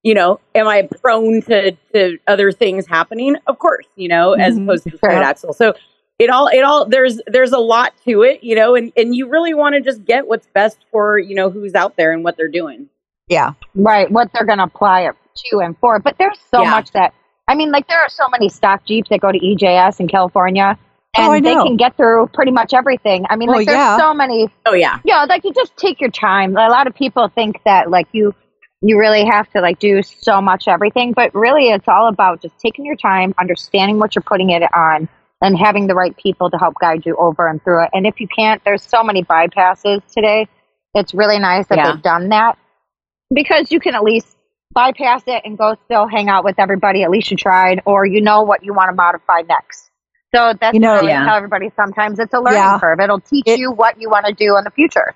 you 0.03 0.13
know 0.13 0.39
am 0.55 0.67
i 0.67 0.81
prone 1.01 1.41
to 1.41 1.71
to 1.93 2.17
other 2.27 2.51
things 2.51 2.87
happening 2.87 3.35
of 3.47 3.59
course 3.59 3.85
you 3.95 4.07
know 4.07 4.33
as 4.33 4.57
Mhm. 4.57 4.63
opposed 4.63 4.89
to 4.89 4.97
Sure. 4.97 4.97
straight 4.97 5.21
axle 5.21 5.53
so 5.53 5.73
it 6.19 6.29
all 6.29 6.47
it 6.47 6.61
all 6.61 6.85
there's 6.85 7.19
there's 7.27 7.51
a 7.53 7.57
lot 7.57 7.93
to 8.05 8.21
it 8.23 8.43
you 8.43 8.55
know 8.55 8.75
and 8.75 8.91
and 8.97 9.15
you 9.15 9.27
really 9.29 9.53
want 9.53 9.73
to 9.75 9.81
just 9.81 10.03
get 10.05 10.27
what's 10.27 10.47
best 10.53 10.77
for 10.91 11.17
you 11.17 11.33
know 11.35 11.49
who's 11.49 11.73
out 11.75 11.95
there 11.97 12.11
and 12.11 12.23
what 12.23 12.35
they're 12.37 12.47
doing 12.49 12.87
Yeah. 13.29 13.53
Right, 13.75 14.09
what 14.11 14.29
they're 14.33 14.45
going 14.45 14.57
to 14.57 14.63
apply 14.65 15.01
it 15.09 15.15
to 15.51 15.59
and 15.59 15.77
for. 15.79 15.99
But 15.99 16.17
there's 16.17 16.39
so 16.51 16.63
Yeah. 16.63 16.71
much 16.71 16.91
that, 16.93 17.13
I 17.47 17.53
mean, 17.55 17.71
like 17.71 17.87
there 17.87 17.99
are 17.99 18.09
so 18.09 18.27
many 18.29 18.49
stock 18.49 18.83
Jeeps 18.85 19.09
that 19.09 19.19
go 19.21 19.31
to 19.31 19.37
EJS 19.39 19.99
in 19.99 20.07
California. 20.07 20.77
Oh, 21.17 21.31
and 21.31 21.45
Oh, 21.45 21.49
they 21.49 21.55
can 21.55 21.77
get 21.77 21.95
through 21.95 22.27
pretty 22.33 22.51
much 22.51 22.73
everything. 22.73 23.25
I 23.29 23.35
mean, 23.35 23.49
Oh, 23.49 23.53
like 23.53 23.67
there's 23.67 23.77
yeah. 23.77 23.97
so 23.97 24.13
many 24.13 24.49
oh 24.65 24.73
yeah 24.73 24.99
yeah, 25.05 25.25
like 25.29 25.43
you 25.45 25.53
just 25.53 25.77
take 25.77 26.01
your 26.01 26.09
time. 26.11 26.57
A 26.57 26.69
lot 26.69 26.87
of 26.87 26.95
people 26.95 27.27
think 27.29 27.61
that 27.65 27.89
like 27.89 28.07
you 28.11 28.33
you 28.81 28.97
really 28.97 29.25
have 29.25 29.49
to 29.51 29.61
like 29.61 29.77
do 29.79 30.01
so 30.01 30.41
much 30.41 30.67
everything, 30.67 31.13
but 31.13 31.33
really 31.35 31.69
it's 31.69 31.87
all 31.87 32.07
about 32.07 32.41
just 32.41 32.57
taking 32.59 32.85
your 32.85 32.95
time, 32.95 33.33
understanding 33.39 33.99
what 33.99 34.15
you're 34.15 34.23
putting 34.23 34.49
it 34.51 34.63
on, 34.73 35.07
and 35.41 35.57
having 35.57 35.87
the 35.87 35.95
right 35.95 36.15
people 36.17 36.49
to 36.49 36.57
help 36.57 36.75
guide 36.81 37.05
you 37.05 37.15
over 37.17 37.47
and 37.47 37.63
through 37.63 37.83
it. 37.83 37.89
And 37.93 38.05
if 38.05 38.19
you 38.19 38.27
can't, 38.27 38.61
there's 38.65 38.83
so 38.83 39.03
many 39.03 39.23
bypasses 39.23 40.01
today. 40.13 40.47
It's 40.93 41.13
really 41.13 41.39
nice 41.39 41.67
that 41.67 41.77
Yeah. 41.77 41.91
they've 41.93 42.01
done 42.01 42.29
that 42.29 42.57
because 43.33 43.71
you 43.71 43.79
can 43.79 43.95
at 43.95 44.03
least 44.03 44.35
bypass 44.73 45.23
it 45.27 45.41
and 45.45 45.57
go 45.57 45.75
still 45.85 46.07
hang 46.07 46.29
out 46.29 46.43
with 46.43 46.55
everybody. 46.59 47.03
At 47.03 47.09
least 47.09 47.31
you 47.31 47.37
tried, 47.37 47.81
or 47.85 48.05
you 48.05 48.21
know 48.21 48.41
what 48.43 48.63
you 48.63 48.73
want 48.73 48.89
to 48.89 48.95
modify 48.95 49.41
next. 49.47 49.89
So 50.35 50.53
that's 50.59 50.73
You 50.73 50.79
know- 50.79 50.95
what 50.95 51.05
I 51.05 51.07
Yeah. 51.07 51.25
tell 51.25 51.35
everybody. 51.35 51.71
Sometimes 51.75 52.19
it's 52.19 52.33
a 52.33 52.39
learning 52.39 52.59
Yeah. 52.59 52.79
curve. 52.79 52.99
It'll 52.99 53.19
teach 53.19 53.45
It- 53.47 53.59
you 53.59 53.71
what 53.71 53.99
you 53.99 54.09
want 54.09 54.25
to 54.27 54.33
do 54.33 54.57
in 54.57 54.63
the 54.63 54.71
future. 54.71 55.13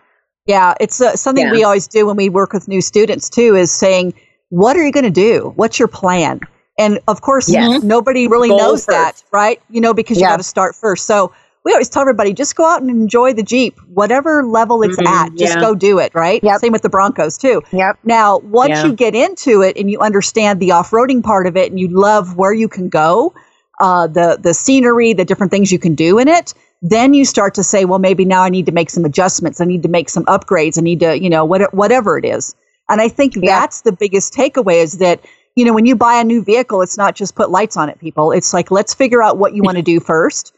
Yeah, 0.48 0.74
it's 0.80 1.00
uh, 1.02 1.16
something 1.16 1.46
Yeah. 1.46 1.52
we 1.52 1.64
always 1.64 1.88
do 1.88 2.06
when 2.08 2.16
we 2.18 2.30
work 2.30 2.52
with 2.52 2.68
new 2.68 2.82
students 2.82 3.30
too. 3.30 3.56
Is 3.56 3.72
saying, 3.72 4.14
"What 4.50 4.76
are 4.76 4.84
you 4.84 4.92
going 4.92 5.06
to 5.06 5.10
do? 5.12 5.54
What's 5.56 5.78
your 5.80 5.88
plan?" 5.88 6.42
And 6.78 7.00
of 7.08 7.22
course, 7.22 7.50
Yes. 7.50 7.84
nobody 7.84 8.28
really 8.28 8.50
Goal 8.50 8.58
knows 8.58 8.86
that, 8.88 9.24
right? 9.32 9.62
You 9.70 9.82
know, 9.82 9.94
because 9.94 10.18
you 10.18 10.22
Yeah. 10.24 10.30
got 10.32 10.38
to 10.38 10.44
start 10.44 10.76
first. 10.76 11.06
So 11.06 11.32
we 11.66 11.72
always 11.72 11.88
tell 11.88 12.02
everybody, 12.02 12.34
just 12.34 12.56
go 12.56 12.66
out 12.66 12.82
and 12.82 12.90
enjoy 12.90 13.34
the 13.34 13.44
Jeep, 13.44 13.78
whatever 13.94 14.44
level 14.44 14.82
it's 14.84 14.98
Mhm, 14.98 15.08
at. 15.08 15.36
Just 15.36 15.54
yeah. 15.56 15.62
go 15.62 15.76
do 15.76 16.00
it, 16.00 16.12
right? 16.14 16.44
Yep. 16.44 16.60
Same 16.60 16.72
with 16.74 16.82
the 16.82 16.90
Broncos 16.90 17.38
too. 17.38 17.62
Yep. 17.72 18.00
Now, 18.04 18.40
once 18.40 18.70
Yeah. 18.84 18.88
you 18.88 18.94
get 18.94 19.16
into 19.16 19.62
it 19.62 19.78
and 19.78 19.90
you 19.90 20.00
understand 20.00 20.60
the 20.60 20.72
off-roading 20.72 21.24
part 21.24 21.48
of 21.48 21.56
it, 21.56 21.70
and 21.70 21.80
you 21.80 21.88
love 21.88 22.36
where 22.36 22.54
you 22.54 22.68
can 22.68 22.90
go, 22.90 23.34
uh, 23.80 24.08
the 24.08 24.38
the 24.42 24.54
scenery, 24.54 25.14
the 25.14 25.26
different 25.26 25.52
things 25.52 25.72
you 25.72 25.80
can 25.80 25.96
do 25.96 26.18
in 26.18 26.28
it, 26.28 26.54
then 26.82 27.14
you 27.14 27.24
start 27.24 27.54
to 27.56 27.64
say, 27.64 27.86
well, 27.86 28.00
maybe 28.00 28.26
now 28.26 28.42
I 28.44 28.50
need 28.50 28.66
to 28.66 28.72
make 28.74 28.90
some 28.90 29.06
adjustments. 29.06 29.62
I 29.62 29.66
need 29.66 29.84
to 29.84 29.90
make 29.90 30.10
some 30.10 30.26
upgrades. 30.26 30.78
I 30.78 30.82
need 30.82 31.00
to, 31.00 31.18
you 31.18 31.30
know, 31.30 31.46
what, 31.46 31.74
whatever 31.74 32.18
it 32.18 32.26
is. 32.26 32.56
And 32.90 33.00
I 33.00 33.08
think 33.08 33.36
Yeah. 33.36 33.42
that's 33.62 33.82
the 33.82 33.94
biggest 33.94 34.34
takeaway 34.34 34.84
is 34.84 34.98
that 34.98 35.22
you 35.56 35.66
know 35.66 35.74
when 35.74 35.86
you 35.86 35.96
buy 35.96 36.16
a 36.16 36.24
new 36.24 36.44
vehicle, 36.44 36.82
it's 36.82 36.98
not 36.98 37.16
just 37.16 37.36
put 37.36 37.50
lights 37.50 37.78
on 37.78 37.90
it, 37.90 38.00
people. 38.00 38.32
It's 38.32 38.54
like 38.54 38.72
let's 38.72 38.94
figure 38.94 39.22
out 39.22 39.38
what 39.38 39.54
you 39.54 39.64
want 39.64 39.78
to 39.78 39.84
do 39.84 40.00
first. 40.00 40.54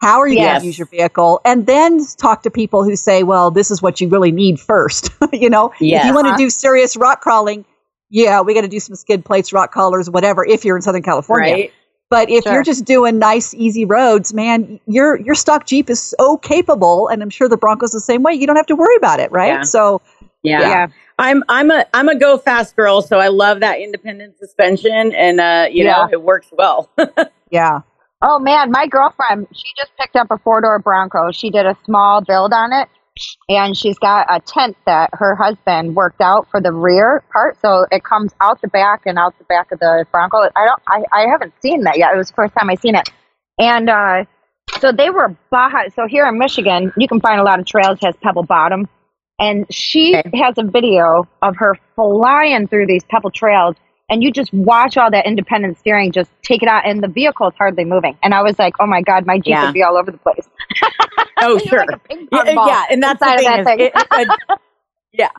How 0.00 0.20
are 0.20 0.28
you 0.28 0.36
going 0.36 0.60
to 0.60 0.66
use 0.66 0.78
your 0.78 0.86
vehicle? 0.86 1.42
And 1.44 1.66
then 1.66 2.00
talk 2.16 2.42
to 2.44 2.50
people 2.50 2.84
who 2.84 2.96
say, 2.96 3.22
well, 3.22 3.50
this 3.50 3.70
is 3.70 3.82
what 3.82 4.00
you 4.00 4.08
really 4.08 4.32
need 4.32 4.58
first. 4.58 5.10
you 5.32 5.50
know, 5.50 5.72
if 5.78 6.06
you 6.06 6.14
want 6.14 6.26
to 6.26 6.42
do 6.42 6.48
serious 6.48 6.96
rock 6.96 7.20
crawling, 7.20 7.66
yeah, 8.08 8.40
we 8.40 8.54
got 8.54 8.62
to 8.62 8.68
do 8.68 8.80
some 8.80 8.96
skid 8.96 9.24
plates, 9.26 9.52
rock 9.52 9.72
crawlers, 9.72 10.08
whatever, 10.08 10.44
if 10.44 10.64
you're 10.64 10.76
in 10.76 10.82
Southern 10.82 11.02
California. 11.02 11.52
right 11.52 11.72
But 12.08 12.30
if 12.30 12.44
Sure. 12.44 12.54
you're 12.54 12.62
just 12.62 12.86
doing 12.86 13.18
nice, 13.18 13.52
easy 13.52 13.84
roads, 13.84 14.32
man, 14.32 14.80
your 14.86 15.16
your 15.20 15.34
stock 15.34 15.66
Jeep 15.66 15.90
is 15.90 16.14
so 16.18 16.38
capable, 16.38 17.08
and 17.08 17.22
I'm 17.22 17.30
sure 17.30 17.46
the 17.48 17.58
Broncos 17.58 17.92
the 17.92 18.00
same 18.00 18.22
way. 18.22 18.32
You 18.32 18.46
don't 18.46 18.56
have 18.56 18.66
to 18.66 18.76
worry 18.76 18.96
about 18.96 19.20
it, 19.20 19.30
right? 19.30 19.58
Yeah. 19.58 19.62
So 19.62 20.00
yeah. 20.42 20.60
Yeah. 20.60 20.86
I'm 21.20 21.44
I'm 21.48 21.70
a 21.70 21.84
I'm 21.94 22.08
a 22.08 22.18
go 22.18 22.38
fast 22.38 22.74
girl, 22.74 23.02
so 23.02 23.18
I 23.18 23.28
love 23.28 23.60
that 23.60 23.78
independent 23.78 24.38
suspension, 24.38 25.14
and 25.14 25.40
uh, 25.40 25.68
you 25.70 25.84
Yeah. 25.84 25.92
know 26.06 26.08
it 26.10 26.22
works 26.22 26.48
well. 26.50 26.90
yeah, 27.50 27.80
Oh 28.22 28.38
man, 28.38 28.70
my 28.70 28.86
girlfriend, 28.86 29.46
she 29.52 29.68
just 29.78 29.92
picked 29.98 30.16
up 30.16 30.28
a 30.30 30.38
four 30.38 30.60
door 30.60 30.78
Bronco. 30.78 31.30
She 31.32 31.50
did 31.50 31.66
a 31.66 31.76
small 31.84 32.20
build 32.22 32.52
on 32.52 32.72
it 32.72 32.88
and 33.48 33.76
she's 33.76 33.98
got 33.98 34.26
a 34.30 34.40
tent 34.40 34.76
that 34.86 35.10
her 35.14 35.34
husband 35.34 35.94
worked 35.94 36.20
out 36.20 36.46
for 36.50 36.60
the 36.60 36.72
rear 36.72 37.22
part, 37.32 37.60
so 37.60 37.86
it 37.90 38.04
comes 38.04 38.32
out 38.40 38.60
the 38.62 38.68
back 38.68 39.02
and 39.06 39.18
out 39.18 39.36
the 39.38 39.44
back 39.44 39.72
of 39.72 39.78
the 39.80 40.06
Bronco. 40.12 40.38
I 40.56 40.66
don't, 40.66 40.82
I, 40.86 41.04
I 41.12 41.28
haven't 41.28 41.52
seen 41.60 41.82
that 41.84 41.98
yet. 41.98 42.14
It 42.14 42.16
was 42.16 42.28
the 42.28 42.34
first 42.34 42.54
time 42.54 42.70
I 42.70 42.76
seen 42.76 42.94
it, 42.94 43.10
and 43.58 43.90
uh, 43.90 44.24
so 44.78 44.92
they 44.92 45.10
were 45.10 45.34
Baja. 45.50 45.88
So 45.94 46.06
here 46.06 46.26
in 46.26 46.38
Michigan, 46.38 46.92
you 46.96 47.08
can 47.08 47.20
find 47.20 47.40
a 47.40 47.44
lot 47.44 47.58
of 47.58 47.66
trails 47.66 47.98
has 48.02 48.14
pebble 48.22 48.44
bottom, 48.44 48.88
and 49.40 49.66
she 49.72 50.16
Okay. 50.16 50.38
has 50.38 50.54
a 50.58 50.62
video 50.62 51.26
of 51.42 51.56
her 51.56 51.76
flying 51.96 52.68
through 52.68 52.86
these 52.86 53.02
pebble 53.04 53.30
trails. 53.32 53.74
And 54.12 54.24
you 54.24 54.32
just 54.32 54.52
watch 54.52 54.96
all 54.96 55.08
that 55.12 55.24
independent 55.24 55.78
steering 55.78 56.10
just 56.10 56.30
take 56.42 56.64
it 56.64 56.68
out, 56.68 56.84
and 56.84 57.00
the 57.00 57.06
vehicle 57.06 57.46
is 57.46 57.54
hardly 57.56 57.84
moving. 57.84 58.18
And 58.24 58.34
I 58.34 58.42
was 58.42 58.58
like, 58.58 58.74
"Oh 58.80 58.86
my 58.86 59.02
god, 59.02 59.24
my 59.24 59.36
Jeep 59.38 59.46
Yeah. 59.46 59.66
would 59.66 59.72
be 59.74 59.84
all 59.84 59.96
over 59.96 60.10
the 60.10 60.18
place." 60.18 60.48
Oh, 61.42 61.56
sure. 61.58 61.86
like 61.88 62.00
Yeah, 62.32 62.44
yeah, 62.66 62.84
and 62.90 63.02
that's 63.02 63.18
the 63.20 63.26
thing. 63.36 63.44
that 63.44 63.64
thing. 63.64 63.80
it- 63.80 63.92
it- 63.94 64.58
yeah, 65.12 65.30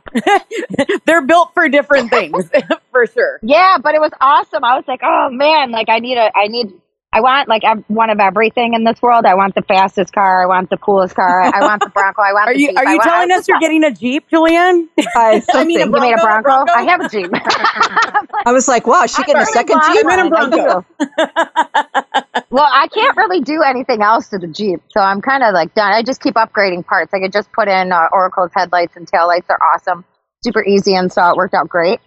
they're 1.05 1.21
built 1.21 1.53
for 1.53 1.69
different 1.69 2.09
things, 2.09 2.49
for 2.91 3.05
sure. 3.07 3.39
Yeah, 3.43 3.77
but 3.83 3.93
it 3.93 4.01
was 4.01 4.11
awesome. 4.19 4.63
I 4.63 4.75
was 4.75 4.85
like, 4.87 5.01
oh 5.03 5.29
man, 5.31 5.71
like 5.71 5.89
I 5.89 5.99
need 5.99 6.17
a, 6.17 6.31
I 6.35 6.47
need, 6.47 6.71
I 7.13 7.19
want 7.19 7.49
like 7.49 7.63
one 7.87 8.09
of 8.09 8.21
everything 8.21 8.73
in 8.73 8.85
this 8.85 9.01
world. 9.01 9.25
I 9.25 9.35
want 9.35 9.53
the 9.53 9.61
fastest 9.63 10.13
car. 10.13 10.43
I 10.43 10.45
want 10.45 10.69
the 10.69 10.77
coolest 10.77 11.13
car. 11.13 11.41
I 11.41 11.59
want 11.59 11.81
the 11.83 11.89
Bronco. 11.89 12.21
I 12.21 12.31
want. 12.31 12.47
Are 12.47 12.53
the 12.53 12.59
you 12.61 12.67
Jeep. 12.69 12.77
are 12.77 12.85
you 12.85 12.97
want- 12.97 13.03
telling 13.03 13.31
us 13.33 13.47
you're 13.49 13.59
getting 13.59 13.83
a 13.83 13.91
Jeep, 13.91 14.29
Julianne? 14.31 14.87
I, 15.15 15.43
I 15.53 15.65
mean, 15.65 15.81
a. 15.81 15.85
You 15.85 15.91
made 15.91 16.13
a 16.13 16.21
Bronco, 16.21 16.41
Bronco? 16.43 16.65
Bronco? 16.65 16.73
I 16.73 16.83
have 16.83 17.01
a 17.01 17.09
Jeep. 17.09 17.29
I 18.45 18.53
was 18.53 18.69
like, 18.69 18.87
wow, 18.87 19.05
she 19.07 19.21
I 19.23 19.25
getting 19.25 19.41
a 19.41 19.45
second 19.45 19.75
want 19.77 19.93
Jeep? 19.93 20.05
I'm 20.05 20.19
in 20.19 20.25
a 20.25 20.29
one. 20.29 20.53
I 20.53 20.57
Bronco. 20.57 22.45
well, 22.49 22.69
I 22.71 22.87
can't 22.87 23.17
really 23.17 23.41
do 23.41 23.61
anything 23.61 24.01
else 24.01 24.29
to 24.29 24.37
the 24.37 24.47
Jeep, 24.47 24.81
so 24.91 25.01
I'm 25.01 25.21
kind 25.21 25.43
of 25.43 25.53
like 25.53 25.73
done. 25.73 25.91
I 25.91 26.03
just 26.03 26.21
keep 26.21 26.35
upgrading 26.35 26.85
parts. 26.85 27.13
I 27.13 27.19
could 27.19 27.33
just 27.33 27.51
put 27.51 27.67
in 27.67 27.91
uh, 27.91 28.07
Oracle's 28.13 28.51
headlights 28.55 28.95
and 28.95 29.05
taillights. 29.11 29.47
They're 29.47 29.61
awesome, 29.61 30.05
super 30.45 30.63
easy 30.63 30.95
and 30.95 31.11
so 31.11 31.29
It 31.29 31.35
worked 31.35 31.55
out 31.55 31.67
great. 31.67 31.99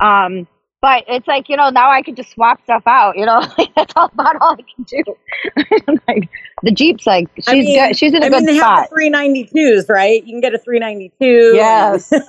Um, 0.00 0.48
but 0.80 1.04
it's 1.08 1.26
like 1.26 1.48
you 1.48 1.56
know 1.56 1.70
now 1.70 1.90
I 1.90 2.02
can 2.02 2.14
just 2.14 2.30
swap 2.30 2.62
stuff 2.64 2.82
out. 2.86 3.16
You 3.16 3.26
know, 3.26 3.40
that's 3.76 3.92
all 3.96 4.10
about 4.12 4.36
all 4.40 4.56
I 4.58 4.62
can 4.74 4.84
do. 4.84 5.02
like 6.08 6.28
the 6.62 6.70
Jeep's 6.72 7.06
like 7.06 7.28
she's 7.36 7.48
I 7.48 7.52
mean- 7.54 7.88
good. 7.88 7.96
She's 7.98 8.12
in 8.14 8.22
a 8.22 8.26
I 8.26 8.28
good 8.28 8.36
mean, 8.44 8.46
they 8.46 8.58
spot. 8.58 8.80
have 8.80 8.90
the 8.90 8.96
392s, 8.96 9.88
right? 9.88 10.24
You 10.24 10.32
can 10.34 10.40
get 10.40 10.54
a 10.54 10.58
392. 10.58 11.52
Yes. 11.56 12.12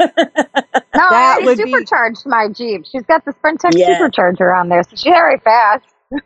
No, 0.95 1.07
That 1.09 1.13
I 1.13 1.31
already 1.33 1.45
would 1.45 1.57
be- 1.59 1.71
supercharged 1.71 2.25
my 2.25 2.47
Jeep. 2.49 2.83
She's 2.91 3.03
got 3.03 3.23
the 3.23 3.31
Sprintex 3.31 3.71
Yeah. 3.77 3.97
supercharger 3.99 4.53
on 4.59 4.67
there, 4.67 4.83
so 4.83 4.89
she's 4.91 5.03
very 5.03 5.39
fast. 5.39 5.85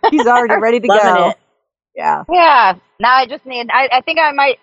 He's 0.10 0.26
already 0.26 0.56
ready 0.60 0.80
to 0.80 0.88
go. 0.88 1.30
it. 1.30 1.38
Yeah. 1.96 2.24
Yeah. 2.32 2.74
Now 3.00 3.18
I 3.18 3.28
just 3.28 3.46
need. 3.46 3.68
I, 3.72 3.90
I 3.92 4.02
think 4.02 4.18
I 4.20 4.32
might. 4.32 4.58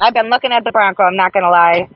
I've 0.00 0.14
been 0.14 0.30
looking 0.30 0.52
at 0.52 0.62
the 0.62 0.70
Bronco. 0.70 1.02
I'm 1.02 1.16
not 1.16 1.32
gonna 1.32 1.50
lie. 1.50 1.88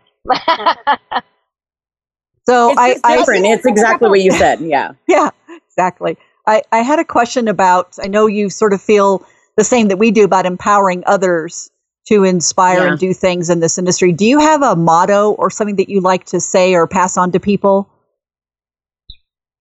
So 2.47 2.71
It's 2.71 2.79
I, 2.81 2.93
just 2.95 3.07
I 3.07 3.17
different. 3.17 3.47
it's 3.47 3.67
exactly 3.67 4.09
what 4.09 4.21
you 4.21 4.31
said. 4.39 4.61
Yeah. 4.61 4.93
yeah, 5.09 5.31
exactly. 5.69 6.17
I, 6.47 6.63
I 6.73 6.79
had 6.79 6.99
a 6.99 7.05
question 7.05 7.49
about, 7.49 7.97
I 8.03 8.07
know 8.07 8.27
you 8.27 8.51
sort 8.51 8.73
of 8.75 8.83
feel 8.83 9.25
the 9.57 9.65
same 9.65 9.89
that 9.89 9.97
we 9.99 10.11
do 10.11 10.25
about 10.25 10.45
empowering 10.47 11.03
others 11.07 11.71
to 12.09 12.23
inspire 12.25 12.81
Yeah. 12.85 12.91
and 12.91 12.99
do 12.99 13.15
things 13.15 13.49
in 13.49 13.61
this 13.61 13.79
industry. 13.79 14.13
Do 14.13 14.27
you 14.27 14.39
have 14.41 14.63
a 14.63 14.77
motto 14.77 15.31
or 15.33 15.49
something 15.51 15.77
that 15.77 15.89
you 15.89 16.01
like 16.03 16.25
to 16.27 16.41
say 16.41 16.75
or 16.75 16.87
pass 16.87 17.17
on 17.17 17.33
to 17.33 17.41
people? 17.41 17.89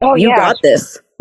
oh 0.02 0.16
you 0.16 0.28
yeah. 0.30 0.36
got 0.36 0.58
this. 0.62 1.00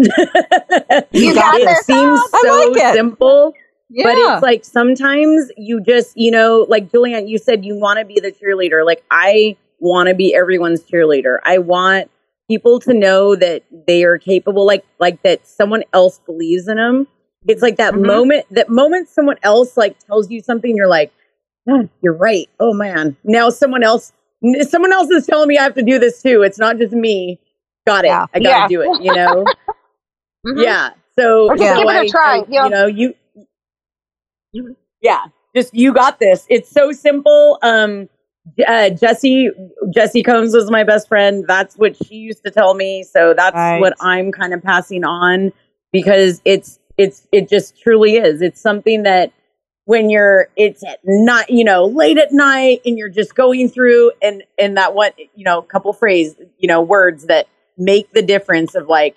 You 1.13 1.35
got 1.35 1.61
it 1.61 1.65
this. 1.67 1.87
seems 1.87 2.21
I 2.35 2.43
so 2.45 2.69
like 2.73 2.77
it. 2.77 2.95
simple, 2.95 3.53
Yeah. 3.89 4.05
but 4.05 4.15
it's 4.17 4.43
like 4.43 4.65
sometimes 4.65 5.51
you 5.57 5.81
just, 5.83 6.17
you 6.17 6.31
know, 6.33 6.67
like 6.69 6.91
Julianne, 6.91 7.29
you 7.29 7.39
said 7.39 7.65
you 7.65 7.77
want 7.79 7.99
to 8.01 8.05
be 8.05 8.19
the 8.19 8.33
cheerleader. 8.33 8.85
Like 8.85 9.05
I 9.13 9.57
want 9.83 10.09
to 10.09 10.15
be 10.15 10.35
everyone's 10.35 10.83
cheerleader. 10.85 11.39
I 11.45 11.59
want 11.59 12.11
people 12.49 12.79
to 12.81 12.95
know 12.95 13.35
that 13.37 13.63
they 13.87 14.05
are 14.05 14.17
capable, 14.19 14.65
like 14.65 14.85
like 14.99 15.23
that 15.25 15.47
someone 15.47 15.83
else 15.93 16.21
believes 16.25 16.69
in 16.69 16.77
them. 16.77 17.07
It's 17.49 17.61
like 17.63 17.77
that 17.77 17.95
Mhm. 17.95 18.07
moment, 18.07 18.47
that 18.53 18.69
moment 18.69 19.09
someone 19.09 19.37
else 19.43 19.77
like 19.77 19.99
tells 20.07 20.31
you 20.31 20.41
something, 20.41 20.77
you're 20.77 20.87
like, 20.89 21.13
"Oh, 21.69 21.89
you're 22.01 22.15
right. 22.17 22.49
Oh 22.61 22.73
man, 22.73 23.17
now 23.25 23.51
someone 23.51 23.83
else, 23.83 24.13
someone 24.69 24.93
else 24.93 25.11
is 25.11 25.27
telling 25.27 25.49
me 25.49 25.59
I 25.59 25.65
have 25.65 25.75
to 25.75 25.83
do 25.83 25.99
this 25.99 26.23
too. 26.23 26.43
It's 26.43 26.59
not 26.59 26.79
just 26.79 26.93
me. 26.93 27.41
Got 27.87 28.05
it. 28.05 28.09
Yeah. 28.09 28.27
I 28.33 28.39
gotta 28.39 28.49
Yeah. 28.61 28.69
do 28.69 28.81
it. 28.83 29.03
You 29.03 29.13
know. 29.17 29.45
Mhm. 30.47 30.63
Yeah. 30.65 30.91
So, 31.19 31.49
Or 31.51 31.57
just 31.57 31.69
so 31.77 31.79
give 31.83 31.95
it 31.95 32.07
a 32.07 32.09
try, 32.09 32.39
I- 32.39 32.45
you 32.49 32.49
know? 32.49 32.65
you 32.65 32.71
know, 32.71 32.87
you, 34.53 34.77
yeah, 35.01 35.25
just 35.55 35.75
you 35.75 35.93
got 35.93 36.19
this. 36.21 36.47
It's 36.49 36.71
so 36.71 36.93
simple. 36.93 37.59
Um, 37.63 38.09
uh, 38.67 38.91
Jesse 38.91 39.51
Jesse 39.95 40.23
Combs 40.23 40.55
was 40.55 40.71
my 40.71 40.85
best 40.85 41.09
friend. 41.09 41.45
That's 41.47 41.77
what 41.77 41.97
she 41.97 42.17
used 42.17 42.45
to 42.45 42.51
tell 42.51 42.75
me. 42.75 43.03
So 43.05 43.35
that's 43.35 43.55
Right. 43.55 43.81
what 43.81 43.95
I'm 44.01 44.33
kind 44.33 44.53
of 44.55 44.63
passing 44.63 45.05
on 45.05 45.53
because 45.93 46.41
it's 46.45 46.79
it's 46.99 47.27
it 47.33 47.49
just 47.49 47.81
truly 47.81 48.17
is. 48.17 48.43
It's 48.43 48.61
something 48.61 49.05
that 49.05 49.33
when 49.85 50.11
you're 50.11 50.49
it's 50.57 50.85
at 50.85 50.99
not 51.05 51.51
you 51.51 51.65
know 51.65 51.85
late 51.87 52.19
at 52.19 52.33
night 52.33 52.81
and 52.85 52.97
you're 52.99 53.09
just 53.09 53.35
going 53.35 53.69
through 53.69 54.13
and 54.23 54.43
and 54.59 54.77
that 54.77 54.95
one 54.95 55.11
you 55.35 55.45
know 55.45 55.61
couple 55.63 55.93
phrase 55.93 56.37
you 56.59 56.69
know 56.69 56.81
words 56.81 57.27
that 57.27 57.47
make 57.79 58.13
the 58.13 58.23
difference 58.23 58.75
of 58.77 58.87
like 58.87 59.17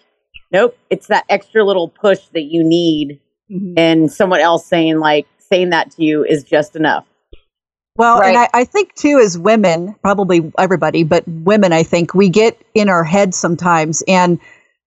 nope 0.52 0.76
it's 0.90 1.06
that 1.08 1.24
extra 1.30 1.64
little 1.64 1.88
push 1.90 2.20
that 2.34 2.44
you 2.46 2.64
need 2.64 3.20
Mhm. 3.52 3.74
and 3.78 4.12
someone 4.12 4.40
else 4.40 4.66
saying 4.66 4.98
like 4.98 5.28
saying 5.38 5.70
that 5.70 5.92
to 5.92 6.04
you 6.04 6.24
is 6.26 6.44
just 6.44 6.76
enough 6.76 7.06
Well, 7.98 8.20
and 8.22 8.38
I, 8.38 8.50
I 8.54 8.66
think 8.66 8.94
too, 8.96 9.20
as 9.20 9.38
women, 9.38 9.96
probably 10.02 10.52
everybody, 10.58 11.04
but 11.04 11.26
women, 11.28 11.72
I 11.72 11.84
think 11.84 12.14
we 12.14 12.30
get 12.30 12.62
in 12.74 12.90
our 12.90 13.04
heads 13.06 13.38
sometimes. 13.38 14.04
And 14.08 14.40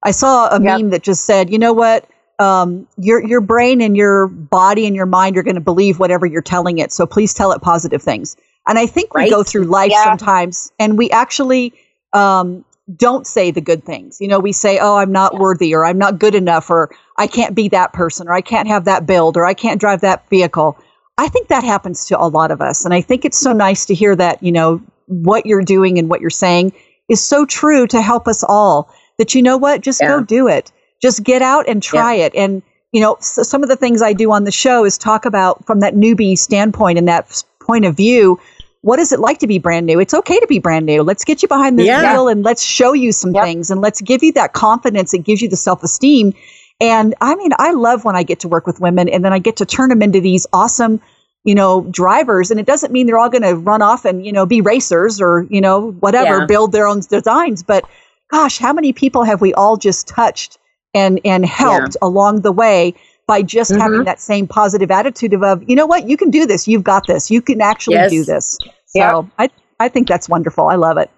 I 0.03 0.11
saw 0.11 0.49
a 0.49 0.61
Yep. 0.61 0.83
meme 0.83 0.91
that 0.91 1.03
just 1.03 1.25
said, 1.25 1.51
you 1.51 1.59
know 1.59 1.73
what? 1.73 2.07
Um, 2.39 2.87
your 2.99 3.25
your 3.27 3.41
brain 3.41 3.81
and 3.81 3.97
your 3.97 4.29
body 4.29 4.87
and 4.87 4.95
your 4.95 5.07
mind 5.07 5.37
are 5.39 5.43
going 5.43 5.57
to 5.57 5.61
believe 5.61 5.99
whatever 5.99 6.27
you're 6.27 6.43
telling 6.43 6.79
it. 6.79 6.93
So 6.93 7.07
please 7.07 7.35
tell 7.35 7.51
it 7.53 7.63
positive 7.63 8.03
things. 8.03 8.37
And 8.67 8.79
I 8.79 8.87
think 8.87 9.15
we 9.15 9.25
go 9.25 9.43
through 9.43 9.65
life 9.65 9.91
Yeah. 9.91 10.05
sometimes, 10.05 10.71
and 10.79 10.99
we 10.99 11.11
actually 11.11 11.73
um, 12.13 12.65
don't 12.97 13.27
say 13.27 13.51
the 13.51 13.61
good 13.61 13.85
things. 13.85 14.21
You 14.21 14.29
know, 14.29 14.39
we 14.39 14.53
say, 14.53 14.79
"Oh, 14.79 14.97
I'm 14.97 15.11
not 15.11 15.37
worthy," 15.39 15.75
or 15.75 15.85
"I'm 15.85 15.99
not 15.99 16.19
good 16.19 16.35
enough," 16.35 16.71
or 16.71 16.91
"I 17.17 17.27
can't 17.27 17.55
be 17.55 17.69
that 17.71 17.93
person," 17.93 18.29
or 18.29 18.35
"I 18.35 18.43
can't 18.43 18.69
have 18.69 18.85
that 18.85 19.07
build," 19.07 19.37
or 19.37 19.47
"I 19.47 19.55
can't 19.55 19.81
drive 19.81 20.03
that 20.03 20.29
vehicle." 20.29 20.79
I 21.19 21.29
think 21.29 21.49
that 21.49 21.65
happens 21.65 22.07
to 22.07 22.19
a 22.21 22.25
lot 22.29 22.51
of 22.51 22.61
us. 22.63 22.85
And 22.85 22.95
I 22.95 23.01
think 23.01 23.25
it's 23.25 23.39
so 23.39 23.53
nice 23.53 23.85
to 23.87 23.95
hear 23.95 24.15
that, 24.17 24.43
you 24.43 24.53
know, 24.53 24.81
what 25.07 25.45
you're 25.47 25.63
doing 25.65 25.99
and 25.99 26.09
what 26.09 26.21
you're 26.21 26.31
saying 26.31 26.73
is 27.09 27.23
so 27.23 27.45
true 27.45 27.87
to 27.89 28.01
help 28.01 28.29
us 28.29 28.45
all 28.45 28.89
that, 29.19 29.35
you 29.35 29.43
know 29.43 29.57
what, 29.57 29.81
just 29.81 30.01
go 30.01 30.23
do 30.23 30.47
it. 30.49 30.71
Just 31.03 31.25
get 31.25 31.43
out 31.43 31.69
and 31.69 31.83
try 31.83 32.15
it. 32.15 32.35
And, 32.35 32.63
you 32.93 33.01
know, 33.01 33.17
so 33.21 33.43
some 33.43 33.63
of 33.63 33.69
the 33.69 33.77
things 33.77 34.01
I 34.01 34.13
do 34.13 34.31
on 34.33 34.45
the 34.45 34.53
show 34.53 34.85
is 34.85 34.97
talk 34.97 35.25
about 35.25 35.67
from 35.67 35.81
that 35.81 35.95
newbie 35.95 36.39
standpoint 36.39 36.99
and 36.99 37.09
that 37.09 37.43
point 37.61 37.85
of 37.85 37.97
view. 37.97 38.39
What 38.83 39.01
is 39.01 39.11
it 39.11 39.19
like 39.19 39.39
to 39.41 39.47
be 39.49 39.59
brand 39.59 39.87
new? 39.87 39.99
It's 39.99 40.15
okay 40.15 40.39
to 40.39 40.47
be 40.47 40.61
brand 40.61 40.87
new. 40.87 41.03
Let's 41.03 41.25
get 41.25 41.43
you 41.43 41.49
behind 41.49 41.79
the 41.79 41.85
Yeah. 41.85 42.13
wheel 42.13 42.29
and 42.29 42.45
let's 42.45 42.63
show 42.63 42.93
you 42.93 43.11
some 43.11 43.35
Yep. 43.35 43.45
things 43.45 43.71
and 43.73 43.81
let's 43.81 44.01
give 44.01 44.23
you 44.23 44.33
that 44.35 44.53
confidence. 44.53 45.13
It 45.15 45.25
gives 45.25 45.43
you 45.43 45.49
the 45.49 45.57
self 45.57 45.83
esteem. 45.83 46.33
And 46.81 47.15
I 47.21 47.35
mean, 47.35 47.51
I 47.59 47.73
love 47.73 48.05
when 48.05 48.15
I 48.17 48.23
get 48.23 48.41
to 48.41 48.49
work 48.49 48.67
with 48.67 48.81
women 48.81 49.09
and 49.09 49.25
then 49.25 49.33
I 49.33 49.39
get 49.39 49.57
to 49.57 49.67
turn 49.67 49.89
them 49.89 50.03
into 50.03 50.21
these 50.21 50.47
awesome, 50.53 51.01
you 51.45 51.55
know, 51.55 51.83
drivers. 51.91 52.51
And 52.51 52.61
it 52.61 52.67
doesn't 52.67 52.93
mean 52.93 53.07
they're 53.07 53.19
all 53.19 53.29
going 53.31 53.43
to 53.43 53.55
run 53.57 53.83
off 53.83 54.05
and, 54.05 54.25
you 54.25 54.33
know, 54.33 54.47
be 54.47 54.61
racers 54.61 55.21
or, 55.21 55.47
you 55.51 55.61
know, 55.61 55.91
whatever, 56.01 56.41
Yeah. 56.41 56.47
build 56.47 56.73
their 56.73 56.87
own 56.87 57.01
designs. 57.01 57.63
But 57.63 57.85
gosh, 58.31 58.59
how 58.59 58.73
many 58.73 58.93
people 58.93 59.25
have 59.25 59.41
we 59.41 59.53
all 59.55 59.77
just 59.77 60.07
touched 60.07 60.59
and, 60.95 61.21
and 61.25 61.45
helped 61.45 61.97
along 62.01 62.43
the 62.43 62.53
way 62.53 62.95
by 63.27 63.43
just 63.43 63.73
Mhm. 63.73 63.81
having 63.81 64.05
that 64.05 64.21
same 64.21 64.47
positive 64.47 64.91
attitude 64.91 65.35
of, 65.35 65.43
of, 65.43 65.69
you 65.69 65.75
know 65.77 65.85
what, 65.87 66.09
you 66.09 66.17
can 66.17 66.31
do 66.31 66.47
this. 66.47 66.67
You've 66.69 66.85
got 66.85 67.07
this. 67.07 67.31
You 67.31 67.43
can 67.43 67.61
actually 67.61 67.97
Yes. 67.97 68.11
do 68.11 68.25
this. 68.25 68.59
Yep. 68.95 69.11
So 69.11 69.31
I, 69.39 69.51
I 69.81 69.89
think 69.89 70.09
that's 70.09 70.29
wonderful. 70.29 70.69
I 70.69 70.77
love 70.77 70.97
it. 70.97 71.11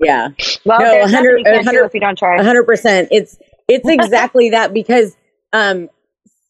yeah 0.00 0.28
Well, 0.66 0.80
No, 0.80 0.90
there's 0.90 1.12
100 1.12 1.12
nothing 1.12 1.38
you 1.38 1.44
can't 1.44 1.64
do 1.64 1.70
100 1.70 1.84
if 1.86 1.94
you 1.94 2.00
don't 2.00 2.18
try. 2.18 2.42
Hundred 2.42 2.64
percent. 2.64 3.08
It's 3.10 3.38
it's 3.68 3.88
exactly 3.88 4.50
that 4.50 4.72
because 4.72 5.16
um 5.52 5.88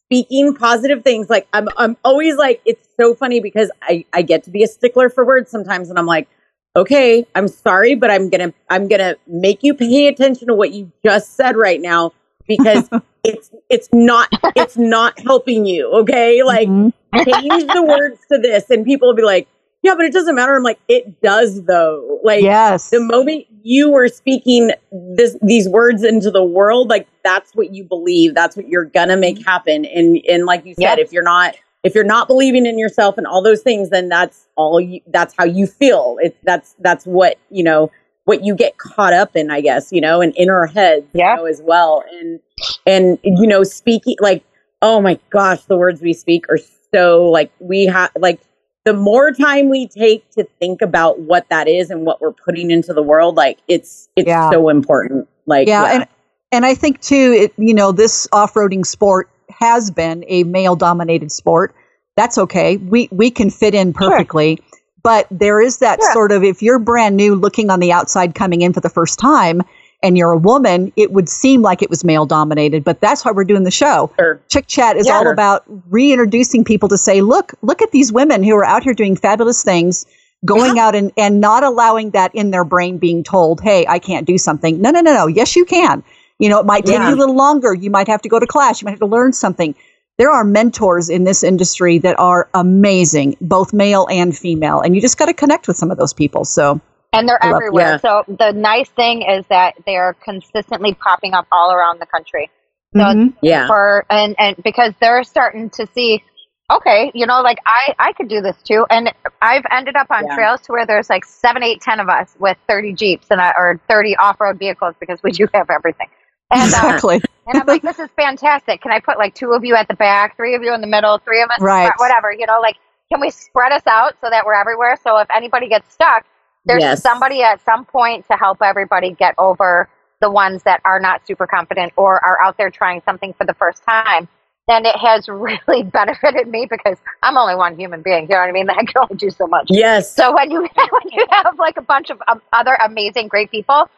speaking 0.05 0.55
positive 0.55 1.03
things 1.05 1.28
like 1.28 1.47
I'm 1.53 1.68
I'm 1.76 1.97
always 2.05 2.36
like 2.36 2.61
it's 2.64 2.86
so 2.99 3.14
funny 3.14 3.40
because 3.40 3.70
I 3.82 4.05
I 4.12 4.22
get 4.22 4.45
to 4.45 4.51
be 4.51 4.62
a 4.62 4.66
stickler 4.66 5.11
for 5.11 5.24
words 5.24 5.51
sometimes 5.51 5.90
and 5.90 5.99
I'm 5.99 6.07
like 6.07 6.28
okay 6.76 7.26
I'm 7.34 7.49
sorry 7.49 7.95
but 7.95 8.11
I'm 8.11 8.30
gonna 8.30 8.53
I'm 8.70 8.88
gonna 8.88 9.16
make 9.26 9.62
you 9.62 9.74
pay 9.74 10.07
attention 10.09 10.49
to 10.49 10.55
what 10.55 10.72
you 10.72 10.90
just 11.05 11.36
said 11.36 11.57
right 11.57 11.80
now 11.80 12.12
because 12.47 12.88
it's 13.24 13.51
it's 13.68 13.88
not 13.93 14.28
it's 14.55 14.76
not 14.76 15.18
helping 15.20 15.66
you 15.66 15.90
okay 15.93 16.43
like 16.43 16.68
Mhm. 16.68 16.93
change 17.26 17.72
the 17.72 17.82
words 17.82 18.20
to 18.30 18.38
this 18.38 18.70
and 18.70 18.84
people 18.84 19.09
will 19.09 19.14
be 19.16 19.22
like 19.22 19.49
yeah 19.83 19.95
but 19.95 20.05
it 20.05 20.12
doesn't 20.12 20.35
matter 20.35 20.55
I'm 20.55 20.62
like 20.62 20.81
it 20.89 21.20
does 21.20 21.64
though 21.64 22.20
like 22.24 22.43
yes. 22.43 22.91
the 22.91 23.01
moment 23.01 23.47
you 23.62 23.91
were 23.91 24.09
speaking 24.09 24.72
this 24.93 25.37
these 25.43 25.68
words 25.68 26.03
into 26.05 26.31
the 26.31 26.45
world 26.45 26.89
like 26.89 27.07
that's 27.24 27.55
what 27.55 27.74
you 27.74 27.85
believe 27.85 28.35
that's 28.35 28.57
what 28.57 28.68
you're 28.68 28.85
gonna 28.85 29.16
make 29.16 29.37
mm-hmm. 29.37 29.49
happen 29.49 29.85
and 29.85 30.18
and 30.29 30.47
like 30.47 30.64
you 30.64 30.74
said 30.74 30.97
Yep. 30.97 30.99
if 30.99 31.12
you're 31.12 31.22
not 31.22 31.55
if 31.85 31.95
you're 31.95 32.05
not 32.05 32.29
believing 32.29 32.66
in 32.66 32.79
yourself 32.79 33.16
and 33.18 33.26
all 33.26 33.43
those 33.43 33.62
things, 33.62 33.91
then 33.91 34.09
that's 34.09 34.47
all 34.57 34.81
you, 34.81 35.01
that's 35.07 35.35
how 35.39 35.45
you 35.45 35.66
feel. 35.66 36.18
It's 36.20 36.37
that's, 36.43 36.74
that's 36.81 37.07
what, 37.07 37.39
you 37.51 37.62
know, 37.62 37.91
what 38.24 38.45
you 38.45 38.55
get 38.55 38.76
caught 38.79 39.12
up 39.12 39.37
in, 39.37 39.51
I 39.51 39.61
guess, 39.61 39.93
you 39.93 40.01
know, 40.01 40.20
and 40.20 40.35
in 40.37 40.51
our 40.51 40.66
heads, 40.66 41.07
Yeah. 41.14 41.37
you 41.37 41.37
know, 41.37 41.47
as 41.47 41.62
well. 41.62 42.05
And, 42.12 42.41
and, 42.87 43.18
you 43.22 43.47
know, 43.47 43.62
speaking 43.62 44.16
like, 44.20 44.45
oh 44.83 45.01
my 45.01 45.18
gosh, 45.31 45.62
the 45.62 45.76
words 45.76 46.03
we 46.03 46.12
speak 46.12 46.47
are 46.51 46.59
so 46.93 47.24
like, 47.31 47.51
we 47.59 47.87
have, 47.87 48.11
like, 48.18 48.41
the 48.89 48.95
more 48.95 49.32
time 49.32 49.68
we 49.68 49.86
take 49.86 50.30
to 50.30 50.45
think 50.59 50.80
about 50.80 51.20
what 51.20 51.47
that 51.51 51.68
is 51.68 51.91
and 51.91 52.07
what 52.07 52.22
we're 52.22 52.32
putting 52.32 52.70
into 52.70 52.95
the 52.95 53.03
world, 53.03 53.36
like, 53.36 53.59
it's, 53.68 54.09
it's 54.16 54.26
Yeah. 54.26 54.51
so 54.51 54.70
important. 54.70 55.28
Like, 55.45 55.68
yeah, 55.68 55.84
and 55.84 56.07
and 56.53 56.64
I 56.64 56.74
think 56.74 57.03
too, 57.03 57.34
it, 57.36 57.53
you 57.59 57.74
know, 57.74 57.93
this 57.93 58.26
off-roading 58.32 58.86
sport 58.86 59.28
has 59.51 59.91
been 59.91 60.24
a 60.26 60.45
male-dominated 60.45 61.30
sport. 61.30 61.74
That's 62.16 62.39
okay. 62.39 62.78
We 62.78 63.11
we 63.12 63.30
can 63.30 63.51
fit 63.51 63.74
in 63.74 63.93
perfectly, 63.93 64.59
but 65.03 65.26
there 65.30 65.61
is 65.61 65.78
that 65.78 65.99
Yeah. 66.01 66.12
sort 66.14 66.32
of 66.32 66.43
if 66.43 66.62
you're 66.62 66.78
brand 66.78 67.14
new, 67.14 67.34
looking 67.34 67.68
on 67.68 67.80
the 67.80 67.93
outside, 67.93 68.34
coming 68.34 68.62
in 68.62 68.72
for 68.72 68.80
the 68.80 68.89
first 68.89 69.18
time, 69.18 69.61
and 70.03 70.16
you're 70.16 70.30
a 70.30 70.38
woman, 70.38 70.92
it 70.96 71.12
would 71.12 71.28
seem 71.28 71.61
like 71.62 71.82
it 71.82 71.90
was 71.90 72.05
male-dominated. 72.05 72.84
But 72.84 73.01
that's 73.01 73.24
why 73.24 73.32
we're 73.32 73.44
doing 73.44 73.64
the 73.64 73.70
show. 73.70 74.11
Sure. 74.18 74.40
Chick 74.49 74.66
Chat 74.68 74.96
is 74.96 75.07
Yeah. 75.09 75.14
all 75.14 75.28
about 75.28 75.64
reintroducing 75.90 76.64
people 76.64 76.88
to 76.88 76.96
say, 76.99 77.20
look, 77.20 77.55
look 77.62 77.82
at 77.82 77.90
these 77.90 78.12
women 78.12 78.42
who 78.42 78.55
are 78.55 78.64
out 78.64 78.84
here 78.84 78.94
doing 78.94 79.16
fabulous 79.16 79.64
things, 79.64 80.07
going 80.44 80.78
out 80.78 80.94
and, 80.94 81.11
and 81.16 81.40
not 81.40 81.64
allowing 81.64 82.11
that 82.11 82.32
in 82.34 82.53
their 82.53 82.64
brain 82.64 82.99
being 82.99 83.24
told, 83.24 83.61
hey, 83.61 83.84
I 83.88 83.99
can't 83.99 84.26
do 84.26 84.38
something. 84.38 84.80
No, 84.80 84.90
no, 84.90 85.01
no, 85.01 85.12
no. 85.12 85.26
Yes, 85.26 85.57
you 85.57 85.64
can. 85.64 86.05
You 86.38 86.49
know, 86.49 86.61
it 86.61 86.66
might 86.66 86.86
take 86.86 86.94
Yeah. 86.99 87.09
you 87.09 87.16
a 87.16 87.18
little 87.18 87.34
longer. 87.34 87.74
You 87.74 87.90
might 87.90 88.07
have 88.07 88.22
to 88.22 88.28
go 88.28 88.38
to 88.38 88.46
class. 88.46 88.80
You 88.80 88.86
might 88.86 88.92
have 88.92 89.01
to 89.01 89.07
learn 89.07 89.32
something. 89.32 89.74
There 90.16 90.30
are 90.30 90.44
mentors 90.44 91.09
in 91.09 91.24
this 91.24 91.42
industry 91.42 91.99
that 91.99 92.18
are 92.20 92.49
amazing, 92.55 93.36
both 93.40 93.72
male 93.72 94.07
and 94.11 94.36
female, 94.36 94.80
and 94.80 94.94
you 94.94 95.01
just 95.01 95.18
got 95.18 95.26
to 95.26 95.34
connect 95.34 95.66
with 95.66 95.76
some 95.76 95.90
of 95.90 95.99
those 95.99 96.12
people. 96.12 96.44
So, 96.44 96.80
and 97.12 97.28
they're 97.28 97.38
love- 97.42 97.54
everywhere. 97.54 97.92
yeah. 97.92 97.96
So 97.98 98.24
the 98.28 98.52
nice 98.52 98.88
thing 98.90 99.22
is 99.22 99.44
that 99.48 99.74
they're 99.86 100.14
consistently 100.24 100.94
popping 100.94 101.34
up 101.34 101.46
all 101.52 101.72
around 101.72 102.00
the 102.00 102.06
country. 102.06 102.50
So 102.94 103.00
mhm. 103.00 103.34
Yeah. 103.42 103.66
for 103.66 104.04
and 104.11 104.34
and 104.38 104.56
because 104.64 104.94
they're 105.00 105.22
starting 105.24 105.68
to 105.70 105.86
see 105.94 106.22
okay 106.70 107.11
you 107.14 107.26
know 107.26 107.40
like 107.42 107.59
i 107.66 107.94
i 107.98 108.12
could 108.14 108.28
do 108.28 108.40
this 108.42 108.56
too 108.62 108.84
and 108.90 109.11
i've 109.42 109.64
ended 109.70 109.94
up 109.96 110.06
on 110.11 110.26
Yeah. 110.26 110.34
trails 110.34 110.61
to 110.62 110.72
where 110.72 110.84
there's 110.86 111.09
like 111.11 111.24
seven 111.26 111.62
eight 111.62 111.80
ten 111.82 111.98
of 112.00 112.09
us 112.11 112.34
with 112.38 112.56
30 112.68 112.92
jeeps 112.94 113.26
and 113.30 113.40
I, 113.40 113.50
or 113.56 113.80
30 113.88 114.16
off-road 114.16 114.59
vehicles 114.59 114.94
because 115.00 115.18
we 115.22 115.32
do 115.32 115.46
have 115.54 115.68
everything 115.70 116.09
and 116.50 116.61
uh, 116.62 116.64
exactly. 116.64 117.20
and 117.46 117.59
i'm 117.61 117.66
like 117.66 117.80
this 117.82 117.98
is 117.98 118.09
fantastic 118.16 118.80
can 118.82 118.90
i 118.92 119.00
put 119.00 119.16
like 119.18 119.34
two 119.34 119.52
of 119.52 119.64
you 119.64 119.74
at 119.76 119.88
the 119.88 119.94
back 119.94 120.36
three 120.36 120.54
of 120.54 120.62
you 120.62 120.72
in 120.74 120.80
the 120.82 120.86
middle 120.86 121.18
three 121.18 121.42
of 121.42 121.48
us 121.50 121.61
Right. 121.61 121.90
whatever 121.96 122.32
you 122.32 122.44
know 122.46 122.61
like 122.61 122.76
can 123.11 123.20
we 123.20 123.30
spread 123.30 123.72
us 123.72 123.86
out 123.86 124.14
so 124.22 124.28
that 124.30 124.44
we're 124.46 124.54
everywhere 124.54 124.98
so 125.02 125.16
if 125.18 125.28
anybody 125.34 125.68
gets 125.70 125.90
stuck 125.92 126.24
there's 126.64 126.82
Yes. 126.82 127.02
somebody 127.02 127.42
at 127.42 127.64
some 127.64 127.84
point 127.84 128.26
to 128.30 128.36
help 128.36 128.59
everybody 128.62 129.12
get 129.12 129.34
over 129.38 129.88
the 130.20 130.30
ones 130.30 130.62
that 130.64 130.80
are 130.84 130.98
not 131.00 131.26
super 131.26 131.46
confident 131.46 131.92
or 131.96 132.24
are 132.24 132.40
out 132.42 132.56
there 132.59 132.70
trying 132.70 133.00
something 133.04 133.32
for 133.34 133.44
the 133.44 133.54
first 133.54 133.82
time. 133.84 134.28
And 134.68 134.84
it 134.86 134.96
has 134.96 135.28
really 135.28 135.82
benefited 135.84 136.48
me 136.48 136.66
because 136.68 136.98
I'm 137.22 137.36
only 137.38 137.54
one 137.54 137.78
human 137.78 138.02
being. 138.02 138.24
You 138.24 138.30
know 138.30 138.40
what 138.40 138.48
I 138.48 138.52
mean? 138.52 138.68
I 138.70 138.74
can 138.84 138.94
only 139.02 139.16
do 139.16 139.30
so 139.30 139.46
much. 139.46 139.68
Yes. 139.70 140.14
So 140.14 140.34
when 140.34 140.50
you 140.50 140.61
when 140.74 141.12
you 141.12 141.24
have 141.30 141.59
like 141.59 141.76
a 141.76 141.82
bunch 141.82 142.11
of 142.11 142.20
um, 142.28 142.42
other 142.52 142.74
amazing, 142.84 143.28
great 143.28 143.50
people, 143.50 143.88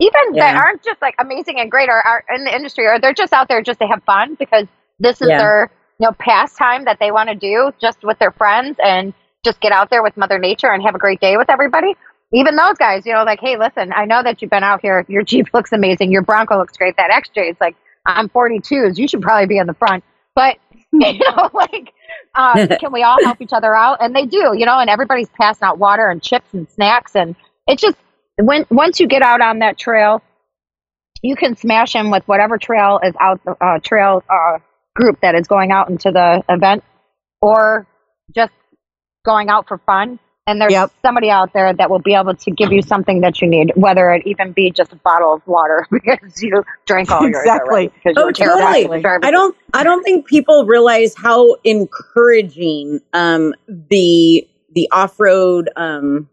even 0.00 0.34
that 0.36 0.56
aren't 0.56 0.82
just 0.82 1.00
like 1.00 1.14
amazing 1.18 1.60
and 1.60 1.70
great 1.70 1.88
or 1.88 2.04
are 2.06 2.24
in 2.34 2.44
the 2.44 2.54
industry, 2.54 2.86
or 2.86 2.98
they're 2.98 3.14
just 3.14 3.32
out 3.32 3.48
there 3.48 3.62
just 3.62 3.78
to 3.80 3.86
have 3.86 4.02
fun 4.04 4.34
because 4.34 4.66
this 4.98 5.20
is 5.20 5.28
Yeah. 5.28 5.38
their 5.38 5.70
you 5.98 6.06
know 6.06 6.12
pastime 6.18 6.84
that 6.86 6.98
they 6.98 7.10
want 7.12 7.28
to 7.28 7.34
do 7.34 7.70
just 7.80 8.02
with 8.02 8.18
their 8.18 8.32
friends 8.32 8.78
and 8.82 9.12
just 9.44 9.60
get 9.60 9.72
out 9.72 9.90
there 9.90 10.02
with 10.02 10.16
Mother 10.16 10.38
Nature 10.38 10.68
and 10.72 10.82
have 10.82 10.94
a 10.94 10.98
great 10.98 11.20
day 11.20 11.36
with 11.36 11.50
everybody. 11.50 11.94
Even 12.32 12.56
those 12.56 12.76
guys, 12.78 13.06
you 13.06 13.12
know, 13.12 13.22
like, 13.22 13.40
hey, 13.40 13.56
listen, 13.56 13.92
I 13.92 14.04
know 14.04 14.22
that 14.22 14.42
you've 14.42 14.50
been 14.50 14.64
out 14.64 14.80
here. 14.80 15.04
Your 15.08 15.22
Jeep 15.24 15.46
looks 15.54 15.72
amazing. 15.72 16.10
Your 16.10 16.22
Bronco 16.22 16.58
looks 16.58 16.76
great. 16.76 16.96
That 16.96 17.10
XJ 17.10 17.50
is 17.50 17.56
like, 17.60 17.76
I'm 18.04 18.28
42s. 18.28 18.98
You 18.98 19.08
should 19.08 19.22
probably 19.22 19.46
be 19.46 19.58
in 19.58 19.66
the 19.66 19.74
front. 19.74 20.04
But 20.34 20.58
you 20.92 21.18
know, 21.18 21.50
like, 21.54 21.92
uh, 22.34 22.66
can 22.78 22.92
we 22.92 23.02
all 23.02 23.16
help 23.22 23.40
each 23.40 23.52
other 23.52 23.74
out? 23.74 23.98
And 24.00 24.14
they 24.14 24.26
do, 24.26 24.54
you 24.56 24.66
know, 24.66 24.78
and 24.78 24.90
everybody's 24.90 25.28
passing 25.28 25.66
out 25.66 25.78
water 25.78 26.08
and 26.08 26.22
chips 26.22 26.52
and 26.52 26.68
snacks. 26.70 27.14
And 27.14 27.34
it's 27.66 27.82
just, 27.82 27.96
when 28.38 28.66
once 28.70 29.00
you 29.00 29.06
get 29.06 29.22
out 29.22 29.40
on 29.40 29.60
that 29.60 29.78
trail, 29.78 30.22
you 31.22 31.36
can 31.36 31.56
smash 31.56 31.92
them 31.92 32.10
with 32.10 32.22
whatever 32.26 32.58
trail 32.58 33.00
is 33.02 33.14
out, 33.18 33.42
the 33.44 33.52
uh, 33.52 33.78
trail 33.82 34.22
uh, 34.28 34.58
group 34.94 35.20
that 35.22 35.34
is 35.34 35.46
going 35.46 35.72
out 35.72 35.88
into 35.88 36.10
the 36.10 36.44
event 36.48 36.84
or 37.40 37.86
just 38.34 38.52
going 39.26 39.50
out 39.50 39.68
for 39.68 39.76
fun. 39.78 40.18
And 40.48 40.60
there's 40.60 40.72
Yep. 40.72 40.92
somebody 41.02 41.28
out 41.28 41.52
there 41.52 41.72
that 41.72 41.90
will 41.90 41.98
be 41.98 42.14
able 42.14 42.34
to 42.36 42.50
give 42.52 42.70
you 42.72 42.80
something 42.80 43.20
that 43.22 43.42
you 43.42 43.48
need, 43.48 43.72
whether 43.74 44.12
it 44.12 44.24
even 44.26 44.52
be 44.52 44.70
just 44.70 44.92
a 44.92 44.96
bottle 44.96 45.34
of 45.34 45.44
water 45.44 45.84
because 45.92 46.40
you 46.40 46.62
drank 46.86 47.10
all 47.10 47.22
yours 47.28 47.38
Exactly. 47.44 47.88
because 47.88 48.14
Oh, 48.16 48.30
totally. 48.30 49.04
I 49.24 49.30
don't 49.32 49.56
I 49.74 49.82
don't 49.82 50.04
think 50.04 50.26
people 50.26 50.64
realize 50.64 51.14
how 51.16 51.54
encouraging 51.64 53.00
um 53.12 53.54
the 53.90 54.46
the 54.72 54.88
off-road 54.92 55.68
um 55.74 56.28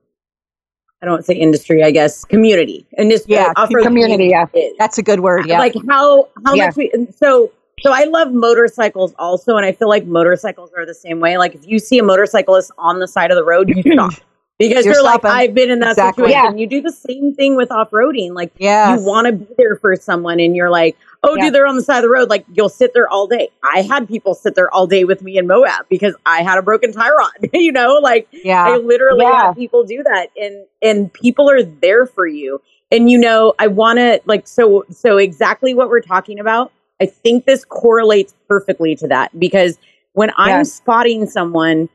I 1.01 1.05
don't 1.07 1.25
say 1.25 1.33
industry, 1.33 1.83
I 1.83 1.91
guess, 1.91 2.23
community. 2.23 2.85
Industry 2.97 3.33
Yeah, 3.33 3.51
off-road 3.57 3.83
community, 3.83 4.27
yeah. 4.27 4.45
is. 4.53 4.73
That's 4.77 4.97
a 4.99 5.03
good 5.03 5.19
word. 5.21 5.47
Yeah. 5.47 5.57
Like 5.57 5.73
how 5.89 6.29
how 6.45 6.53
Yeah. 6.53 6.67
much 6.67 6.75
we 6.77 6.91
and 6.93 7.13
so 7.15 7.51
so 7.81 7.91
I 7.91 8.05
love 8.05 8.31
motorcycles 8.31 9.13
also 9.19 9.57
and 9.57 9.65
I 9.65 9.71
feel 9.71 9.89
like 9.89 10.05
motorcycles 10.05 10.71
are 10.77 10.85
the 10.85 10.93
same 10.93 11.19
way. 11.19 11.37
Like 11.37 11.55
if 11.55 11.67
you 11.67 11.79
see 11.79 11.99
a 11.99 12.03
motorcyclist 12.03 12.71
on 12.77 12.99
the 12.99 13.07
side 13.07 13.31
of 13.31 13.35
the 13.35 13.43
road, 13.43 13.69
you 13.69 13.81
stop. 13.93 14.13
Because 14.59 14.85
You're 14.85 14.93
you're, 14.95 15.03
like. 15.03 15.25
I've 15.25 15.55
been 15.55 15.71
in 15.71 15.79
that 15.79 15.91
Exactly. 15.93 16.27
situation. 16.27 16.57
You 16.59 16.67
do 16.67 16.79
the 16.81 16.91
same 16.91 17.33
thing 17.33 17.55
with 17.55 17.71
off-roading. 17.71 18.33
Like 18.35 18.51
yes. 18.57 18.99
you 18.99 19.05
want 19.05 19.25
to 19.25 19.33
be 19.33 19.47
there 19.57 19.75
for 19.77 19.95
someone 19.95 20.39
and 20.39 20.55
you're 20.55 20.69
like, 20.69 20.95
oh, 21.23 21.35
Yeah. 21.35 21.45
dude, 21.45 21.55
they're 21.55 21.65
on 21.65 21.75
the 21.75 21.81
side 21.81 21.97
of 21.97 22.03
the 22.03 22.09
road. 22.09 22.29
Like 22.29 22.45
you'll 22.53 22.69
sit 22.69 22.93
there 22.93 23.09
all 23.09 23.25
day. 23.25 23.49
I 23.63 23.81
had 23.81 24.07
people 24.07 24.35
sit 24.35 24.53
there 24.53 24.71
all 24.73 24.85
day 24.85 25.05
with 25.05 25.23
me 25.23 25.39
in 25.39 25.47
Moab 25.47 25.87
because 25.89 26.15
I 26.27 26.43
had 26.43 26.59
a 26.59 26.61
broken 26.61 26.93
tie 26.93 27.09
rod, 27.09 27.31
you 27.53 27.71
know, 27.71 27.95
like 28.01 28.27
yeah. 28.31 28.63
I 28.63 28.77
literally 28.77 29.25
Yeah. 29.25 29.47
have 29.47 29.55
people 29.55 29.83
do 29.83 30.03
that 30.03 30.27
and, 30.37 30.65
and 30.83 31.11
people 31.11 31.49
are 31.49 31.63
there 31.63 32.05
for 32.05 32.27
you. 32.27 32.61
And, 32.91 33.09
you 33.09 33.17
know, 33.17 33.55
I 33.57 33.65
want 33.67 33.97
to 33.97 34.21
like, 34.25 34.47
so, 34.47 34.85
so 34.91 35.17
exactly 35.17 35.73
what 35.73 35.89
we're 35.89 35.99
talking 35.99 36.39
about. 36.39 36.71
I 37.03 37.07
think 37.07 37.45
this 37.45 37.65
correlates 37.65 38.33
perfectly 38.47 38.95
to 38.95 39.07
that 39.09 39.37
because 39.37 39.77
when 40.13 40.31
I'm 40.37 40.63
spotting 40.63 41.27
someone, 41.27 41.89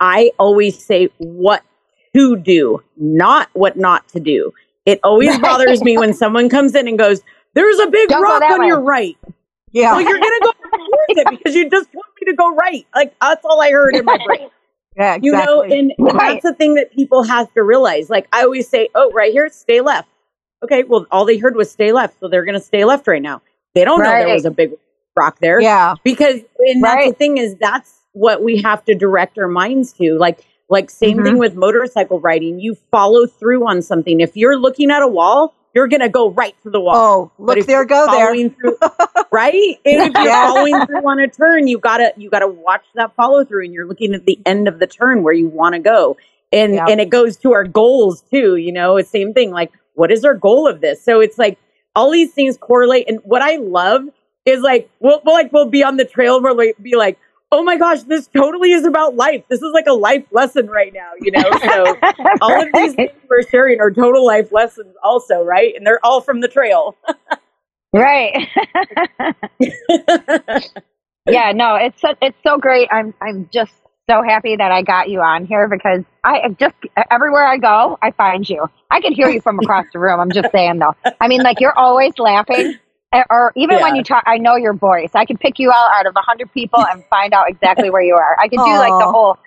I 0.00 0.32
always 0.38 0.84
say 0.84 1.08
what 1.18 1.62
to 2.14 2.36
do, 2.36 2.82
not 2.98 3.48
what 3.54 3.76
not 3.78 4.06
to 4.10 4.20
do. 4.20 4.52
It 4.84 5.00
always 5.02 5.38
bothers 5.48 5.82
me 5.82 5.96
when 5.96 6.12
someone 6.12 6.48
comes 6.50 6.74
in 6.74 6.86
and 6.88 6.98
goes, 6.98 7.22
"There's 7.54 7.78
a 7.78 7.86
big 7.86 8.08
Don't 8.10 8.22
rock 8.22 8.42
on 8.42 8.60
way." 8.60 8.66
your 8.66 8.80
right." 8.80 9.16
Yeah. 9.72 9.92
Well, 9.92 10.02
you're 10.02 10.18
gonna 10.18 10.40
go 10.42 10.52
towards 10.52 11.20
it 11.20 11.26
because 11.30 11.54
you 11.54 11.70
just 11.70 11.88
want 11.94 12.06
me 12.20 12.30
to 12.30 12.36
go 12.36 12.54
right. 12.54 12.86
Like 12.94 13.14
that's 13.20 13.44
all 13.44 13.62
I 13.62 13.70
heard 13.70 13.94
in 13.96 14.04
my 14.04 14.18
brain. 14.26 14.50
yeah. 14.96 15.14
Exactly. 15.14 15.26
You 15.26 15.32
know, 15.32 15.62
and 15.62 15.92
Right. 15.98 16.32
that's 16.34 16.42
the 16.42 16.54
thing 16.54 16.74
that 16.74 16.92
people 16.92 17.22
have 17.22 17.50
to 17.54 17.62
realize. 17.62 18.10
Like 18.10 18.26
I 18.32 18.42
always 18.42 18.68
say, 18.68 18.88
"Oh, 18.94 19.10
right 19.12 19.32
here, 19.32 19.48
stay 19.48 19.80
left." 19.80 20.08
Okay, 20.64 20.82
well, 20.82 21.06
all 21.10 21.24
they 21.24 21.38
heard 21.38 21.56
was 21.56 21.70
stay 21.70 21.92
left, 21.92 22.18
so 22.20 22.28
they're 22.28 22.44
gonna 22.44 22.60
stay 22.60 22.84
left 22.84 23.06
right 23.06 23.22
now. 23.22 23.40
They 23.74 23.84
don't 23.84 23.98
know 24.02 24.10
there 24.10 24.28
was 24.34 24.44
a 24.44 24.50
big 24.50 24.72
rock 25.16 25.38
there. 25.40 25.60
Yeah. 25.60 25.94
because 26.04 26.40
and 26.58 26.82
that's 26.82 27.08
the 27.08 27.14
thing 27.14 27.38
is 27.38 27.54
that's 27.56 27.92
what 28.12 28.42
we 28.42 28.60
have 28.62 28.84
to 28.86 28.94
direct 28.94 29.38
our 29.38 29.48
minds 29.48 29.92
to. 29.94 30.16
Like 30.18 30.44
like 30.68 30.88
same 30.90 31.16
Mm-hmm. 31.16 31.24
thing 31.24 31.38
with 31.38 31.54
motorcycle 31.54 32.20
riding. 32.20 32.60
You 32.60 32.76
follow 32.90 33.26
through 33.26 33.66
on 33.68 33.82
something. 33.82 34.20
If 34.20 34.36
you're 34.36 34.56
looking 34.58 34.90
at 34.90 35.02
a 35.02 35.08
wall 35.08 35.54
you're 35.72 35.86
gonna 35.86 36.08
go 36.08 36.30
right 36.30 36.56
to 36.64 36.70
the 36.70 36.80
wall. 36.80 36.96
Oh, 36.96 37.32
look 37.38 37.64
there, 37.64 37.84
go 37.84 38.06
there. 38.10 38.34
through, 38.50 38.76
right? 39.30 39.78
And 39.84 40.02
if 40.02 40.14
you're 40.14 40.24
Yeah. 40.26 40.48
following 40.48 40.86
through 40.86 41.08
on 41.08 41.20
a 41.20 41.28
turn 41.28 41.68
you 41.68 41.78
gotta 41.78 42.12
you 42.16 42.28
gotta 42.28 42.48
watch 42.48 42.84
that 42.96 43.14
follow 43.14 43.44
through 43.44 43.64
and 43.66 43.72
you're 43.72 43.86
looking 43.86 44.12
at 44.14 44.26
the 44.26 44.38
end 44.46 44.66
of 44.66 44.80
the 44.80 44.88
turn 44.88 45.22
where 45.22 45.32
you 45.32 45.48
want 45.48 45.74
to 45.74 45.78
go. 45.80 46.16
And 46.52 46.74
Yeah. 46.74 46.86
and 46.88 47.00
it 47.00 47.08
goes 47.10 47.36
to 47.38 47.52
our 47.52 47.62
goals 47.64 48.22
too 48.22 48.56
you 48.56 48.72
know? 48.72 48.96
It's 48.96 49.10
same 49.10 49.32
thing 49.32 49.52
like 49.52 49.70
what 49.94 50.10
is 50.10 50.24
our 50.24 50.34
goal 50.34 50.66
of 50.66 50.80
this? 50.80 51.04
So 51.04 51.20
it's 51.20 51.38
like 51.38 51.56
all 51.94 52.10
these 52.10 52.32
things 52.32 52.56
correlate. 52.56 53.08
And 53.08 53.18
what 53.24 53.42
i 53.42 53.56
love 53.56 54.02
is 54.46 54.60
like 54.60 54.90
we'll, 55.00 55.20
we'll 55.24 55.34
like 55.34 55.52
we'll 55.52 55.68
be 55.68 55.84
on 55.84 55.96
the 55.96 56.04
trail 56.04 56.36
and 56.36 56.44
we'll 56.44 56.56
like, 56.56 56.76
be 56.82 56.96
like 56.96 57.18
oh 57.52 57.62
my 57.62 57.76
gosh 57.76 58.02
this 58.02 58.28
totally 58.28 58.72
is 58.72 58.84
about 58.84 59.16
life. 59.16 59.44
This 59.48 59.60
is 59.60 59.72
like 59.74 59.86
a 59.86 59.92
life 59.92 60.24
lesson 60.30 60.68
right 60.68 60.92
now 60.92 61.12
you 61.20 61.30
know? 61.32 61.50
So 61.62 61.96
all 62.40 62.62
of 62.62 62.68
these 62.74 62.94
things 62.94 63.10
we're 63.28 63.42
sharing 63.42 63.80
are 63.80 63.90
total 63.90 64.24
life 64.26 64.52
lessons 64.52 64.94
also 65.02 65.42
right? 65.42 65.74
And 65.74 65.86
they're 65.86 66.04
all 66.04 66.20
from 66.20 66.40
the 66.40 66.48
trail. 66.48 66.96
Right. 67.92 68.48
yeah, 71.28 71.52
no, 71.52 71.74
it's 71.76 72.00
so, 72.00 72.14
it's 72.22 72.36
so 72.42 72.58
great. 72.58 72.88
I'm 72.90 73.14
I'm 73.20 73.48
just 73.52 73.72
so 74.10 74.22
happy 74.22 74.56
that 74.56 74.72
I 74.72 74.82
got 74.82 75.08
you 75.08 75.20
on 75.20 75.46
here 75.46 75.68
because 75.68 76.02
I 76.24 76.48
just 76.58 76.74
everywhere 77.10 77.46
I 77.46 77.58
go, 77.58 77.96
I 78.02 78.10
find 78.10 78.48
you. 78.48 78.66
I 78.90 79.00
can 79.00 79.12
hear 79.12 79.28
you 79.30 79.40
from 79.40 79.58
across 79.60 79.86
the 79.92 80.00
room. 80.00 80.18
I'm 80.20 80.32
just 80.32 80.50
saying 80.50 80.78
though. 80.80 80.94
I 81.20 81.28
mean, 81.28 81.42
like 81.42 81.60
you're 81.60 81.78
always 81.78 82.12
laughing. 82.18 82.78
Eh, 83.12 83.22
or 83.30 83.52
even 83.56 83.76
Yeah. 83.76 83.82
when 83.82 83.96
you 83.96 84.04
talk, 84.04 84.22
I 84.26 84.38
know 84.38 84.56
your 84.56 84.72
voice. 84.74 85.10
I 85.14 85.24
can 85.24 85.36
pick 85.38 85.58
you 85.58 85.70
out 85.70 85.90
out 85.96 86.06
of 86.06 86.16
a 86.16 86.20
hundred 86.22 86.52
people 86.52 86.84
and 86.92 87.04
find 87.10 87.32
out 87.32 87.48
exactly 87.48 87.90
where 87.90 88.02
you 88.02 88.14
are. 88.14 88.36
I 88.40 88.48
could 88.48 88.64
do 88.64 88.78
like 88.78 88.98
the 88.98 89.06
whole 89.06 89.38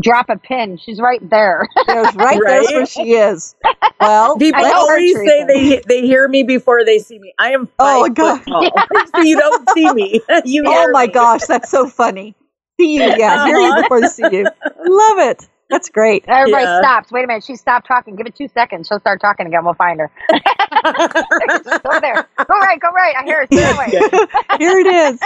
drop 0.00 0.26
a 0.30 0.36
pin. 0.38 0.78
She's 0.78 1.00
right 1.00 1.20
there. 1.28 1.66
There's 1.86 2.14
right, 2.14 2.38
there's 2.46 2.66
Right? 2.66 2.74
where 2.74 2.86
she 2.86 3.14
is. 3.14 3.54
Well, 4.00 4.38
People 4.38 4.64
I 4.64 4.70
always 4.72 5.14
say 5.22 5.44
they 5.44 5.82
they 5.86 6.02
hear 6.02 6.28
me 6.28 6.44
before 6.44 6.84
they 6.84 6.98
see 6.98 7.18
me. 7.18 7.34
I 7.38 7.52
am 7.52 7.68
Oh, 7.78 8.04
five 8.04 8.14
God. 8.14 8.42
foot 8.44 8.72
so 9.14 9.20
you 9.22 9.36
don't 9.36 9.68
see 9.68 9.90
me. 9.90 10.20
you 10.44 10.64
oh 10.66 10.70
hear 10.70 10.90
my 10.92 11.06
me. 11.06 11.12
gosh, 11.12 11.46
that's 11.46 11.70
so 11.70 11.88
funny. 11.88 12.34
See 12.80 12.94
you, 12.94 13.02
yeah, 13.02 13.46
hear 13.46 13.58
you 13.58 13.74
before 13.82 14.00
they 14.00 14.06
see 14.08 14.28
you. 14.30 14.44
Love 14.44 15.18
it. 15.18 15.48
That's 15.70 15.88
great. 15.90 16.24
Everybody 16.28 16.64
Yeah. 16.64 16.78
stops. 16.80 17.12
Wait 17.12 17.24
a 17.24 17.26
minute. 17.26 17.44
She 17.44 17.56
stopped 17.56 17.86
talking. 17.86 18.16
Give 18.16 18.26
it 18.26 18.34
two 18.34 18.48
seconds. 18.48 18.86
She'll 18.88 19.00
start 19.00 19.20
talking 19.20 19.46
again. 19.46 19.64
We'll 19.64 19.74
find 19.74 20.00
her. 20.00 20.10
Go 20.30 22.00
there. 22.00 22.26
Go 22.38 22.54
right. 22.60 22.80
Go 22.80 22.88
right. 22.88 23.14
I 23.18 23.24
hear 23.24 23.42
it. 23.42 23.52
Stay 23.52 23.70
away. 23.70 23.90
Here 24.58 24.78
it 24.78 24.86
is. 24.86 25.20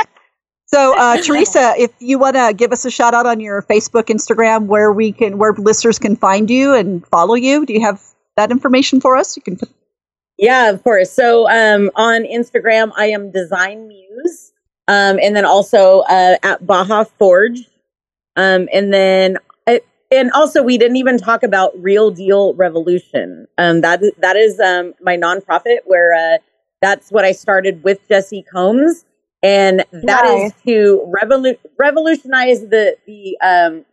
So, 0.67 0.99
uh, 0.99 1.17
Theresa, 1.23 1.75
if 1.77 1.93
you 2.01 2.19
want 2.19 2.35
to 2.37 2.53
give 2.57 2.73
us 2.73 2.85
a 2.85 2.91
shout 2.91 3.15
out 3.15 3.27
on 3.27 3.39
your 3.41 3.63
Facebook, 3.63 4.05
Instagram, 4.05 4.67
where 4.67 4.91
we 4.93 5.13
can, 5.13 5.39
where 5.39 5.53
listeners 5.53 5.99
can 5.99 6.17
find 6.17 6.51
you 6.51 6.75
and 6.75 7.07
follow 7.07 7.35
you, 7.35 7.65
do 7.67 7.73
you 7.75 7.83
have 7.83 8.03
that 8.37 8.51
information 8.51 9.01
for 9.01 9.17
us? 9.17 9.37
You 9.37 9.43
can 9.43 9.57
put, 9.57 9.69
Yeah, 10.39 10.71
of 10.71 10.83
course. 10.83 11.13
So 11.13 11.49
um, 11.49 11.91
on 11.95 12.23
Instagram, 12.25 12.93
I 12.97 13.07
am 13.11 13.31
Designmuse, 13.31 14.52
um, 14.89 15.19
and 15.23 15.35
then 15.37 15.45
also 15.45 16.01
uh, 16.01 16.37
at 16.43 16.67
Baja 16.67 17.05
Forged, 17.05 17.69
um, 18.37 18.69
and 18.73 18.93
then 18.93 19.39
and 20.13 20.31
also 20.33 20.63
we 20.63 20.77
didn't 20.77 20.97
even 20.97 21.19
talk 21.19 21.43
about 21.43 21.73
Real 21.83 22.11
Deal 22.11 22.55
Revolution. 22.55 23.47
Um, 23.59 23.81
that 23.81 24.03
that 24.19 24.37
is 24.37 24.61
um, 24.61 24.95
my 25.01 25.17
nonprofit 25.17 25.79
where 25.87 26.13
uh, 26.15 26.39
that's 26.83 27.11
what 27.11 27.25
I 27.25 27.33
started 27.33 27.83
with 27.83 28.07
Jesse 28.09 28.45
Combs, 28.53 29.05
and 29.43 29.85
that 29.93 30.27
is 30.27 30.53
to 30.67 31.11
revolu- 31.11 31.59
revolutionize 31.79 32.61
the 32.61 32.97
the 33.07 33.39
um, 33.43 33.85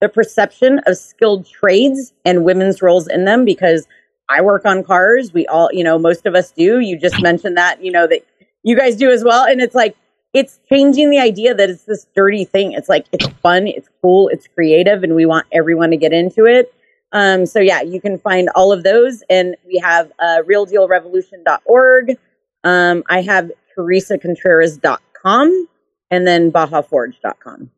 the 0.00 0.08
perception 0.08 0.80
of 0.86 0.96
skilled 0.96 1.46
trades 1.46 2.12
and 2.24 2.44
women's 2.44 2.80
roles 2.80 3.06
in 3.06 3.24
them 3.24 3.44
because 3.44 3.86
I 4.28 4.40
work 4.40 4.64
on 4.64 4.82
cars. 4.82 5.32
We 5.32 5.46
all, 5.46 5.68
you 5.72 5.84
know, 5.84 5.98
most 5.98 6.26
of 6.26 6.34
us 6.34 6.50
do. 6.50 6.80
You 6.80 6.98
just 6.98 7.22
mentioned 7.22 7.56
that, 7.56 7.82
you 7.82 7.92
know, 7.92 8.06
that 8.06 8.26
you 8.62 8.76
guys 8.76 8.96
do 8.96 9.10
as 9.10 9.22
well. 9.22 9.44
And 9.44 9.60
it's 9.60 9.74
like, 9.74 9.96
it's 10.36 10.60
changing 10.68 11.08
the 11.08 11.18
idea 11.18 11.54
that 11.54 11.70
it's 11.70 11.84
this 11.84 12.06
dirty 12.14 12.44
thing. 12.44 12.72
It's 12.72 12.90
like, 12.90 13.06
it's 13.10 13.26
fun, 13.40 13.66
it's 13.66 13.88
cool, 14.02 14.28
it's 14.28 14.46
creative, 14.46 15.02
and 15.02 15.14
we 15.14 15.24
want 15.24 15.46
everyone 15.50 15.90
to 15.92 15.96
get 15.96 16.12
into 16.12 16.44
it. 16.44 16.74
Um, 17.12 17.46
so, 17.46 17.58
yeah, 17.58 17.80
you 17.80 18.02
can 18.02 18.18
find 18.18 18.50
all 18.54 18.70
of 18.70 18.82
those. 18.82 19.22
And 19.30 19.56
we 19.66 19.78
have 19.78 20.12
uh, 20.18 20.42
realdealrevolution.org. 20.46 22.18
Um, 22.64 23.02
I 23.08 23.22
have 23.22 23.50
theresacontreras.com 23.78 25.68
and 26.10 26.26
then 26.26 26.52
bajaforged.com. 26.52 27.70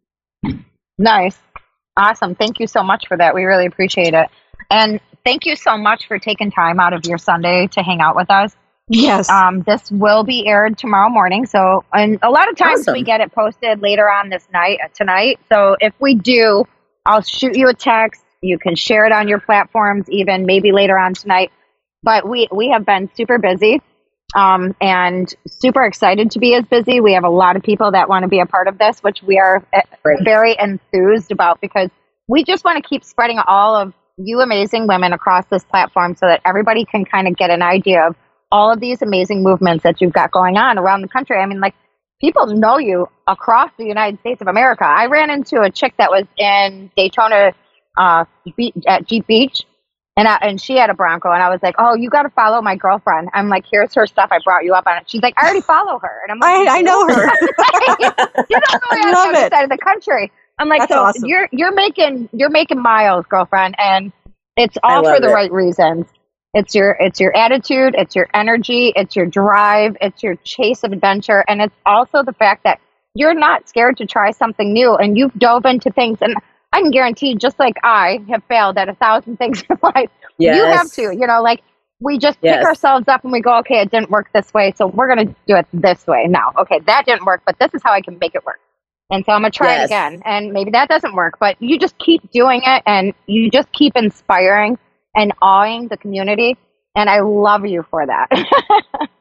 Nice. 0.98 1.38
Awesome. 1.96 2.34
Thank 2.34 2.58
you 2.58 2.66
so 2.66 2.82
much 2.82 3.06
for 3.06 3.16
that. 3.16 3.36
We 3.36 3.44
really 3.44 3.66
appreciate 3.66 4.14
it. 4.14 4.28
And 4.68 4.98
thank 5.24 5.46
you 5.46 5.54
so 5.54 5.76
much 5.76 6.08
for 6.08 6.18
taking 6.18 6.50
time 6.50 6.80
out 6.80 6.92
of 6.92 7.04
your 7.04 7.18
Sunday 7.18 7.68
to 7.68 7.82
hang 7.84 8.00
out 8.00 8.16
with 8.16 8.30
us. 8.32 8.56
Yes. 8.88 9.28
Um, 9.28 9.62
this 9.62 9.90
will 9.90 10.24
be 10.24 10.46
aired 10.46 10.78
tomorrow 10.78 11.08
morning. 11.08 11.46
So, 11.46 11.84
and 11.92 12.18
a 12.22 12.30
lot 12.30 12.48
of 12.48 12.56
times 12.56 12.80
Awesome. 12.80 12.94
we 12.94 13.02
get 13.02 13.20
it 13.20 13.32
posted 13.32 13.80
later 13.80 14.10
on 14.10 14.28
this 14.28 14.46
night, 14.52 14.78
uh, 14.84 14.88
tonight. 14.94 15.38
So 15.50 15.76
if 15.80 15.94
we 16.00 16.14
do, 16.14 16.64
I'll 17.06 17.22
shoot 17.22 17.56
you 17.56 17.68
a 17.68 17.74
text. 17.74 18.22
You 18.42 18.58
can 18.58 18.76
share 18.76 19.06
it 19.06 19.12
on 19.12 19.28
your 19.28 19.40
platforms, 19.40 20.08
even 20.10 20.46
maybe 20.46 20.72
later 20.72 20.98
on 20.98 21.14
tonight. 21.14 21.50
But 22.02 22.28
we, 22.28 22.48
we 22.52 22.68
have 22.70 22.86
been 22.86 23.10
super 23.14 23.38
busy 23.38 23.80
um, 24.34 24.76
and 24.80 25.32
super 25.48 25.84
excited 25.84 26.30
to 26.32 26.38
be 26.38 26.54
as 26.54 26.64
busy. 26.66 27.00
We 27.00 27.14
have 27.14 27.24
a 27.24 27.30
lot 27.30 27.56
of 27.56 27.62
people 27.62 27.92
that 27.92 28.08
want 28.08 28.22
to 28.22 28.28
be 28.28 28.40
a 28.40 28.46
part 28.46 28.68
of 28.68 28.78
this, 28.78 29.00
which 29.00 29.22
we 29.22 29.38
are 29.38 29.64
uh, 29.74 29.80
Great. 30.02 30.22
very 30.22 30.56
enthused 30.58 31.32
about 31.32 31.60
because 31.60 31.90
we 32.28 32.44
just 32.44 32.64
want 32.64 32.82
to 32.82 32.88
keep 32.88 33.04
spreading 33.04 33.40
all 33.46 33.74
of 33.74 33.92
you 34.18 34.40
amazing 34.40 34.86
women 34.86 35.12
across 35.12 35.44
this 35.46 35.64
platform 35.64 36.14
so 36.14 36.26
that 36.26 36.40
everybody 36.44 36.84
can 36.84 37.04
kind 37.04 37.26
of 37.26 37.36
get 37.36 37.50
an 37.50 37.62
idea 37.62 38.06
of 38.06 38.16
all 38.50 38.72
of 38.72 38.80
these 38.80 39.02
amazing 39.02 39.42
movements 39.42 39.82
that 39.84 40.00
you've 40.00 40.12
got 40.12 40.30
going 40.30 40.56
on 40.56 40.78
around 40.78 41.02
the 41.02 41.08
country. 41.08 41.36
I 41.36 41.46
mean, 41.46 41.60
like 41.60 41.74
people 42.20 42.46
know 42.46 42.78
you 42.78 43.08
across 43.26 43.70
the 43.78 43.84
United 43.84 44.20
States 44.20 44.40
of 44.40 44.48
America. 44.48 44.84
I 44.84 45.06
ran 45.06 45.30
into 45.30 45.60
a 45.60 45.70
chick 45.70 45.94
that 45.98 46.10
was 46.10 46.24
in 46.36 46.90
Daytona 46.96 47.52
uh, 47.96 48.24
at 48.86 49.06
Jeep 49.06 49.26
Beach. 49.26 49.64
And, 50.16 50.26
I, 50.26 50.36
and 50.42 50.60
she 50.60 50.76
had 50.76 50.90
a 50.90 50.94
Bronco, 50.94 51.30
and 51.30 51.40
I 51.40 51.48
was 51.48 51.60
like, 51.62 51.76
"Oh, 51.78 51.94
you 51.94 52.10
got 52.10 52.24
to 52.24 52.30
follow 52.30 52.60
my 52.60 52.74
girlfriend." 52.74 53.28
I'm 53.34 53.48
like, 53.48 53.64
"Here's 53.70 53.94
her 53.94 54.04
stuff. 54.04 54.30
I 54.32 54.40
brought 54.44 54.64
you 54.64 54.74
up 54.74 54.84
on 54.88 54.96
it." 54.96 55.08
She's 55.08 55.22
like, 55.22 55.34
"I 55.36 55.44
already 55.44 55.60
follow 55.60 56.00
her," 56.00 56.20
and 56.24 56.32
I'm 56.32 56.40
like, 56.40 56.68
I, 56.68 56.78
I 56.78 56.82
know 56.82 57.06
her. 57.06 57.24
you 58.50 58.58
don't 58.58 59.12
know 59.12 59.20
on 59.20 59.32
the 59.32 59.38
other 59.38 59.48
side 59.54 59.62
of 59.62 59.70
the 59.70 59.78
country. 59.78 60.32
I'm 60.58 60.68
like, 60.68 60.80
That's 60.80 60.92
so 60.92 61.04
awesome. 61.04 61.24
you're 61.24 61.48
you're 61.52 61.72
making 61.72 62.28
you're 62.32 62.50
making 62.50 62.82
miles, 62.82 63.26
girlfriend, 63.26 63.76
and 63.78 64.12
it's 64.56 64.76
all 64.82 65.04
for 65.04 65.20
the 65.20 65.28
it. 65.28 65.32
right 65.32 65.52
reasons. 65.52 66.06
It's 66.54 66.74
your 66.74 66.92
it's 66.98 67.20
your 67.20 67.36
attitude, 67.36 67.94
it's 67.96 68.16
your 68.16 68.28
energy, 68.34 68.92
it's 68.96 69.14
your 69.14 69.26
drive, 69.26 69.96
it's 70.00 70.22
your 70.22 70.34
chase 70.36 70.82
of 70.82 70.92
adventure, 70.92 71.44
and 71.46 71.60
it's 71.60 71.74
also 71.84 72.22
the 72.22 72.32
fact 72.32 72.64
that 72.64 72.80
you're 73.14 73.34
not 73.34 73.68
scared 73.68 73.98
to 73.98 74.06
try 74.06 74.30
something 74.30 74.72
new, 74.72 74.94
and 74.94 75.16
you've 75.18 75.34
dove 75.34 75.66
into 75.66 75.90
things. 75.90 76.18
And 76.22 76.34
I 76.72 76.80
can 76.80 76.90
guarantee, 76.90 77.34
just 77.34 77.58
like 77.58 77.76
I 77.82 78.20
have 78.30 78.42
failed 78.48 78.78
at 78.78 78.88
a 78.88 78.94
thousand 78.94 79.36
things 79.38 79.62
in 79.68 79.76
life, 79.82 80.10
Yes. 80.38 80.56
you 80.56 80.66
have 80.66 80.90
to. 80.92 81.02
You 81.14 81.26
know, 81.26 81.42
like 81.42 81.60
we 82.00 82.18
just 82.18 82.38
Yes. 82.40 82.56
pick 82.56 82.64
ourselves 82.64 83.08
up 83.08 83.24
and 83.24 83.32
we 83.32 83.40
go, 83.42 83.58
okay, 83.58 83.80
it 83.80 83.90
didn't 83.90 84.10
work 84.10 84.30
this 84.32 84.52
way, 84.54 84.72
so 84.74 84.86
we're 84.86 85.08
gonna 85.08 85.26
do 85.46 85.56
it 85.56 85.66
this 85.74 86.06
way 86.06 86.26
now. 86.28 86.52
Okay, 86.58 86.78
that 86.86 87.04
didn't 87.04 87.26
work, 87.26 87.42
but 87.44 87.58
this 87.58 87.74
is 87.74 87.82
how 87.84 87.92
I 87.92 88.00
can 88.00 88.18
make 88.18 88.34
it 88.34 88.44
work. 88.46 88.60
And 89.10 89.22
so 89.24 89.32
I'm 89.32 89.42
gonna 89.42 89.50
try 89.50 89.74
Yes. 89.76 89.82
it 89.82 89.84
again, 89.86 90.22
and 90.24 90.52
maybe 90.52 90.70
that 90.70 90.88
doesn't 90.88 91.14
work, 91.14 91.38
but 91.38 91.60
you 91.60 91.78
just 91.78 91.98
keep 91.98 92.30
doing 92.30 92.62
it, 92.64 92.82
and 92.86 93.12
you 93.26 93.50
just 93.50 93.70
keep 93.72 93.96
inspiring 93.96 94.78
and 95.18 95.32
awing 95.42 95.88
the 95.88 95.98
community, 95.98 96.56
and 96.94 97.10
I 97.10 97.20
love 97.20 97.66
you 97.66 97.84
for 97.90 98.06
that. 98.06 98.28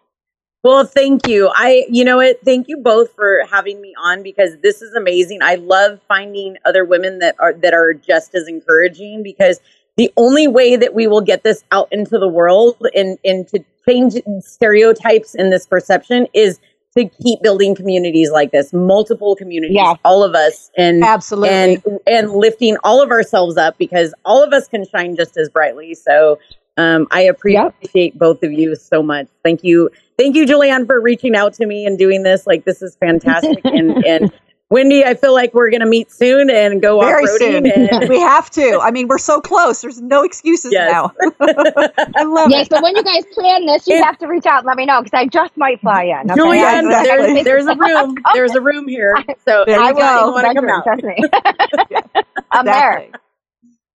Well, 0.64 0.84
thank 0.86 1.30
you. 1.30 1.50
I, 1.56 1.86
you 1.90 2.04
know 2.04 2.18
what? 2.18 2.40
Thank 2.44 2.68
you 2.68 2.76
both 2.76 3.14
for 3.14 3.42
having 3.50 3.80
me 3.80 3.94
on 4.04 4.22
because 4.22 4.58
this 4.62 4.82
is 4.82 4.94
amazing. 4.96 5.40
I 5.42 5.56
love 5.56 6.02
finding 6.10 6.58
other 6.66 6.84
women 6.84 7.20
that 7.20 7.36
are 7.40 7.54
that 7.54 7.74
are 7.74 7.94
just 7.94 8.36
as 8.36 8.50
encouraging 8.50 9.24
because 9.24 9.62
the 9.96 10.12
only 10.18 10.46
way 10.46 10.76
that 10.76 10.94
we 10.94 11.08
will 11.08 11.22
get 11.22 11.44
this 11.44 11.64
out 11.72 11.88
into 11.94 12.20
the 12.20 12.28
world 12.28 12.76
and 12.94 13.18
and 13.24 13.48
to 13.48 13.64
change 13.88 14.16
stereotypes 14.42 15.36
in 15.36 15.52
this 15.52 15.66
perception 15.66 16.28
is 16.34 16.60
to 16.98 17.08
keep 17.22 17.42
building 17.42 17.76
communities 17.76 18.32
like 18.32 18.52
this, 18.52 18.74
multiple 18.74 19.36
communities, 19.36 19.76
Yeah. 19.76 19.94
all 20.04 20.24
of 20.24 20.34
us, 20.36 20.72
and 20.78 21.04
Absolutely. 21.04 21.50
and 21.50 22.00
and 22.08 22.32
lifting 22.32 22.78
all 22.84 23.02
of 23.02 23.12
ourselves 23.12 23.58
up 23.58 23.78
because 23.78 24.14
all 24.26 24.44
of 24.44 24.52
us 24.54 24.68
can 24.68 24.86
shine 24.88 25.16
just 25.16 25.38
as 25.38 25.50
brightly. 25.50 25.94
So 25.94 26.40
um, 26.78 27.08
I 27.12 27.22
appreciate 27.22 28.18
both 28.18 28.44
of 28.44 28.52
you 28.52 28.76
so 28.76 29.02
much. 29.02 29.28
Thank 29.44 29.64
you, 29.64 29.90
thank 30.18 30.36
you, 30.36 30.46
Julianne, 30.46 30.86
for 30.86 31.00
reaching 31.02 31.36
out 31.36 31.54
to 31.56 31.66
me 31.66 31.86
and 31.86 31.98
doing 31.98 32.24
this. 32.24 32.46
Like 32.48 32.66
this 32.66 32.82
is 32.82 32.96
fantastic, 33.00 33.60
and 33.66 33.92
and 34.06 34.32
Wendy, 34.70 35.06
I 35.06 35.14
feel 35.14 35.34
like 35.34 35.54
we're 35.54 35.72
gonna 35.72 35.86
meet 35.86 36.12
soon 36.12 36.50
and 36.50 36.82
go 36.82 37.00
Very 37.00 37.24
off 37.24 37.30
soon. 37.38 37.64
roading. 37.64 37.88
And 37.90 38.10
we 38.10 38.20
have 38.20 38.50
to. 38.52 38.80
I 38.82 38.92
mean, 38.92 39.08
we're 39.08 39.18
so 39.18 39.40
close. 39.40 39.82
There's 39.82 40.02
no 40.02 40.24
excuses 40.24 40.74
Yes. 40.74 40.92
now. 40.92 41.14
I 42.16 42.24
love 42.24 42.52
yes, 42.52 42.66
it. 42.68 42.70
but 42.72 42.84
when 42.84 42.96
you 42.98 43.04
guys 43.04 43.24
plan 43.34 43.66
this, 43.66 43.88
you 43.88 43.96
It- 43.96 44.04
have 44.04 44.18
to 44.20 44.28
reach 44.28 44.46
out 44.46 44.60
and 44.60 44.68
let 44.68 44.76
me 44.76 44.86
know 44.86 45.02
because 45.02 45.18
I 45.18 45.26
just 45.28 45.56
might 45.56 45.80
fly 45.80 46.04
in. 46.04 46.30
Okay? 46.30 46.40
Julianne, 46.42 46.86
exactly. 46.86 47.44
there's, 47.44 47.66
there's 47.66 47.66
a 47.68 47.76
room. 47.78 48.18
There's 48.34 48.56
a 48.56 48.62
room 48.62 48.88
here. 48.90 49.16
So 49.46 49.64
There 49.66 49.80
you 49.80 49.86
I 49.86 49.92
will 49.94 50.00
go. 50.00 50.26
you 50.28 50.34
want 50.34 50.48
to 50.48 50.54
come 50.54 50.70
out. 50.70 50.84
Trust 50.84 51.04
me. 51.04 51.16
I'm 52.52 52.66
there. 52.66 53.08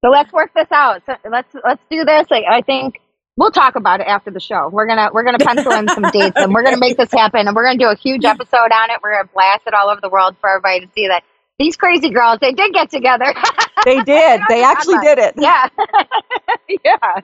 So 0.05 0.11
let's 0.11 0.33
work 0.33 0.53
this 0.55 0.69
out. 0.73 1.03
So 1.07 1.17
let's 1.31 1.55
let's 1.65 1.83
do 1.91 2.05
this. 2.05 2.31
Like 2.31 2.45
I 2.51 2.63
think 2.63 3.01
we'll 3.37 3.51
talk 3.51 3.77
about 3.77 4.01
it 4.01 4.07
after 4.07 4.31
the 4.31 4.41
show. 4.41 4.69
We're 4.69 4.87
gonna 4.87 5.11
we're 5.13 5.25
gonna 5.25 5.39
pencil 5.41 5.75
in 5.75 5.91
some 5.91 6.09
dates 6.11 6.41
and 6.41 6.53
we're 6.53 6.63
gonna 6.63 6.77
make 6.79 6.97
this 6.97 7.11
happen 7.13 7.47
and 7.47 7.57
we're 7.57 7.65
gonna 7.65 7.79
do 7.79 7.89
a 7.89 7.97
huge 7.97 8.25
episode 8.25 8.73
on 8.73 8.91
it. 8.91 8.99
We're 9.03 9.13
gonna 9.13 9.31
blast 9.33 9.63
it 9.67 9.75
all 9.75 9.89
over 9.89 10.01
the 10.01 10.09
world 10.11 10.37
for 10.41 10.51
everybody 10.51 10.81
to 10.87 10.93
see 10.95 11.09
that 11.09 11.25
these 11.59 11.77
crazy 11.77 12.11
girls 12.11 12.39
they 12.41 12.53
did 12.53 12.73
get 12.73 12.91
together. 12.91 13.33
They 13.85 14.01
did. 14.01 14.41
They 14.49 14.63
actually 14.65 14.99
did 15.01 15.19
it. 15.19 15.35
yeah, 15.39 15.67
yeah. 16.85 17.21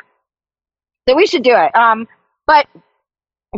So 1.09 1.15
we 1.15 1.25
should 1.27 1.45
do 1.45 1.55
it. 1.55 1.73
Um, 1.77 2.09
but 2.49 2.67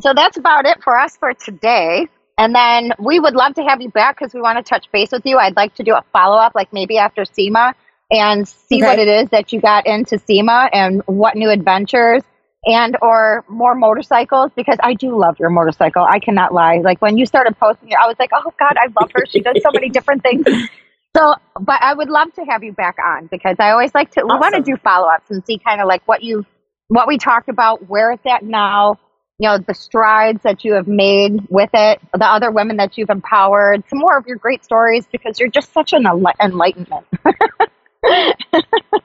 so 0.01 0.13
that's 0.15 0.37
about 0.37 0.67
it 0.67 0.83
for 0.83 0.99
us 0.99 1.17
for 1.17 1.33
today. 1.33 2.09
And 2.37 2.55
then 2.55 2.93
we 2.99 3.19
would 3.19 3.35
love 3.35 3.55
to 3.55 3.63
have 3.63 3.81
you 3.81 3.89
back 3.91 4.19
because 4.19 4.35
we 4.35 4.41
want 4.43 4.59
to 4.59 4.63
touch 4.63 4.91
base 4.93 5.13
with 5.13 5.23
you. 5.25 5.39
I'd 5.39 5.57
like 5.57 5.75
to 5.77 5.83
do 5.83 5.95
a 5.95 6.03
follow 6.13 6.37
up, 6.37 6.55
like 6.55 6.73
maybe 6.75 6.99
after 6.99 7.25
SEMA, 7.25 7.75
and 8.11 8.47
see 8.47 8.77
Okay. 8.83 8.87
what 8.87 8.99
it 8.99 9.09
is 9.09 9.29
that 9.31 9.51
you 9.53 9.61
got 9.63 9.87
into 9.87 10.19
SEMA 10.19 10.69
and 10.73 11.03
what 11.07 11.37
new 11.37 11.49
adventures 11.51 12.23
and 12.67 12.97
or 13.01 13.45
more 13.49 13.75
motorcycles 13.75 14.51
because 14.55 14.77
I 14.83 14.95
do 14.95 15.19
love 15.19 15.39
your 15.39 15.51
motorcycle. 15.51 16.05
I 16.09 16.19
cannot 16.19 16.53
lie. 16.53 16.81
Like 16.85 17.01
when 17.01 17.17
you 17.17 17.27
started 17.27 17.59
posting 17.59 17.91
it, 17.91 17.97
I 18.03 18.07
was 18.07 18.17
like, 18.19 18.31
oh 18.33 18.53
God, 18.59 18.77
I 18.77 18.87
love 19.01 19.11
her. 19.15 19.25
She 19.27 19.41
does 19.41 19.57
so 19.63 19.71
many 19.73 19.89
different 19.89 20.23
things. 20.23 20.45
So, 21.17 21.35
but 21.61 21.83
I 21.83 21.93
would 21.93 22.09
love 22.09 22.33
to 22.35 22.45
have 22.45 22.63
you 22.63 22.73
back 22.73 22.95
on 23.05 23.27
because 23.27 23.57
I 23.59 23.71
always 23.71 23.93
like 23.93 24.13
to. 24.13 24.23
We 24.23 24.29
want 24.29 24.55
to 24.55 24.63
do 24.63 24.77
follow 24.77 25.09
ups 25.09 25.29
and 25.29 25.45
see 25.45 25.59
kind 25.59 25.81
of 25.81 25.89
like 25.89 26.07
what 26.07 26.23
you, 26.23 26.47
what 26.87 27.09
we 27.09 27.19
talked 27.19 27.49
about, 27.49 27.89
where 27.89 28.13
it's 28.13 28.25
at 28.27 28.45
now, 28.45 28.97
you 29.41 29.49
know, 29.49 29.59
the 29.59 29.75
strides 29.75 30.45
that 30.45 30.65
you 30.65 30.75
have 30.75 30.87
made 30.87 31.49
with 31.49 31.71
it, 31.75 32.01
the 32.15 32.25
other 32.25 32.53
women 32.53 32.77
that 32.77 32.97
you've 32.97 33.11
empowered, 33.11 33.83
some 33.91 33.99
more 33.99 34.17
of 34.17 34.29
your 34.29 34.37
great 34.37 34.63
stories 34.63 35.05
because 35.11 35.41
you're 35.41 35.49
just 35.49 35.73
such 35.73 35.93
an 35.93 36.07
enlightenment. 36.41 37.05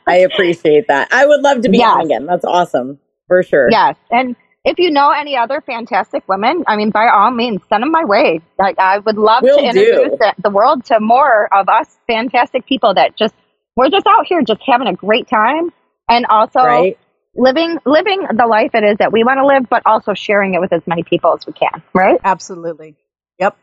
I 0.05 0.17
appreciate 0.17 0.87
that. 0.89 1.11
I 1.11 1.25
would 1.25 1.41
love 1.41 1.61
to 1.61 1.69
be 1.69 1.79
yes. 1.79 1.91
on 1.91 2.05
again. 2.05 2.27
That's 2.27 2.45
awesome 2.45 2.99
for 3.27 3.43
sure. 3.43 3.69
Yes. 3.71 3.95
And 4.11 4.35
if 4.63 4.79
you 4.79 4.89
know 4.89 5.11
any 5.11 5.37
other 5.37 5.61
fantastic 5.61 6.27
women, 6.27 6.63
I 6.67 6.75
mean, 6.75 6.89
by 6.89 7.07
all 7.07 7.31
means, 7.31 7.61
send 7.69 7.83
them 7.83 7.91
my 7.91 8.03
way. 8.03 8.41
Like, 8.57 8.79
I 8.79 8.99
would 8.99 9.17
love 9.17 9.43
Will 9.43 9.57
to 9.57 9.63
introduce 9.63 10.17
the, 10.17 10.33
the, 10.41 10.49
world 10.49 10.85
to 10.85 10.99
more 10.99 11.53
of 11.53 11.69
us 11.69 11.97
fantastic 12.07 12.65
people 12.65 12.93
that 12.95 13.15
just, 13.15 13.35
we're 13.75 13.89
just 13.89 14.07
out 14.07 14.25
here 14.25 14.41
just 14.41 14.61
having 14.65 14.87
a 14.87 14.93
great 14.93 15.27
time 15.27 15.71
and 16.09 16.25
also 16.27 16.59
right. 16.59 16.97
living, 17.35 17.77
living 17.85 18.25
the 18.35 18.47
life 18.47 18.71
it 18.73 18.83
is 18.83 18.97
that 18.97 19.11
we 19.11 19.23
want 19.23 19.37
to 19.37 19.45
live, 19.45 19.69
but 19.69 19.83
also 19.85 20.13
sharing 20.13 20.55
it 20.55 20.61
with 20.61 20.73
as 20.73 20.81
many 20.87 21.03
people 21.03 21.33
as 21.33 21.45
we 21.45 21.53
can. 21.53 21.83
Right? 21.93 22.19
Absolutely. 22.23 22.95
Yep. 23.39 23.55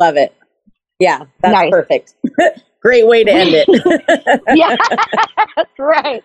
Love 0.00 0.16
it. 0.16 0.34
Yeah. 0.98 1.24
That's 1.42 1.54
nice. 1.54 1.70
perfect. 1.70 2.14
Great 2.82 3.06
way 3.06 3.24
to 3.24 3.30
end 3.30 3.50
it. 3.52 3.68
yeah, 4.56 4.74
that's 5.56 5.78
right. 5.78 6.22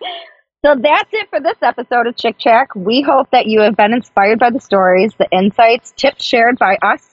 So 0.66 0.74
that's 0.74 1.08
it 1.12 1.30
for 1.30 1.38
this 1.38 1.58
episode 1.62 2.08
of 2.08 2.16
Chick 2.16 2.38
Chat. 2.38 2.74
We 2.74 3.00
hope 3.00 3.30
that 3.30 3.46
you 3.46 3.60
have 3.60 3.76
been 3.76 3.92
inspired 3.92 4.40
by 4.40 4.50
the 4.50 4.58
stories, 4.58 5.12
the 5.16 5.28
insights, 5.30 5.92
tips 5.92 6.24
shared 6.24 6.58
by 6.58 6.76
us, 6.82 7.08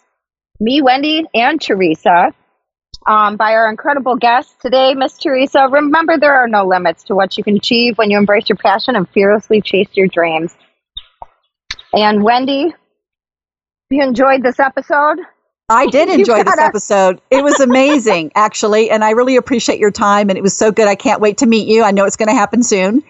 me, 0.59 0.81
Wendy, 0.81 1.25
and 1.35 1.61
Theresa, 1.61 2.33
um, 3.05 3.37
by 3.37 3.53
our 3.53 3.69
incredible 3.69 4.15
guests 4.15 4.55
today, 4.59 4.95
Miss 4.95 5.19
Theresa. 5.19 5.67
Remember, 5.69 6.17
there 6.17 6.33
are 6.33 6.47
no 6.47 6.65
limits 6.65 7.03
to 7.03 7.15
what 7.15 7.37
you 7.37 7.43
can 7.43 7.57
achieve 7.57 7.95
when 7.99 8.09
you 8.09 8.17
embrace 8.17 8.49
your 8.49 8.55
passion 8.55 8.95
and 8.95 9.07
fearlessly 9.09 9.61
chase 9.61 9.89
your 9.93 10.07
dreams. 10.07 10.55
And 11.93 12.23
Wendy, 12.23 12.69
if 12.69 12.75
you 13.91 14.01
enjoyed 14.01 14.41
this 14.41 14.59
episode, 14.59 15.19
I 15.69 15.85
did 15.85 16.09
enjoy 16.19 16.43
this 16.43 16.57
episode. 16.57 17.21
It 17.29 17.43
was 17.43 17.59
amazing, 17.59 18.31
actually, 18.33 18.89
and 18.89 19.03
I 19.03 19.11
really 19.11 19.35
appreciate 19.35 19.77
your 19.77 19.91
time. 19.91 20.29
And 20.29 20.39
it 20.39 20.41
was 20.41 20.57
so 20.57 20.71
good. 20.71 20.87
I 20.87 20.95
can't 20.95 21.21
wait 21.21 21.37
to 21.37 21.45
meet 21.45 21.67
you. 21.67 21.83
I 21.83 21.91
know 21.91 22.05
it's 22.05 22.17
going 22.17 22.29
to 22.29 22.35
happen 22.35 22.63
soon. 22.63 23.03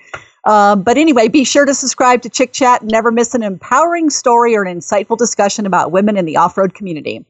Um, 0.46 0.82
but 0.82 0.98
anyway, 0.98 1.30
be 1.30 1.46
sure 1.46 1.66
to 1.66 1.74
subscribe 1.74 2.22
to 2.24 2.30
Chick 2.30 2.52
Chat. 2.52 2.82
and 2.82 2.92
Never 2.92 3.12
miss 3.12 3.34
an 3.34 3.44
empowering 3.44 4.10
story 4.10 4.56
or 4.56 4.64
an 4.64 4.78
insightful 4.78 5.18
discussion 5.18 5.66
about 5.66 5.92
women 5.92 6.18
in 6.18 6.26
the 6.26 6.38
off 6.38 6.58
road 6.58 6.74
community. 6.74 7.26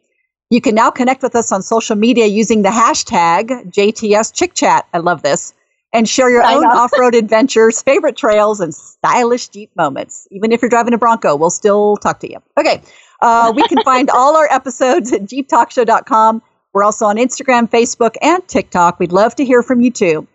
You 0.50 0.62
can 0.62 0.76
now 0.76 0.92
connect 0.92 1.24
with 1.24 1.36
us 1.36 1.52
on 1.52 1.62
social 1.62 1.96
media 1.96 2.26
using 2.26 2.62
the 2.62 2.70
hashtag 2.70 3.72
JTS 3.72 4.34
Chick 4.34 4.54
Chat. 4.54 4.88
I 4.94 5.00
love 5.00 5.22
this. 5.22 5.54
And 5.94 6.10
share 6.10 6.30
your 6.30 6.42
I 6.42 6.56
own 6.56 6.66
off 6.66 6.92
road 6.98 7.14
adventures, 7.14 7.82
favorite 7.84 8.18
trails, 8.18 8.60
and 8.60 8.74
stylish 8.74 9.50
Jeep 9.50 9.70
moments. 9.76 10.28
Even 10.32 10.52
if 10.52 10.62
you're 10.62 10.70
driving 10.70 10.94
a 10.94 10.98
Bronco, 10.98 11.36
we'll 11.36 11.52
still 11.52 11.98
talk 11.98 12.20
to 12.22 12.32
you. 12.32 12.38
Okay. 12.58 12.82
Uh, 13.22 13.54
we 13.56 13.68
can 13.68 13.84
find 13.84 14.10
all 14.14 14.36
our 14.36 14.48
episodes 14.52 15.14
at 15.14 15.22
jeeptalkshow.com. 15.22 16.42
We're 16.74 16.84
also 16.84 17.06
on 17.06 17.18
Instagram, 17.18 17.70
Facebook, 17.70 18.16
and 18.24 18.48
TikTok. 18.48 19.00
We'd 19.00 19.12
love 19.12 19.36
to 19.36 19.46
hear 19.46 19.62
from 19.62 19.82
you 19.82 19.92
too. 19.92 20.28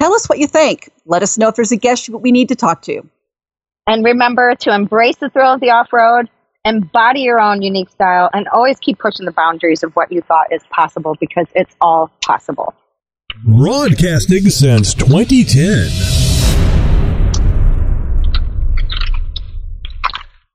Tell 0.00 0.14
us 0.14 0.28
what 0.28 0.38
you 0.38 0.46
think. 0.46 0.90
Let 1.04 1.22
us 1.22 1.38
know 1.38 1.48
if 1.48 1.56
there's 1.56 1.72
a 1.72 1.76
guest 1.76 2.08
we 2.08 2.32
need 2.32 2.48
to 2.48 2.56
talk 2.56 2.82
to. 2.82 3.02
And 3.86 4.04
remember 4.04 4.54
to 4.60 4.74
embrace 4.74 5.16
the 5.16 5.30
thrill 5.30 5.54
of 5.54 5.60
the 5.60 5.70
off 5.70 5.92
road, 5.92 6.28
embody 6.64 7.20
your 7.20 7.40
own 7.40 7.62
unique 7.62 7.90
style, 7.90 8.28
and 8.32 8.48
always 8.48 8.78
keep 8.80 8.98
pushing 8.98 9.24
the 9.26 9.32
boundaries 9.32 9.82
of 9.82 9.94
what 9.94 10.10
you 10.10 10.20
thought 10.22 10.52
is 10.52 10.62
possible 10.70 11.16
because 11.20 11.46
it's 11.54 11.74
all 11.80 12.10
possible. 12.24 12.74
Broadcasting 13.44 14.50
since 14.50 14.94
2010. 14.94 16.25